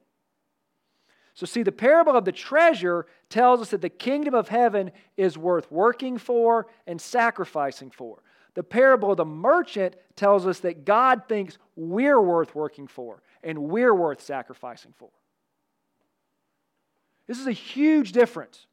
So, 1.34 1.46
see, 1.46 1.64
the 1.64 1.72
parable 1.72 2.16
of 2.16 2.26
the 2.26 2.32
treasure 2.32 3.06
tells 3.30 3.62
us 3.62 3.70
that 3.70 3.82
the 3.82 3.90
kingdom 3.90 4.34
of 4.34 4.50
heaven 4.50 4.92
is 5.16 5.38
worth 5.38 5.72
working 5.72 6.18
for 6.18 6.68
and 6.86 7.00
sacrificing 7.00 7.92
for. 7.92 8.22
The 8.56 8.64
parable 8.64 9.12
of 9.12 9.18
the 9.18 9.26
merchant 9.26 9.96
tells 10.16 10.46
us 10.46 10.60
that 10.60 10.84
God 10.84 11.24
thinks 11.30 11.58
we're 11.76 12.20
worth 12.20 12.56
working 12.56 12.88
for 12.88 13.22
and 13.44 13.58
we're 13.58 13.94
worth 13.94 14.22
sacrificing 14.22 14.94
for. 14.98 15.10
This 17.28 17.40
is 17.40 17.48
a 17.48 17.52
huge 17.52 18.12
difference. 18.12 18.66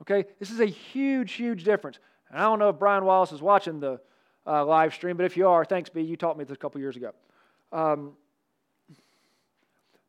Okay? 0.00 0.24
This 0.38 0.50
is 0.50 0.60
a 0.60 0.66
huge, 0.66 1.32
huge 1.32 1.64
difference. 1.64 1.98
And 2.30 2.38
I 2.38 2.42
don't 2.42 2.58
know 2.58 2.70
if 2.70 2.78
Brian 2.78 3.04
Wallace 3.04 3.32
is 3.32 3.42
watching 3.42 3.80
the 3.80 4.00
uh, 4.46 4.64
live 4.64 4.94
stream, 4.94 5.16
but 5.16 5.26
if 5.26 5.36
you 5.36 5.46
are, 5.46 5.64
thanks, 5.64 5.90
B. 5.90 6.00
You 6.00 6.16
taught 6.16 6.36
me 6.38 6.44
this 6.44 6.54
a 6.54 6.58
couple 6.58 6.80
years 6.80 6.96
ago. 6.96 7.12
Um, 7.70 8.12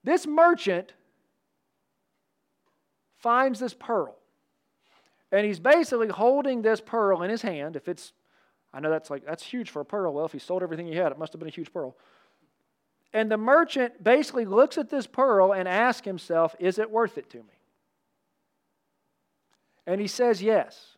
this 0.03 0.25
merchant 0.25 0.93
finds 3.19 3.59
this 3.59 3.73
pearl. 3.73 4.15
And 5.31 5.45
he's 5.45 5.59
basically 5.59 6.09
holding 6.09 6.61
this 6.61 6.79
pearl 6.79 7.23
in 7.23 7.29
his 7.29 7.41
hand. 7.41 7.75
If 7.75 7.87
it's, 7.87 8.13
I 8.73 8.79
know 8.79 8.89
that's 8.89 9.09
like, 9.09 9.25
that's 9.25 9.43
huge 9.43 9.71
for 9.71 9.79
a 9.79 9.85
pearl. 9.85 10.13
Well, 10.13 10.25
if 10.25 10.31
he 10.31 10.39
sold 10.39 10.61
everything 10.61 10.85
he 10.85 10.95
had, 10.95 11.11
it 11.11 11.17
must 11.17 11.33
have 11.33 11.39
been 11.39 11.47
a 11.47 11.51
huge 11.51 11.73
pearl. 11.73 11.97
And 13.13 13.29
the 13.29 13.37
merchant 13.37 14.03
basically 14.03 14.45
looks 14.45 14.77
at 14.77 14.89
this 14.89 15.05
pearl 15.05 15.53
and 15.53 15.67
asks 15.67 16.05
himself, 16.05 16.55
Is 16.59 16.79
it 16.79 16.89
worth 16.89 17.17
it 17.17 17.29
to 17.29 17.37
me? 17.37 17.43
And 19.85 20.01
he 20.01 20.07
says, 20.07 20.41
Yes. 20.41 20.97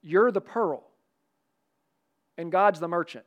You're 0.00 0.30
the 0.30 0.40
pearl, 0.40 0.84
and 2.38 2.52
God's 2.52 2.78
the 2.78 2.88
merchant. 2.88 3.26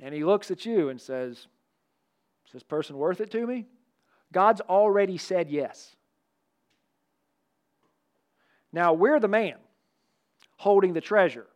And 0.00 0.14
he 0.14 0.24
looks 0.24 0.50
at 0.50 0.66
you 0.66 0.88
and 0.88 1.00
says, 1.00 1.36
Is 1.36 2.52
this 2.52 2.62
person 2.64 2.96
worth 2.96 3.20
it 3.20 3.30
to 3.30 3.46
me? 3.46 3.66
God's 4.32 4.60
already 4.62 5.18
said 5.18 5.50
yes. 5.50 5.94
Now 8.72 8.92
we're 8.92 9.20
the 9.20 9.28
man 9.28 9.56
holding 10.56 10.92
the 10.92 11.00
treasure, 11.00 11.46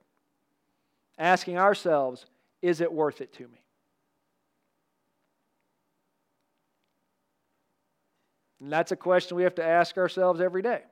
asking 1.18 1.58
ourselves, 1.58 2.26
Is 2.62 2.80
it 2.80 2.92
worth 2.92 3.20
it 3.20 3.32
to 3.34 3.42
me? 3.44 3.64
And 8.60 8.72
that's 8.72 8.92
a 8.92 8.96
question 8.96 9.36
we 9.36 9.42
have 9.42 9.56
to 9.56 9.64
ask 9.64 9.98
ourselves 9.98 10.40
every 10.40 10.62
day. 10.62 10.82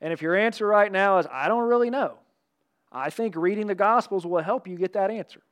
And 0.00 0.12
if 0.12 0.22
your 0.22 0.36
answer 0.36 0.66
right 0.66 0.90
now 0.90 1.18
is, 1.18 1.26
I 1.30 1.48
don't 1.48 1.68
really 1.68 1.90
know, 1.90 2.18
I 2.90 3.10
think 3.10 3.34
reading 3.36 3.66
the 3.66 3.74
Gospels 3.74 4.26
will 4.26 4.42
help 4.42 4.68
you 4.68 4.76
get 4.76 4.92
that 4.92 5.10
answer. 5.10 5.42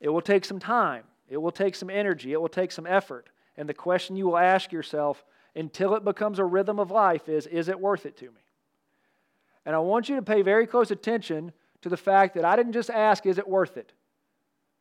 It 0.00 0.08
will 0.08 0.20
take 0.20 0.44
some 0.44 0.58
time, 0.58 1.04
it 1.28 1.38
will 1.38 1.52
take 1.52 1.74
some 1.74 1.88
energy, 1.88 2.32
it 2.32 2.40
will 2.40 2.48
take 2.48 2.72
some 2.72 2.86
effort. 2.86 3.28
And 3.56 3.68
the 3.68 3.74
question 3.74 4.16
you 4.16 4.26
will 4.26 4.36
ask 4.36 4.72
yourself 4.72 5.24
until 5.54 5.94
it 5.94 6.04
becomes 6.04 6.38
a 6.38 6.44
rhythm 6.44 6.78
of 6.78 6.90
life 6.90 7.28
is, 7.28 7.46
Is 7.46 7.68
it 7.68 7.80
worth 7.80 8.04
it 8.04 8.16
to 8.18 8.26
me? 8.26 8.42
And 9.64 9.74
I 9.74 9.78
want 9.78 10.08
you 10.08 10.16
to 10.16 10.22
pay 10.22 10.42
very 10.42 10.66
close 10.66 10.90
attention 10.90 11.52
to 11.84 11.90
the 11.90 11.96
fact 11.98 12.34
that 12.34 12.46
I 12.46 12.56
didn't 12.56 12.72
just 12.72 12.88
ask, 12.88 13.26
Is 13.26 13.36
it 13.36 13.46
worth 13.46 13.76
it? 13.76 13.92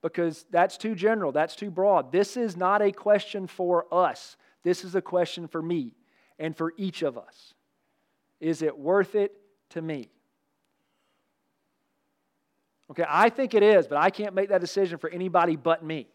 Because 0.02 0.46
that's 0.50 0.78
too 0.78 0.96
general, 0.96 1.34
that's 1.34 1.54
too 1.54 1.70
broad. 1.70 2.14
This 2.14 2.38
is 2.38 2.56
not 2.56 2.82
a 2.82 2.94
question 2.94 3.46
for 3.46 3.94
us, 3.94 4.38
this 4.64 4.86
is 4.86 4.96
a 4.96 5.02
question 5.02 5.50
for 5.50 5.62
me 5.62 5.92
and 6.40 6.56
for 6.56 6.74
each 6.78 7.02
of 7.02 7.18
us. 7.18 7.56
Is 8.40 8.62
it 8.62 8.80
worth 8.80 9.16
it 9.16 9.34
to 9.72 9.82
me? 9.82 10.12
Okay, 12.90 13.04
I 13.06 13.28
think 13.28 13.54
it 13.54 13.64
is, 13.64 13.86
but 13.86 13.98
I 13.98 14.10
can't 14.10 14.34
make 14.34 14.48
that 14.48 14.62
decision 14.62 14.98
for 14.98 15.10
anybody 15.10 15.58
but 15.58 15.84
me. 15.84 16.08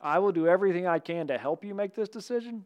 I 0.00 0.20
will 0.20 0.32
do 0.32 0.46
everything 0.46 0.86
I 0.86 1.00
can 1.00 1.26
to 1.26 1.38
help 1.38 1.64
you 1.64 1.74
make 1.74 1.96
this 1.96 2.08
decision. 2.08 2.64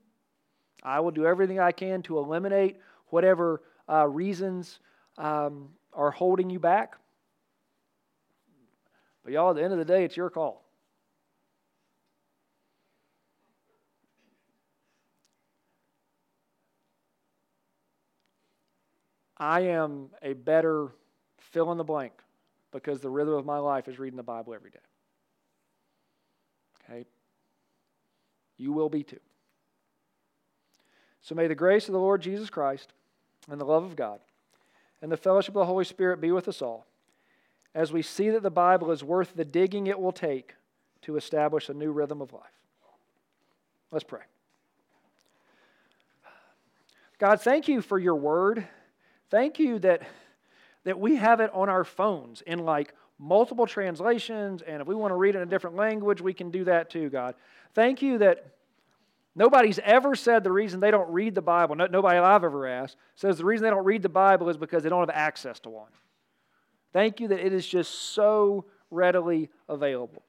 I 0.83 1.01
will 1.01 1.11
do 1.11 1.27
everything 1.27 1.59
I 1.59 1.73
can 1.73 2.03
to 2.03 2.19
eliminate 2.19 2.77
whatever 3.09 3.63
uh, 3.89 4.07
reasons 4.07 4.81
um, 5.19 5.71
are 5.93 6.11
holding 6.11 6.51
you 6.51 6.59
back. 6.59 6.97
But, 9.25 9.33
y'all, 9.33 9.51
at 9.51 9.57
the 9.57 9.63
end 9.65 9.73
of 9.73 9.79
the 9.79 9.85
day, 9.85 10.05
it's 10.05 10.17
your 10.17 10.31
call. 10.31 10.67
I 19.39 19.61
am 19.61 20.11
a 20.23 20.33
better 20.33 20.93
fill 21.39 21.73
in 21.73 21.79
the 21.79 21.85
blank 21.85 22.13
because 22.73 23.01
the 23.01 23.11
rhythm 23.11 23.35
of 23.35 23.45
my 23.45 23.59
life 23.59 23.89
is 23.89 23.99
reading 23.99 24.17
the 24.17 24.23
Bible 24.23 24.55
every 24.55 24.71
day. 24.71 24.79
Okay? 26.85 27.05
You 28.57 28.73
will 28.73 28.89
be 28.89 29.03
too. 29.03 29.21
So 31.27 31.35
may 31.35 31.49
the 31.49 31.57
grace 31.57 31.89
of 31.89 31.93
the 31.93 31.99
Lord 31.99 32.23
Jesus 32.23 32.51
Christ 32.51 32.93
and 33.51 33.61
the 33.61 33.65
love 33.65 33.83
of 33.83 33.97
God 33.97 34.21
and 35.03 35.11
the 35.11 35.17
fellowship 35.17 35.57
of 35.57 35.59
the 35.59 35.67
Holy 35.67 35.85
Spirit 35.85 36.21
be 36.21 36.31
with 36.31 36.47
us 36.47 36.63
all 36.63 36.87
as 37.75 37.93
we 37.93 38.01
see 38.01 38.31
that 38.31 38.45
the 38.45 38.51
Bible 38.51 38.93
is 38.93 39.03
worth 39.03 39.35
the 39.35 39.45
digging 39.45 39.89
it 39.89 39.99
will 39.99 40.13
take 40.13 40.55
to 41.03 41.17
establish 41.17 41.69
a 41.69 41.75
new 41.75 41.91
rhythm 41.91 42.23
of 42.23 42.33
life. 42.33 42.45
Let's 43.91 44.05
pray. 44.05 44.21
God, 47.19 47.41
thank 47.41 47.67
you 47.67 47.83
for 47.83 47.99
your 47.99 48.15
word. 48.15 48.65
Thank 49.29 49.59
you 49.59 49.81
that, 49.81 50.03
that 50.85 51.01
we 51.01 51.17
have 51.17 51.41
it 51.41 51.51
on 51.53 51.69
our 51.69 51.83
phones 51.83 52.41
in 52.43 52.61
like 52.61 52.95
multiple 53.19 53.67
translations, 53.67 54.63
and 54.63 54.81
if 54.81 54.87
we 54.87 54.95
want 54.95 55.11
to 55.11 55.17
read 55.17 55.35
it 55.35 55.39
in 55.39 55.43
a 55.43 55.51
different 55.51 55.75
language, 55.75 56.21
we 56.21 56.33
can 56.33 56.53
do 56.53 56.63
that 56.63 56.89
too, 56.89 57.11
God. 57.11 57.35
Thank 57.75 58.01
you 58.01 58.19
that 58.19 58.56
nobody's 59.37 59.79
ever 59.81 60.17
said 60.17 60.43
the 60.43 60.51
reason 60.51 60.81
they 60.81 60.91
don't 60.91 61.11
read 61.11 61.35
the 61.37 61.43
Bible, 61.43 61.77
no, 61.77 61.87
nobody 61.87 62.19
I've 62.19 62.43
ever 62.43 62.67
asked, 62.67 62.97
says 63.15 63.39
the 63.39 63.45
reason 63.45 63.63
they 63.63 63.71
don't 63.71 63.85
read 63.85 64.03
the 64.03 64.09
Bible 64.09 64.49
is 64.49 64.57
because 64.57 64.83
they 64.83 64.89
don't 64.89 65.01
have 65.01 65.11
access 65.11 65.61
to 65.61 65.69
one. 65.69 65.91
Thank 66.93 67.21
you 67.21 67.29
that 67.29 67.45
it 67.45 67.53
is 67.53 67.67
just 67.67 68.15
so 68.15 68.65
readily 68.91 69.51
available. 69.69 70.23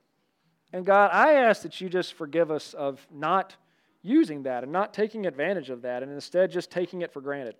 And 0.73 0.85
God, 0.85 1.11
I 1.13 1.35
ask 1.35 1.61
that 1.61 1.79
you 1.79 1.89
just 1.89 2.13
forgive 2.13 2.51
us 2.51 2.73
of 2.73 3.05
not 3.11 3.55
using 4.01 4.43
that 4.43 4.63
and 4.63 4.71
not 4.71 4.93
taking 4.93 5.25
advantage 5.25 5.69
of 5.69 5.81
that 5.83 6.03
and 6.03 6.11
instead 6.11 6.51
just 6.51 6.69
taking 6.69 7.01
it 7.01 7.11
for 7.11 7.21
granted. 7.21 7.55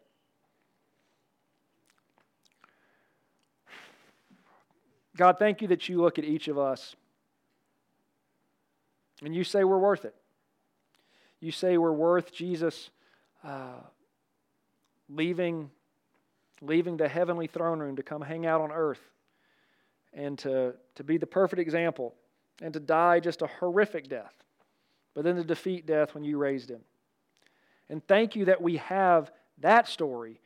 God, 5.16 5.39
thank 5.39 5.62
you 5.62 5.70
that 5.70 5.89
you 5.89 6.00
look 6.00 6.20
at 6.20 6.26
each 6.26 6.48
of 6.48 6.60
us 6.60 6.95
and 9.24 9.34
you 9.36 9.43
say 9.43 9.64
we're 9.64 9.80
worth 9.80 10.06
it. 10.06 10.14
You 11.39 11.51
say 11.51 11.77
we're 11.77 11.91
worth 11.91 12.31
Jesus 12.33 12.89
uh, 13.43 13.81
leaving 15.09 15.69
leaving 16.61 16.97
the 16.97 17.07
heavenly 17.07 17.47
throne 17.47 17.79
room 17.79 17.95
to 17.95 18.03
come 18.03 18.21
hang 18.21 18.45
out 18.45 18.61
on 18.61 18.71
earth 18.71 19.01
and 20.13 20.38
to, 20.39 20.73
to 20.95 21.03
be 21.03 21.17
the 21.17 21.27
perfect 21.27 21.59
example 21.59 22.15
and 22.61 22.73
to 22.73 22.79
die 22.79 23.19
just 23.19 23.41
a 23.41 23.47
horrific 23.47 24.09
death, 24.09 24.33
but 25.13 25.23
then 25.23 25.35
to 25.35 25.43
defeat 25.43 25.85
death 25.85 26.15
when 26.15 26.23
you 26.23 26.38
raised 26.38 26.69
him. 26.69 26.81
And 27.89 28.05
thank 28.07 28.35
you 28.35 28.45
that 28.45 28.61
we 28.61 28.77
have 28.77 29.31
that 29.59 29.88
story 29.88 30.39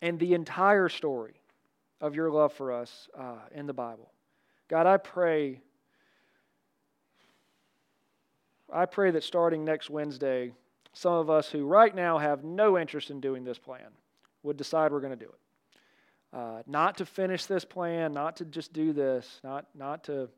and 0.00 0.18
the 0.18 0.34
entire 0.34 0.88
story 0.88 1.34
of 2.00 2.14
your 2.14 2.30
love 2.30 2.52
for 2.52 2.72
us 2.72 3.08
uh, 3.18 3.38
in 3.52 3.66
the 3.66 3.72
Bible. 3.72 4.10
God, 4.68 4.86
I 4.86 4.96
pray. 4.98 5.60
I 8.72 8.86
pray 8.86 9.10
that 9.12 9.22
starting 9.22 9.64
next 9.64 9.90
Wednesday, 9.90 10.52
some 10.92 11.12
of 11.12 11.30
us 11.30 11.50
who 11.50 11.66
right 11.66 11.94
now 11.94 12.18
have 12.18 12.42
no 12.42 12.78
interest 12.78 13.10
in 13.10 13.20
doing 13.20 13.44
this 13.44 13.58
plan 13.58 13.88
would 14.42 14.56
decide 14.56 14.92
we're 14.92 15.00
going 15.00 15.16
to 15.18 15.24
do 15.24 15.30
it. 15.30 16.36
Uh, 16.36 16.62
not 16.66 16.96
to 16.98 17.06
finish 17.06 17.46
this 17.46 17.64
plan, 17.64 18.12
not 18.12 18.36
to 18.36 18.44
just 18.44 18.72
do 18.72 18.92
this, 18.92 19.40
not, 19.44 19.66
not 19.74 20.04
to 20.04 20.28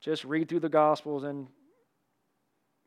just 0.00 0.24
read 0.24 0.48
through 0.48 0.60
the 0.60 0.68
Gospels 0.68 1.24
in 1.24 1.48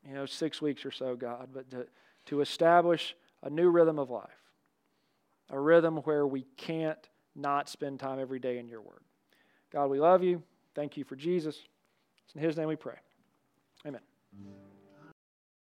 you 0.08 0.14
know 0.14 0.26
six 0.26 0.62
weeks 0.62 0.86
or 0.86 0.92
so, 0.92 1.16
God, 1.16 1.50
but 1.54 1.70
to, 1.72 1.86
to 2.28 2.42
establish 2.42 3.16
a 3.44 3.50
new 3.50 3.70
rhythm 3.70 4.00
of 4.00 4.10
life, 4.10 4.30
a 5.50 5.60
rhythm 5.60 5.98
where 5.98 6.26
we 6.26 6.46
can't 6.58 7.10
not 7.36 7.70
spend 7.70 8.00
time 8.00 8.20
every 8.20 8.40
day 8.40 8.58
in 8.58 8.68
your 8.68 8.82
Word. 8.82 9.02
God, 9.72 9.88
we 9.88 10.00
love 10.00 10.24
you. 10.24 10.42
Thank 10.76 10.98
you 10.98 11.04
for 11.04 11.16
Jesus. 11.16 11.56
It's 12.26 12.36
in 12.36 12.42
His 12.42 12.58
name 12.58 12.68
we 12.68 12.76
pray. 12.76 12.98
Amen. 13.86 14.11
Mm-hmm. 14.34 14.71